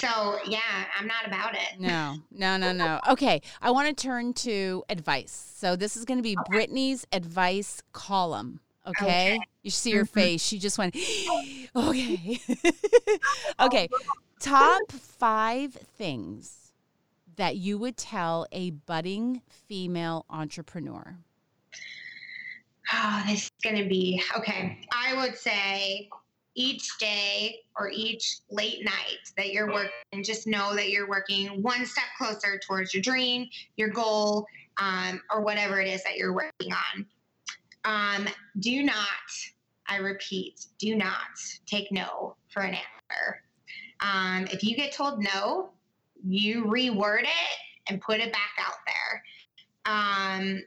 So 0.00 0.38
yeah, 0.46 0.84
I'm 0.96 1.08
not 1.08 1.26
about 1.26 1.54
it. 1.54 1.80
No, 1.80 2.18
no, 2.30 2.56
no, 2.56 2.72
no. 2.72 3.00
Okay, 3.10 3.42
I 3.60 3.72
want 3.72 3.88
to 3.88 4.00
turn 4.00 4.32
to 4.34 4.84
advice. 4.88 5.52
So 5.56 5.74
this 5.74 5.96
is 5.96 6.04
going 6.04 6.18
to 6.18 6.22
be 6.22 6.36
okay. 6.38 6.50
Brittany's 6.50 7.04
advice 7.12 7.82
column. 7.92 8.60
Okay? 8.86 9.34
okay. 9.34 9.40
You 9.62 9.70
see 9.70 9.92
her 9.92 10.04
mm-hmm. 10.04 10.20
face. 10.20 10.42
She 10.42 10.58
just 10.58 10.78
went, 10.78 10.96
okay. 11.76 12.40
okay. 13.60 13.88
Top 14.40 14.80
five 14.92 15.74
things 15.74 16.72
that 17.36 17.56
you 17.56 17.76
would 17.78 17.96
tell 17.96 18.46
a 18.52 18.70
budding 18.70 19.42
female 19.48 20.24
entrepreneur. 20.30 21.18
Oh, 22.92 23.22
this 23.26 23.44
is 23.44 23.50
going 23.62 23.82
to 23.82 23.88
be 23.88 24.22
okay. 24.36 24.78
I 24.92 25.14
would 25.16 25.36
say 25.36 26.08
each 26.58 26.98
day 26.98 27.60
or 27.76 27.88
each 27.88 28.38
late 28.50 28.84
night 28.84 29.30
that 29.36 29.52
you're 29.52 29.72
working, 29.72 30.24
just 30.24 30.48
know 30.48 30.74
that 30.74 30.90
you're 30.90 31.08
working 31.08 31.62
one 31.62 31.86
step 31.86 32.04
closer 32.18 32.58
towards 32.58 32.92
your 32.92 33.00
dream, 33.00 33.48
your 33.76 33.88
goal, 33.88 34.44
um, 34.78 35.20
or 35.32 35.40
whatever 35.40 35.80
it 35.80 35.86
is 35.86 36.02
that 36.02 36.16
you're 36.16 36.34
working 36.34 36.72
on. 36.72 37.06
Um, 37.84 38.28
do 38.58 38.82
not, 38.82 38.96
I 39.86 39.98
repeat, 39.98 40.66
do 40.80 40.96
not 40.96 41.16
take 41.64 41.92
no 41.92 42.34
for 42.48 42.62
an 42.62 42.74
answer. 42.74 43.42
Um, 44.00 44.48
if 44.50 44.64
you 44.64 44.74
get 44.74 44.90
told 44.90 45.22
no, 45.22 45.70
you 46.26 46.64
reword 46.64 47.22
it 47.22 47.58
and 47.88 48.00
put 48.00 48.18
it 48.18 48.32
back 48.32 48.50
out 48.58 48.78
there. 48.84 49.22
Um, 49.86 50.62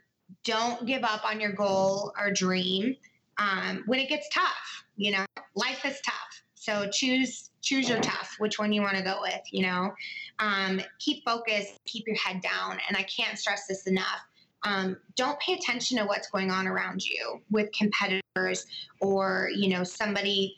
don't 0.46 0.88
give 0.88 1.04
up 1.04 1.26
on 1.26 1.42
your 1.42 1.52
goal 1.52 2.14
or 2.18 2.32
dream 2.32 2.96
um, 3.38 3.84
when 3.88 4.00
it 4.00 4.08
gets 4.08 4.30
tough. 4.30 4.86
You 4.96 5.12
know, 5.12 5.26
life 5.56 5.86
is 5.86 6.00
tough. 6.02 6.44
So 6.56 6.88
choose 6.92 7.50
choose 7.62 7.90
your 7.90 8.00
tough, 8.02 8.36
which 8.40 8.60
one 8.60 8.72
you 8.72 8.82
want 8.82 8.98
to 8.98 9.04
go 9.04 9.20
with. 9.22 9.42
You 9.52 9.64
know, 9.64 9.92
um, 10.40 10.82
keep 11.00 11.24
focused, 11.26 11.80
keep 11.86 12.06
your 12.08 12.18
head 12.18 12.42
down, 12.42 12.78
and 12.88 12.98
I 12.98 13.04
can't 13.04 13.38
stress 13.38 13.68
this 13.68 13.88
enough. 13.88 14.22
Um, 14.64 14.98
don't 15.16 15.40
pay 15.40 15.54
attention 15.54 15.98
to 15.98 16.06
what's 16.06 16.30
going 16.30 16.52
on 16.52 16.68
around 16.68 17.04
you 17.04 17.42
with 17.50 17.72
competitors 17.72 18.68
or 19.00 19.50
you 19.56 19.70
know 19.70 19.84
somebody 19.84 20.58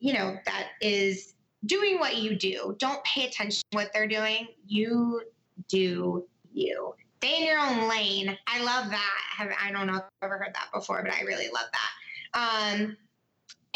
you 0.00 0.12
know 0.12 0.36
that 0.44 0.70
is 0.80 1.34
doing 1.66 1.98
what 1.98 2.16
you 2.16 2.36
do. 2.36 2.74
Don't 2.78 3.02
pay 3.04 3.26
attention 3.26 3.62
to 3.70 3.76
what 3.76 3.90
they're 3.92 4.08
doing. 4.08 4.48
You 4.66 5.22
do 5.68 6.24
you. 6.52 6.94
Stay 7.18 7.38
in 7.38 7.46
your 7.46 7.58
own 7.58 7.88
lane. 7.88 8.36
I 8.46 8.62
love 8.62 8.90
that. 8.90 9.56
I 9.62 9.72
don't 9.72 9.86
know 9.86 9.96
if 9.96 10.02
I've 10.20 10.26
ever 10.26 10.36
heard 10.36 10.54
that 10.54 10.68
before, 10.74 11.02
but 11.02 11.14
I 11.14 11.22
really 11.22 11.48
love 11.54 11.66
that. 11.72 12.78
Um, 12.78 12.96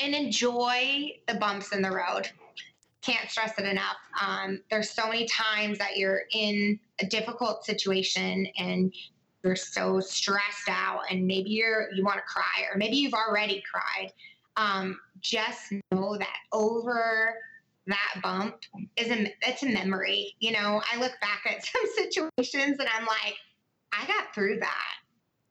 and 0.03 0.14
enjoy 0.14 1.12
the 1.26 1.34
bumps 1.34 1.72
in 1.72 1.82
the 1.82 1.90
road. 1.90 2.28
Can't 3.03 3.30
stress 3.30 3.59
it 3.59 3.64
enough. 3.64 3.96
Um, 4.20 4.61
there's 4.70 4.90
so 4.90 5.07
many 5.07 5.26
times 5.26 5.78
that 5.78 5.96
you're 5.96 6.22
in 6.32 6.78
a 7.01 7.07
difficult 7.07 7.64
situation 7.64 8.46
and 8.59 8.92
you're 9.44 9.57
so 9.57 10.01
stressed 10.01 10.68
out, 10.68 11.03
and 11.11 11.26
maybe 11.26 11.51
you're 11.51 11.88
you 11.94 12.05
want 12.05 12.16
to 12.16 12.22
cry, 12.22 12.66
or 12.70 12.76
maybe 12.76 12.96
you've 12.96 13.14
already 13.14 13.62
cried. 13.70 14.12
Um, 14.57 14.99
just 15.20 15.72
know 15.92 16.16
that 16.18 16.36
over 16.53 17.34
that 17.86 18.20
bump 18.22 18.57
is 18.96 19.11
a 19.11 19.32
it's 19.42 19.62
a 19.62 19.68
memory. 19.68 20.34
You 20.40 20.53
know, 20.53 20.82
I 20.92 20.99
look 20.99 21.12
back 21.20 21.42
at 21.46 21.64
some 21.66 21.82
situations 21.94 22.78
and 22.78 22.88
I'm 22.96 23.07
like, 23.07 23.36
I 23.92 24.07
got 24.07 24.34
through 24.34 24.59
that, 24.61 24.94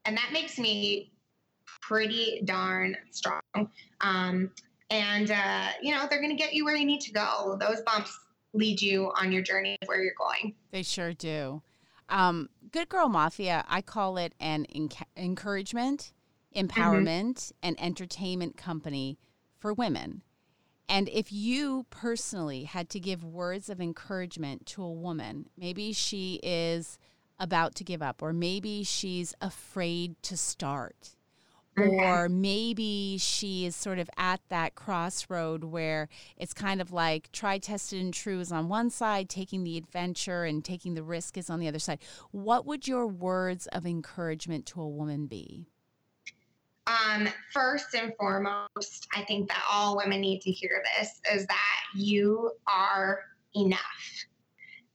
and 0.06 0.18
that 0.18 0.32
makes 0.34 0.60
me 0.60 1.12
pretty 1.82 2.42
darn 2.46 2.96
strong. 3.12 3.42
Um, 4.02 4.52
and 4.90 5.32
uh, 5.32 5.68
you 5.82 5.94
know, 5.94 6.06
they're 6.10 6.22
going 6.22 6.36
to 6.36 6.42
get 6.42 6.54
you 6.54 6.66
where 6.66 6.76
you 6.76 6.86
need 6.86 7.02
to 7.02 7.12
go. 7.12 7.58
Those 7.60 7.82
bumps 7.82 8.20
lead 8.54 8.82
you 8.82 9.12
on 9.20 9.32
your 9.32 9.42
journey 9.42 9.78
of 9.82 9.88
where 9.88 10.02
you're 10.02 10.14
going. 10.18 10.56
They 10.72 10.84
sure 10.84 11.14
do. 11.14 11.62
Um, 12.10 12.50
Good 12.72 12.90
Girl 12.90 13.10
Mafia, 13.10 13.66
I 13.68 13.82
call 13.82 14.18
it 14.18 14.34
an 14.40 14.66
enc- 14.74 15.04
encouragement, 15.16 16.14
empowerment, 16.56 17.34
mm-hmm. 17.34 17.56
and 17.64 17.80
entertainment 17.80 18.56
company 18.58 19.20
for 19.58 19.74
women. 19.74 20.22
And 20.90 21.10
if 21.10 21.34
you 21.34 21.86
personally 21.90 22.64
had 22.64 22.90
to 22.92 23.00
give 23.00 23.24
words 23.24 23.70
of 23.70 23.82
encouragement 23.82 24.66
to 24.68 24.84
a 24.84 24.92
woman, 24.92 25.50
maybe 25.58 25.92
she 25.92 26.40
is 26.42 26.98
about 27.38 27.76
to 27.76 27.84
give 27.84 28.02
up, 28.02 28.22
or 28.22 28.32
maybe 28.32 28.84
she's 28.84 29.36
afraid 29.42 30.16
to 30.24 30.38
start, 30.38 31.17
or 31.78 32.28
maybe 32.28 33.18
she 33.20 33.66
is 33.66 33.76
sort 33.76 34.00
of 34.00 34.10
at 34.18 34.42
that 34.50 34.76
crossroad 34.76 35.64
where 35.64 36.10
it's 36.36 36.54
kind 36.54 36.82
of 36.82 36.92
like 36.92 37.32
try, 37.32 37.58
tested, 37.58 38.02
and 38.02 38.14
true 38.14 38.40
is 38.40 38.52
on 38.52 38.68
one 38.68 38.90
side, 38.90 39.30
taking 39.30 39.64
the 39.64 39.78
adventure 39.78 40.44
and 40.44 40.66
taking 40.66 40.96
the 40.96 41.04
risk 41.04 41.38
is 41.38 41.50
on 41.50 41.60
the 41.60 41.68
other 41.68 41.80
side. 41.80 42.00
What 42.32 42.66
would 42.66 42.88
your 42.88 43.08
words 43.08 43.68
of 43.68 43.86
encouragement 43.86 44.66
to 44.68 44.82
a 44.82 44.88
woman 44.88 45.28
be? 45.28 45.68
Um, 46.88 47.28
first 47.52 47.94
and 47.96 48.14
foremost, 48.18 49.08
I 49.14 49.24
think 49.28 49.50
that 49.50 49.64
all 49.70 49.98
women 49.98 50.22
need 50.22 50.42
to 50.42 50.52
hear 50.52 50.82
this 50.98 51.20
is 51.34 51.46
that 51.48 51.84
you 51.94 52.52
are 52.66 53.20
enough. 53.56 54.26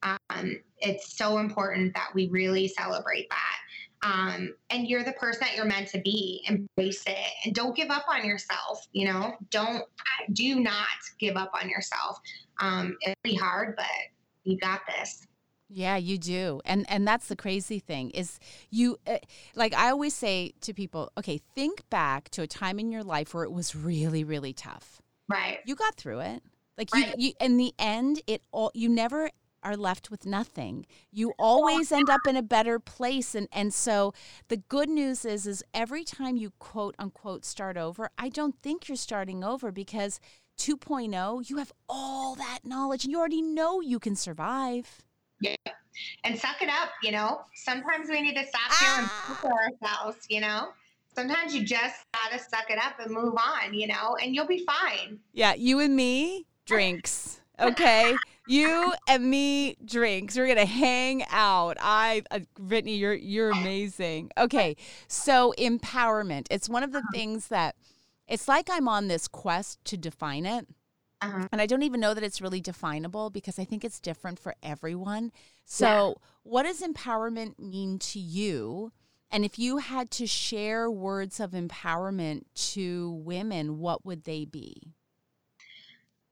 Um, 0.03 0.61
it's 0.79 1.17
so 1.17 1.39
important 1.39 1.95
that 1.95 2.09
we 2.15 2.29
really 2.29 2.67
celebrate 2.67 3.29
that. 3.31 3.59
Um, 4.03 4.55
and 4.71 4.89
you're 4.89 5.05
the 5.05 5.13
person 5.13 5.41
that 5.43 5.57
you're 5.57 5.65
meant 5.65 5.89
to 5.89 6.01
be. 6.01 6.45
Embrace 6.49 7.05
it 7.07 7.33
and 7.45 7.55
don't 7.55 7.77
give 7.77 7.91
up 7.91 8.05
on 8.09 8.25
yourself. 8.27 8.87
You 8.93 9.13
know, 9.13 9.35
don't, 9.51 9.85
do 10.33 10.61
not 10.61 10.87
give 11.19 11.37
up 11.37 11.53
on 11.61 11.69
yourself. 11.69 12.19
Um, 12.61 12.97
it'll 13.03 13.15
be 13.23 13.35
hard, 13.35 13.77
but 13.77 13.87
you 14.45 14.59
got 14.59 14.81
this. 14.87 15.27
Yeah, 15.75 15.97
you 15.97 16.19
do. 16.19 16.61
And 16.67 16.85
and 16.91 17.09
that's 17.09 17.29
the 17.29 17.37
crazy 17.37 17.79
thing 17.79 18.11
is 18.11 18.39
you 18.71 18.99
uh, 19.07 19.19
like 19.55 19.73
I 19.75 19.91
always 19.91 20.15
say 20.15 20.53
to 20.61 20.75
people, 20.75 21.11
okay, 21.17 21.41
think 21.55 21.89
back 21.89 22.29
to 22.31 22.43
a 22.43 22.47
time 22.47 22.79
in 22.79 22.93
your 22.93 23.03
life 23.03 23.33
where 23.33 23.45
it 23.45 23.53
was 23.53 23.75
really 23.75 24.23
really 24.23 24.53
tough. 24.53 25.01
Right. 25.29 25.61
You 25.65 25.75
got 25.75 25.95
through 25.95 26.21
it. 26.21 26.43
Like 26.77 26.93
right. 26.93 27.15
you, 27.17 27.29
you 27.29 27.33
in 27.41 27.57
the 27.57 27.73
end 27.79 28.21
it 28.27 28.43
all 28.53 28.71
you 28.75 28.91
never 28.91 29.31
are 29.63 29.77
left 29.77 30.11
with 30.11 30.27
nothing. 30.27 30.87
You 31.11 31.33
always 31.39 31.93
end 31.93 32.11
up 32.11 32.21
in 32.29 32.37
a 32.37 32.43
better 32.43 32.79
place 32.79 33.35
and 33.35 33.49
and 33.53 33.73
so 33.73 34.13
the 34.49 34.57
good 34.57 34.89
news 34.89 35.25
is 35.25 35.47
is 35.47 35.65
every 35.75 36.05
time 36.05 36.37
you 36.37 36.53
quote 36.59 36.95
unquote 36.99 37.45
start 37.45 37.77
over, 37.77 38.11
I 38.19 38.29
don't 38.29 38.57
think 38.63 38.89
you're 38.89 38.97
starting 38.97 39.45
over 39.45 39.73
because 39.73 40.21
2.0, 40.59 41.49
you 41.49 41.57
have 41.57 41.73
all 41.89 42.35
that 42.37 42.61
knowledge 42.65 43.05
and 43.05 43.11
you 43.11 43.19
already 43.19 43.43
know 43.43 43.81
you 43.81 43.99
can 43.99 44.15
survive. 44.15 45.03
Yeah. 45.41 45.57
And 46.25 46.39
suck 46.39 46.63
it 46.63 46.69
up, 46.69 46.91
you 47.03 47.13
know. 47.13 47.43
Sometimes 47.55 48.09
we 48.09 48.21
need 48.23 48.35
to 48.35 48.47
stop 48.47 48.61
ah. 48.69 48.79
here 48.81 49.29
and 49.29 49.39
for 49.39 49.53
ourselves, 49.53 50.27
you 50.29 50.41
know. 50.41 50.69
Sometimes 51.15 51.55
you 51.55 51.65
just 51.65 51.97
gotta 52.15 52.43
suck 52.43 52.71
it 52.71 52.79
up 52.79 52.99
and 52.99 53.13
move 53.13 53.35
on, 53.35 53.75
you 53.75 53.87
know, 53.87 54.17
and 54.23 54.35
you'll 54.35 54.47
be 54.47 54.65
fine. 54.65 55.19
Yeah, 55.33 55.55
you 55.55 55.81
and 55.81 55.95
me, 55.95 56.47
drinks. 56.65 57.41
Okay. 57.61 58.17
You 58.47 58.93
and 59.09 59.31
me 59.31 59.77
drinks. 59.85 60.37
We're 60.37 60.49
gonna 60.49 60.65
hang 60.65 61.25
out. 61.31 61.77
I, 61.81 62.23
uh, 62.31 62.41
Brittany, 62.59 62.97
you're 62.97 63.15
you're 63.15 63.51
amazing. 63.51 64.31
Okay, 64.39 64.77
so 65.09 65.55
empowerment. 65.59 66.47
It's 66.51 66.69
one 66.69 66.83
of 66.83 66.93
the 66.93 66.99
uh-huh. 66.99 67.13
things 67.13 67.49
that 67.49 67.77
it's 68.29 68.49
like 68.49 68.69
I'm 68.71 68.89
on 68.89 69.09
this 69.09 69.29
quest 69.29 69.85
to 69.87 69.97
define 69.97 70.47
it. 70.47 70.67
Uh-huh. 71.21 71.47
And 71.53 71.61
I 71.61 71.67
don't 71.67 71.85
even 71.85 72.01
know 72.01 72.15
that 72.15 72.25
it's 72.25 72.41
really 72.41 72.61
definable 72.61 73.31
because 73.31 73.59
I 73.59 73.65
think 73.65 73.85
it's 73.85 74.01
different 74.01 74.41
for 74.41 74.57
everyone. 74.63 75.31
So, 75.65 75.87
yeah. 75.87 76.27
what 76.43 76.63
does 76.65 76.81
empowerment 76.81 77.61
mean 77.61 78.01
to 78.01 78.19
you? 78.19 78.91
And 79.31 79.45
if 79.45 79.59
you 79.59 79.79
had 79.79 80.11
to 80.13 80.27
share 80.27 80.91
words 80.91 81.39
of 81.39 81.53
empowerment 81.53 82.43
to 82.73 83.13
women, 83.25 83.79
what 83.79 84.05
would 84.05 84.25
they 84.25 84.45
be? 84.45 84.95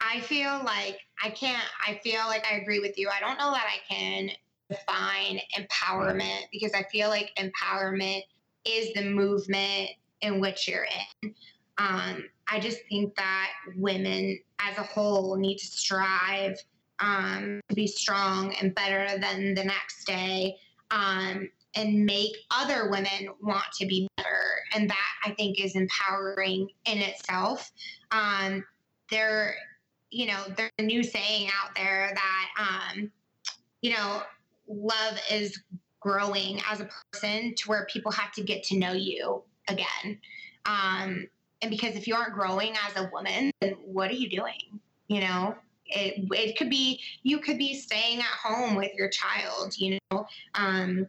I 0.01 0.21
feel 0.21 0.63
like 0.65 0.99
I 1.23 1.31
can't, 1.31 1.63
I 1.87 2.01
feel 2.03 2.21
like 2.27 2.45
I 2.51 2.57
agree 2.57 2.81
with 2.81 2.99
you. 2.99 3.09
I 3.09 3.21
don't 3.21 3.39
know 3.39 3.53
that 3.53 3.67
I 3.67 3.93
can 3.93 4.31
define 4.69 5.41
empowerment 5.59 6.43
because 6.53 6.73
I 6.75 6.85
feel 6.85 7.09
like 7.09 7.33
empowerment 7.37 8.23
is 8.65 8.93
the 8.95 9.05
movement 9.05 9.91
in 10.21 10.41
which 10.41 10.69
you're 10.69 10.87
in. 11.23 11.35
Um, 11.79 12.25
I 12.47 12.61
just 12.61 12.79
think 12.89 13.15
that 13.17 13.51
women 13.77 14.39
as 14.61 14.77
a 14.79 14.83
whole 14.83 15.37
need 15.37 15.59
to 15.59 15.67
strive 15.67 16.57
um, 17.01 17.61
to 17.69 17.75
be 17.75 17.87
strong 17.87 18.55
and 18.61 18.75
better 18.75 19.19
than 19.19 19.55
the 19.55 19.65
next 19.65 20.05
day 20.07 20.57
um, 20.91 21.49
and 21.75 22.05
make 22.05 22.33
other 22.51 22.91
women 22.91 23.29
want 23.43 23.65
to 23.79 23.87
be 23.87 24.09
better. 24.17 24.45
And 24.75 24.91
that 24.91 25.09
I 25.25 25.31
think 25.33 25.61
is 25.61 25.77
empowering 25.77 26.69
in 26.85 26.99
itself. 26.99 27.71
Um, 28.11 28.65
there, 29.11 29.55
you 30.11 30.27
know, 30.27 30.43
there's 30.57 30.71
a 30.79 30.83
new 30.83 31.03
saying 31.03 31.49
out 31.49 31.75
there 31.75 32.13
that, 32.15 32.49
um, 32.59 33.11
you 33.83 33.93
know, 33.93 34.23
love 34.69 35.19
is 35.31 35.61
growing 36.01 36.61
as 36.71 36.81
a 36.81 36.89
person 37.13 37.55
to 37.57 37.69
where 37.69 37.87
people 37.91 38.11
have 38.13 38.33
to 38.33 38.43
get 38.43 38.63
to 38.65 38.79
know 38.79 38.93
you 38.93 39.43
again. 39.69 40.19
Um, 40.67 41.27
and 41.63 41.71
because 41.71 41.95
if 41.97 42.07
you 42.07 42.15
aren't 42.15 42.35
growing 42.35 42.75
as 42.89 42.97
a 42.97 43.11
woman, 43.13 43.51
then 43.61 43.73
what 43.85 44.11
are 44.11 44.15
you 44.15 44.31
doing? 44.31 44.81
You 45.09 45.21
know, 45.21 45.57
it, 45.91 46.29
it 46.33 46.57
could 46.57 46.71
be 46.71 47.01
you 47.23 47.39
could 47.39 47.59
be 47.59 47.75
staying 47.75 48.19
at 48.19 48.25
home 48.25 48.75
with 48.77 48.95
your 48.95 49.09
child 49.09 49.75
you 49.77 49.99
know 50.11 50.27
um, 50.55 51.07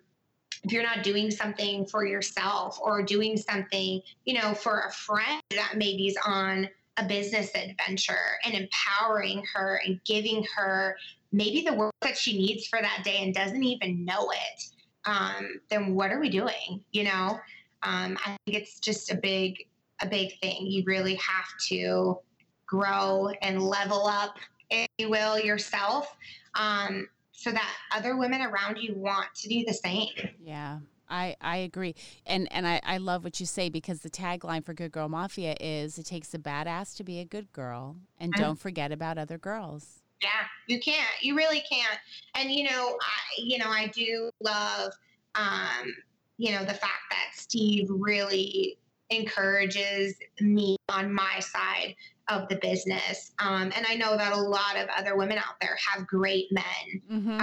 if 0.63 0.71
you're 0.71 0.83
not 0.83 1.03
doing 1.03 1.31
something 1.31 1.85
for 1.85 2.05
yourself 2.05 2.79
or 2.81 3.03
doing 3.03 3.37
something 3.37 4.01
you 4.25 4.33
know 4.33 4.53
for 4.53 4.81
a 4.81 4.91
friend 4.91 5.41
that 5.51 5.73
maybe 5.77 6.07
is 6.07 6.17
on 6.25 6.67
a 7.01 7.07
business 7.07 7.51
adventure 7.55 8.37
and 8.45 8.53
empowering 8.53 9.43
her 9.53 9.81
and 9.85 9.99
giving 10.05 10.45
her 10.55 10.95
maybe 11.31 11.61
the 11.61 11.73
work 11.73 11.93
that 12.01 12.17
she 12.17 12.37
needs 12.37 12.67
for 12.67 12.81
that 12.81 13.01
day 13.03 13.17
and 13.21 13.33
doesn't 13.33 13.63
even 13.63 14.05
know 14.05 14.31
it 14.31 14.63
um, 15.05 15.59
then 15.69 15.95
what 15.95 16.11
are 16.11 16.19
we 16.19 16.29
doing 16.29 16.83
you 16.91 17.03
know? 17.03 17.39
Um, 17.83 18.15
i 18.25 18.37
think 18.45 18.57
it's 18.57 18.79
just 18.79 19.11
a 19.11 19.15
big 19.15 19.65
a 20.01 20.07
big 20.07 20.39
thing. 20.39 20.65
You 20.65 20.83
really 20.85 21.15
have 21.15 21.45
to 21.69 22.17
grow 22.65 23.29
and 23.41 23.61
level 23.61 24.07
up 24.07 24.35
if 24.69 24.87
you 24.97 25.09
will 25.09 25.39
yourself 25.39 26.15
um, 26.55 27.07
so 27.31 27.51
that 27.51 27.69
other 27.93 28.17
women 28.17 28.41
around 28.41 28.77
you 28.77 28.93
want 28.95 29.27
to 29.35 29.49
do 29.49 29.63
the 29.65 29.73
same. 29.73 30.09
Yeah. 30.43 30.79
I, 31.11 31.35
I 31.41 31.57
agree. 31.57 31.93
And 32.25 32.47
and 32.51 32.65
I, 32.67 32.79
I 32.83 32.97
love 32.97 33.23
what 33.23 33.39
you 33.39 33.45
say 33.45 33.69
because 33.69 33.99
the 33.99 34.09
tagline 34.09 34.63
for 34.65 34.73
Good 34.73 34.91
Girl 34.91 35.09
Mafia 35.09 35.55
is 35.59 35.97
it 35.99 36.05
takes 36.05 36.33
a 36.33 36.39
badass 36.39 36.95
to 36.97 37.03
be 37.03 37.19
a 37.19 37.25
good 37.25 37.51
girl 37.51 37.97
and 38.19 38.33
Mm. 38.33 38.37
don't 38.39 38.59
forget 38.59 38.91
about 38.91 39.17
other 39.17 39.37
girls. 39.37 40.03
Yeah, 40.23 40.29
you 40.67 40.79
can't. 40.79 41.09
You 41.21 41.35
really 41.35 41.61
can't. 41.69 41.99
And 42.35 42.51
you 42.51 42.63
know, 42.63 42.97
I 43.01 43.19
you 43.37 43.57
know, 43.57 43.69
I 43.69 43.87
do 43.87 44.31
love 44.41 44.93
um, 45.35 45.93
you 46.37 46.51
know, 46.51 46.61
the 46.65 46.73
fact 46.73 47.03
that 47.11 47.31
Steve 47.33 47.87
really 47.89 48.77
encourages 49.09 50.15
me 50.39 50.77
on 50.89 51.13
my 51.13 51.39
side 51.39 51.95
of 52.29 52.47
the 52.47 52.55
business. 52.57 53.33
Um, 53.39 53.71
and 53.75 53.85
I 53.87 53.95
know 53.95 54.15
that 54.17 54.31
a 54.33 54.37
lot 54.39 54.77
of 54.77 54.87
other 54.97 55.17
women 55.17 55.37
out 55.37 55.59
there 55.59 55.77
have 55.93 56.07
great 56.07 56.47
men 56.51 57.01
Mm-hmm. 57.11 57.41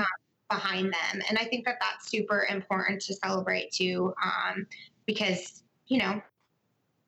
Behind 0.48 0.86
them. 0.86 1.22
And 1.28 1.38
I 1.38 1.44
think 1.44 1.64
that 1.66 1.78
that's 1.80 2.10
super 2.10 2.46
important 2.48 3.02
to 3.02 3.14
celebrate 3.14 3.72
too, 3.72 4.14
um, 4.24 4.66
because, 5.06 5.62
you 5.86 5.98
know, 5.98 6.20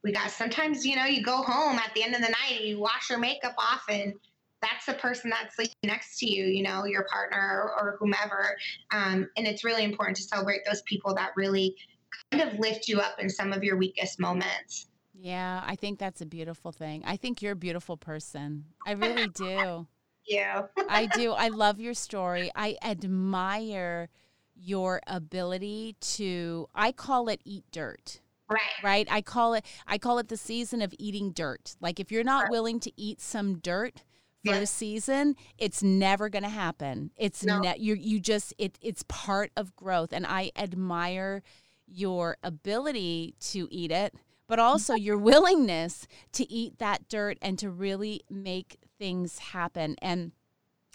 we 0.03 0.13
got 0.13 0.31
sometimes, 0.31 0.87
you 0.87 0.97
know, 0.97 1.05
you 1.05 1.23
go 1.23 1.43
home 1.43 1.79
at 1.79 1.93
the 1.95 2.03
end 2.03 2.15
of 2.15 2.21
the 2.21 2.29
night 2.29 2.59
and 2.59 2.65
you 2.65 2.81
wash 2.81 3.11
your 3.11 3.19
makeup 3.19 3.55
off 3.59 3.83
and 3.89 4.15
that's 4.63 4.87
the 4.87 4.95
person 4.95 5.31
that's 5.31 5.57
sleeping 5.57 5.75
next 5.85 6.19
to 6.19 6.31
you, 6.31 6.45
you 6.45 6.63
know, 6.63 6.85
your 6.85 7.07
partner 7.11 7.63
or, 7.65 7.81
or 7.81 7.97
whomever. 7.99 8.57
Um, 8.91 9.29
and 9.37 9.47
it's 9.47 9.65
really 9.65 9.85
important 9.85 10.17
to 10.19 10.23
celebrate 10.23 10.61
those 10.67 10.83
people 10.83 11.15
that 11.15 11.31
really 11.37 11.75
kind 12.31 12.43
of 12.43 12.59
lift 12.59 12.89
you 12.89 13.01
up 13.01 13.19
in 13.19 13.31
some 13.31 13.53
of 13.53 13.65
your 13.65 13.77
weakest 13.77 14.21
moments. 14.21 14.87
Yeah, 15.15 15.63
I 15.67 15.77
think 15.77 15.99
that's 15.99 16.21
a 16.21 16.27
beautiful 16.27 16.73
thing. 16.73 17.03
I 17.07 17.17
think 17.17 17.43
you're 17.43 17.53
a 17.53 17.57
beautiful 17.57 17.97
person. 17.97 18.67
I 18.87 18.93
really 18.93 19.29
do. 19.35 19.87
Yeah. 20.31 20.67
I 20.89 21.07
do. 21.07 21.33
I 21.33 21.49
love 21.49 21.81
your 21.81 21.95
story. 21.95 22.51
I 22.55 22.77
admire 22.83 24.09
your 24.55 25.01
ability 25.07 25.97
to 26.01 26.69
I 26.75 26.93
call 26.93 27.29
it 27.29 27.41
eat 27.45 27.65
dirt. 27.73 28.21
Right. 28.49 28.61
Right? 28.83 29.09
I 29.11 29.23
call 29.23 29.55
it 29.55 29.65
I 29.87 29.99
call 29.99 30.19
it 30.19 30.29
the 30.29 30.37
season 30.37 30.83
of 30.83 30.95
eating 30.99 31.33
dirt. 31.33 31.77
Like 31.81 32.01
if 32.01 32.11
you're 32.13 32.25
not 32.25 32.51
willing 32.51 32.81
to 32.81 32.93
eat 33.01 33.21
some 33.21 33.59
dirt 33.59 34.03
for 34.45 34.55
Yeah. 34.55 34.61
a 34.61 34.67
season, 34.67 35.37
it's 35.59 35.83
never 35.83 36.29
going 36.29 36.43
to 36.43 36.49
happen. 36.49 37.11
It's 37.17 37.45
No. 37.45 37.61
ne- 37.61 37.79
you 37.79 37.95
you 37.95 38.21
just 38.21 38.55
it 38.59 38.79
it's 38.83 39.05
part 39.09 39.51
of 39.57 39.75
growth 39.77 40.13
and 40.13 40.27
I 40.27 40.51
admire 40.57 41.43
your 41.87 42.37
ability 42.43 43.35
to 43.41 43.67
eat 43.71 43.91
it, 43.91 44.15
but 44.47 44.59
also 44.59 44.95
your 45.09 45.19
willingness 45.19 46.07
to 46.33 46.51
eat 46.53 46.79
that 46.79 47.09
dirt 47.09 47.39
and 47.43 47.59
to 47.61 47.71
really 47.71 48.23
make 48.31 48.79
things 49.01 49.39
happen. 49.39 49.97
And 50.03 50.33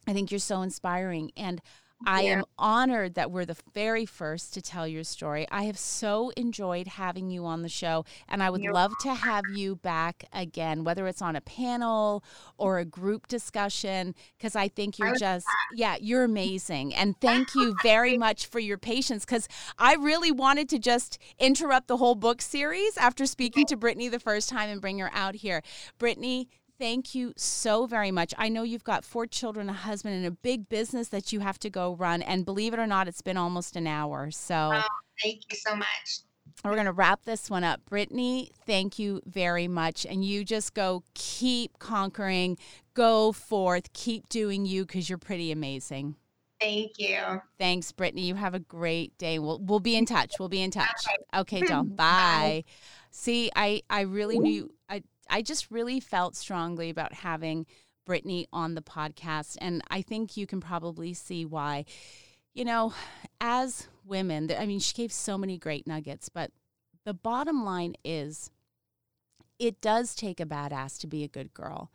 I 0.07 0.13
think 0.13 0.31
you're 0.31 0.39
so 0.39 0.61
inspiring. 0.61 1.31
And 1.35 1.59
I 2.05 2.21
Yeah. 2.23 2.33
am 2.33 2.45
honored 2.59 3.15
that 3.15 3.31
we're 3.31 3.45
the 3.45 3.57
very 3.73 4.05
first 4.05 4.53
to 4.53 4.61
tell 4.61 4.87
your 4.87 5.03
story. 5.03 5.47
I 5.49 5.63
have 5.63 5.79
so 5.79 6.29
enjoyed 6.37 6.85
having 6.85 7.31
you 7.31 7.45
on 7.45 7.63
the 7.63 7.69
show, 7.69 8.05
and 8.27 8.43
I 8.43 8.51
would 8.51 8.61
love 8.61 8.95
to 8.99 9.15
have 9.15 9.49
you 9.49 9.77
back 9.77 10.25
again, 10.31 10.83
whether 10.83 11.07
it's 11.07 11.21
on 11.23 11.35
a 11.35 11.41
panel 11.41 12.23
or 12.59 12.77
a 12.77 12.85
group 12.85 13.27
discussion, 13.27 14.13
because 14.37 14.55
I 14.55 14.67
think 14.67 14.99
you're 14.99 15.17
just, 15.17 15.55
yeah, 15.67 15.95
you're 15.99 16.25
amazing. 16.25 16.93
And 16.93 17.15
thank 17.21 17.55
you 17.55 17.73
very 17.73 18.17
much 18.17 18.45
for 18.45 18.59
your 18.59 18.77
patience, 18.77 19.25
because 19.25 19.47
I 19.79 19.95
really 19.95 20.31
wanted 20.31 20.69
to 20.69 20.77
just 20.77 21.17
interrupt 21.39 21.87
the 21.87 21.97
whole 21.97 22.15
book 22.15 22.39
series 22.39 22.97
after 22.97 23.25
speaking 23.25 23.65
to 23.67 23.75
Brittany 23.77 24.09
the 24.09 24.19
first 24.19 24.47
time 24.49 24.69
and 24.69 24.79
bring 24.79 24.99
her 24.99 25.09
out 25.11 25.33
here. 25.35 25.63
Brittany, 25.97 26.49
thank 26.79 27.15
you 27.15 27.33
so 27.37 27.85
very 27.85 28.11
much. 28.11 28.33
I 28.37 28.49
know 28.49 28.63
you've 28.63 28.83
got 28.83 29.03
four 29.03 29.25
children, 29.27 29.69
a 29.69 29.73
husband, 29.73 30.15
and 30.15 30.25
a 30.25 30.31
big 30.31 30.69
business 30.69 31.09
that 31.09 31.31
you 31.33 31.39
have 31.41 31.59
to 31.59 31.69
go 31.69 31.95
run. 31.95 32.21
And 32.21 32.45
believe 32.45 32.73
it 32.73 32.79
or 32.79 32.87
not, 32.87 33.07
it's 33.07 33.21
been 33.21 33.37
almost 33.37 33.75
an 33.75 33.87
hour. 33.87 34.31
So 34.31 34.71
Oh, 34.73 34.81
thank 35.21 35.41
you 35.49 35.57
so 35.57 35.75
much. 35.75 36.19
we're 36.63 36.73
going 36.73 36.85
to 36.85 36.91
wrap 36.91 37.23
this 37.25 37.49
one 37.49 37.63
up. 37.63 37.81
Brittany, 37.85 38.51
thank 38.65 38.97
you 38.99 39.21
very 39.25 39.67
much. 39.67 40.05
And 40.05 40.23
you 40.25 40.43
just 40.43 40.73
go 40.73 41.03
keep 41.13 41.77
conquering, 41.79 42.57
go 42.93 43.31
forth, 43.31 43.91
keep 43.93 44.29
doing 44.29 44.65
you 44.65 44.85
because 44.85 45.09
you're 45.09 45.17
pretty 45.17 45.51
amazing. 45.51 46.15
Thank 46.61 46.97
you. 46.97 47.41
Thanks, 47.59 47.91
Brittany. 47.91 48.23
You 48.23 48.35
have 48.35 48.53
a 48.53 48.59
great 48.59 49.17
day. 49.17 49.39
We'll 49.39 49.59
we'll 49.59 49.81
be 49.81 49.97
in 49.97 50.05
touch. 50.05 50.35
We'll 50.39 50.47
be 50.47 50.61
in 50.61 50.71
touch. 50.71 50.87
Okay, 51.35 51.59
doll. 51.61 51.83
Bye. 51.83 51.95
Bye. 51.95 52.63
See, 53.11 53.51
I 53.57 53.81
I 53.89 54.01
really 54.01 54.39
knew 54.39 54.73
I 54.89 55.03
I 55.29 55.41
just 55.41 55.71
really 55.71 55.99
felt 55.99 56.35
strongly 56.35 56.89
about 56.89 57.13
having 57.13 57.65
Brittany 58.05 58.47
on 58.53 58.75
the 58.75 58.81
podcast, 58.81 59.57
and 59.59 59.81
I 59.89 60.01
think 60.01 60.37
you 60.37 60.45
can 60.47 60.61
probably 60.61 61.13
see 61.13 61.45
why. 61.45 61.85
You 62.53 62.65
know, 62.65 62.93
as 63.41 63.87
women, 64.05 64.49
I 64.57 64.65
mean, 64.65 64.79
she 64.79 64.93
gave 64.93 65.11
so 65.11 65.37
many 65.37 65.57
great 65.57 65.87
nuggets, 65.87 66.29
but 66.29 66.51
the 67.03 67.13
bottom 67.13 67.65
line 67.65 67.95
is, 68.03 68.51
it 69.59 69.81
does 69.81 70.15
take 70.15 70.39
a 70.39 70.45
badass 70.45 70.99
to 70.99 71.07
be 71.07 71.23
a 71.23 71.27
good 71.27 71.53
girl. 71.53 71.91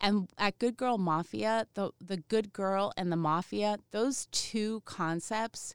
And 0.00 0.28
at 0.36 0.58
Good 0.58 0.76
Girl 0.76 0.98
Mafia, 0.98 1.66
the 1.74 1.92
the 2.00 2.18
good 2.18 2.52
girl 2.52 2.92
and 2.96 3.10
the 3.10 3.16
mafia, 3.16 3.78
those 3.90 4.26
two 4.32 4.82
concepts 4.84 5.74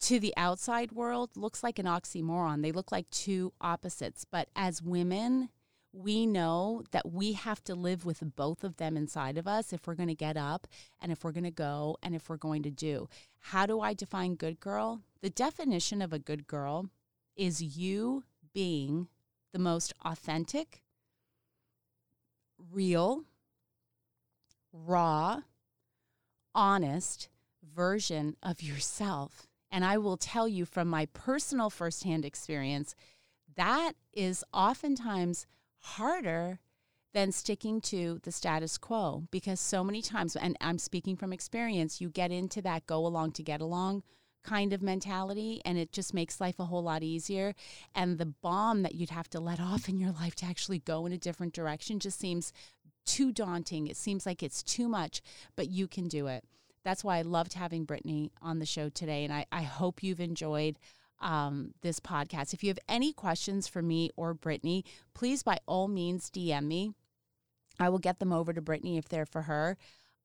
to 0.00 0.18
the 0.18 0.32
outside 0.36 0.92
world 0.92 1.36
looks 1.36 1.62
like 1.62 1.78
an 1.78 1.86
oxymoron. 1.86 2.62
They 2.62 2.72
look 2.72 2.90
like 2.90 3.10
two 3.10 3.52
opposites, 3.60 4.24
but 4.24 4.48
as 4.56 4.80
women, 4.80 5.50
we 5.92 6.26
know 6.26 6.84
that 6.92 7.10
we 7.10 7.32
have 7.32 7.62
to 7.64 7.74
live 7.74 8.04
with 8.04 8.22
both 8.36 8.62
of 8.62 8.76
them 8.76 8.96
inside 8.96 9.36
of 9.36 9.48
us 9.48 9.72
if 9.72 9.86
we're 9.86 9.94
going 9.94 10.08
to 10.08 10.14
get 10.14 10.36
up 10.36 10.66
and 11.00 11.10
if 11.10 11.24
we're 11.24 11.32
going 11.32 11.44
to 11.44 11.50
go 11.50 11.96
and 12.02 12.14
if 12.14 12.28
we're 12.28 12.36
going 12.36 12.62
to 12.62 12.70
do. 12.70 13.08
How 13.38 13.66
do 13.66 13.80
I 13.80 13.94
define 13.94 14.34
good 14.36 14.60
girl? 14.60 15.02
The 15.20 15.30
definition 15.30 16.00
of 16.00 16.12
a 16.12 16.18
good 16.18 16.46
girl 16.46 16.90
is 17.36 17.60
you 17.62 18.24
being 18.52 19.08
the 19.52 19.58
most 19.58 19.92
authentic, 20.04 20.82
real, 22.72 23.24
raw, 24.72 25.40
honest 26.54 27.28
version 27.74 28.36
of 28.42 28.62
yourself. 28.62 29.48
And 29.72 29.84
I 29.84 29.98
will 29.98 30.16
tell 30.16 30.48
you 30.48 30.64
from 30.64 30.88
my 30.88 31.06
personal 31.06 31.70
firsthand 31.70 32.24
experience, 32.24 32.94
that 33.56 33.92
is 34.12 34.44
oftentimes 34.52 35.46
harder 35.80 36.60
than 37.12 37.32
sticking 37.32 37.80
to 37.80 38.20
the 38.22 38.32
status 38.32 38.78
quo 38.78 39.26
because 39.30 39.60
so 39.60 39.82
many 39.82 40.00
times, 40.00 40.36
and 40.36 40.56
I'm 40.60 40.78
speaking 40.78 41.16
from 41.16 41.32
experience, 41.32 42.00
you 42.00 42.08
get 42.08 42.30
into 42.30 42.62
that 42.62 42.86
go 42.86 43.04
along 43.06 43.32
to 43.32 43.42
get 43.42 43.60
along 43.60 44.02
kind 44.42 44.72
of 44.72 44.80
mentality 44.82 45.60
and 45.64 45.76
it 45.76 45.92
just 45.92 46.14
makes 46.14 46.40
life 46.40 46.58
a 46.58 46.64
whole 46.64 46.82
lot 46.82 47.02
easier. 47.02 47.54
And 47.94 48.18
the 48.18 48.26
bomb 48.26 48.82
that 48.82 48.94
you'd 48.94 49.10
have 49.10 49.28
to 49.30 49.40
let 49.40 49.60
off 49.60 49.88
in 49.88 49.98
your 49.98 50.12
life 50.12 50.34
to 50.36 50.46
actually 50.46 50.78
go 50.78 51.06
in 51.06 51.12
a 51.12 51.18
different 51.18 51.52
direction 51.52 51.98
just 51.98 52.18
seems 52.18 52.52
too 53.04 53.32
daunting. 53.32 53.86
It 53.86 53.96
seems 53.96 54.26
like 54.26 54.42
it's 54.42 54.62
too 54.62 54.88
much, 54.88 55.20
but 55.56 55.68
you 55.68 55.88
can 55.88 56.08
do 56.08 56.26
it. 56.26 56.44
That's 56.84 57.04
why 57.04 57.18
I 57.18 57.22
loved 57.22 57.54
having 57.54 57.84
Brittany 57.84 58.30
on 58.40 58.58
the 58.58 58.66
show 58.66 58.88
today. 58.88 59.24
And 59.24 59.32
I, 59.32 59.46
I 59.52 59.62
hope 59.62 60.02
you've 60.02 60.20
enjoyed 60.20 60.78
um, 61.20 61.72
this 61.82 62.00
podcast. 62.00 62.52
If 62.54 62.62
you 62.62 62.68
have 62.68 62.78
any 62.88 63.12
questions 63.12 63.66
for 63.68 63.82
me 63.82 64.10
or 64.16 64.34
Brittany, 64.34 64.84
please 65.14 65.42
by 65.42 65.58
all 65.66 65.88
means 65.88 66.30
DM 66.30 66.64
me. 66.64 66.92
I 67.78 67.88
will 67.88 67.98
get 67.98 68.18
them 68.18 68.32
over 68.32 68.52
to 68.52 68.60
Brittany 68.60 68.98
if 68.98 69.08
they're 69.08 69.26
for 69.26 69.42
her. 69.42 69.76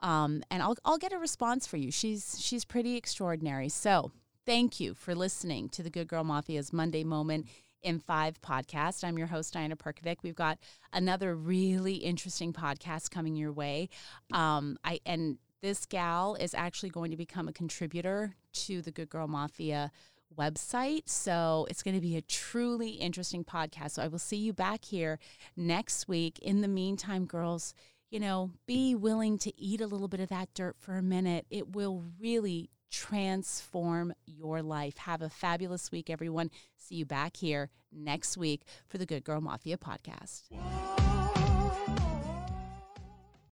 Um, 0.01 0.43
and 0.51 0.61
I'll, 0.61 0.75
I'll 0.83 0.97
get 0.97 1.13
a 1.13 1.17
response 1.17 1.65
for 1.65 1.77
you. 1.77 1.91
She's, 1.91 2.37
she's 2.39 2.65
pretty 2.65 2.97
extraordinary. 2.97 3.69
So 3.69 4.11
thank 4.45 4.79
you 4.79 4.93
for 4.93 5.15
listening 5.15 5.69
to 5.69 5.83
the 5.83 5.89
Good 5.89 6.07
Girl 6.07 6.23
Mafia's 6.23 6.73
Monday 6.73 7.03
Moment 7.03 7.47
in 7.81 7.99
Five 7.99 8.41
podcast. 8.41 9.03
I'm 9.03 9.17
your 9.17 9.27
host, 9.27 9.53
Diana 9.53 9.75
Perkovic. 9.75 10.17
We've 10.23 10.35
got 10.35 10.57
another 10.91 11.35
really 11.35 11.95
interesting 11.95 12.51
podcast 12.51 13.11
coming 13.11 13.35
your 13.35 13.53
way. 13.53 13.89
Um, 14.33 14.77
I 14.83 14.99
and 15.05 15.37
this 15.61 15.85
gal 15.85 16.35
is 16.35 16.53
actually 16.53 16.89
going 16.89 17.11
to 17.11 17.17
become 17.17 17.47
a 17.47 17.53
contributor 17.53 18.35
to 18.53 18.81
the 18.81 18.91
Good 18.91 19.09
Girl 19.09 19.27
Mafia 19.27 19.91
website. 20.37 21.07
So 21.07 21.65
it's 21.69 21.83
going 21.83 21.95
to 21.95 22.01
be 22.01 22.17
a 22.17 22.21
truly 22.21 22.91
interesting 22.91 23.43
podcast. 23.43 23.91
So 23.91 24.03
I 24.03 24.07
will 24.07 24.19
see 24.19 24.37
you 24.37 24.53
back 24.53 24.85
here 24.85 25.19
next 25.55 26.07
week. 26.07 26.39
In 26.39 26.61
the 26.61 26.67
meantime, 26.67 27.25
girls, 27.25 27.73
you 28.09 28.19
know, 28.19 28.51
be 28.65 28.95
willing 28.95 29.37
to 29.39 29.59
eat 29.59 29.81
a 29.81 29.87
little 29.87 30.07
bit 30.07 30.19
of 30.19 30.29
that 30.29 30.53
dirt 30.53 30.75
for 30.79 30.95
a 30.95 31.01
minute. 31.01 31.45
It 31.49 31.75
will 31.75 32.03
really 32.19 32.69
transform 32.91 34.13
your 34.25 34.61
life. 34.61 34.97
Have 34.99 35.21
a 35.21 35.29
fabulous 35.29 35.91
week, 35.91 36.09
everyone. 36.09 36.49
See 36.77 36.95
you 36.95 37.05
back 37.05 37.37
here 37.37 37.69
next 37.91 38.37
week 38.37 38.61
for 38.87 38.97
the 38.97 39.05
Good 39.05 39.23
Girl 39.23 39.41
Mafia 39.41 39.77
podcast. 39.77 40.43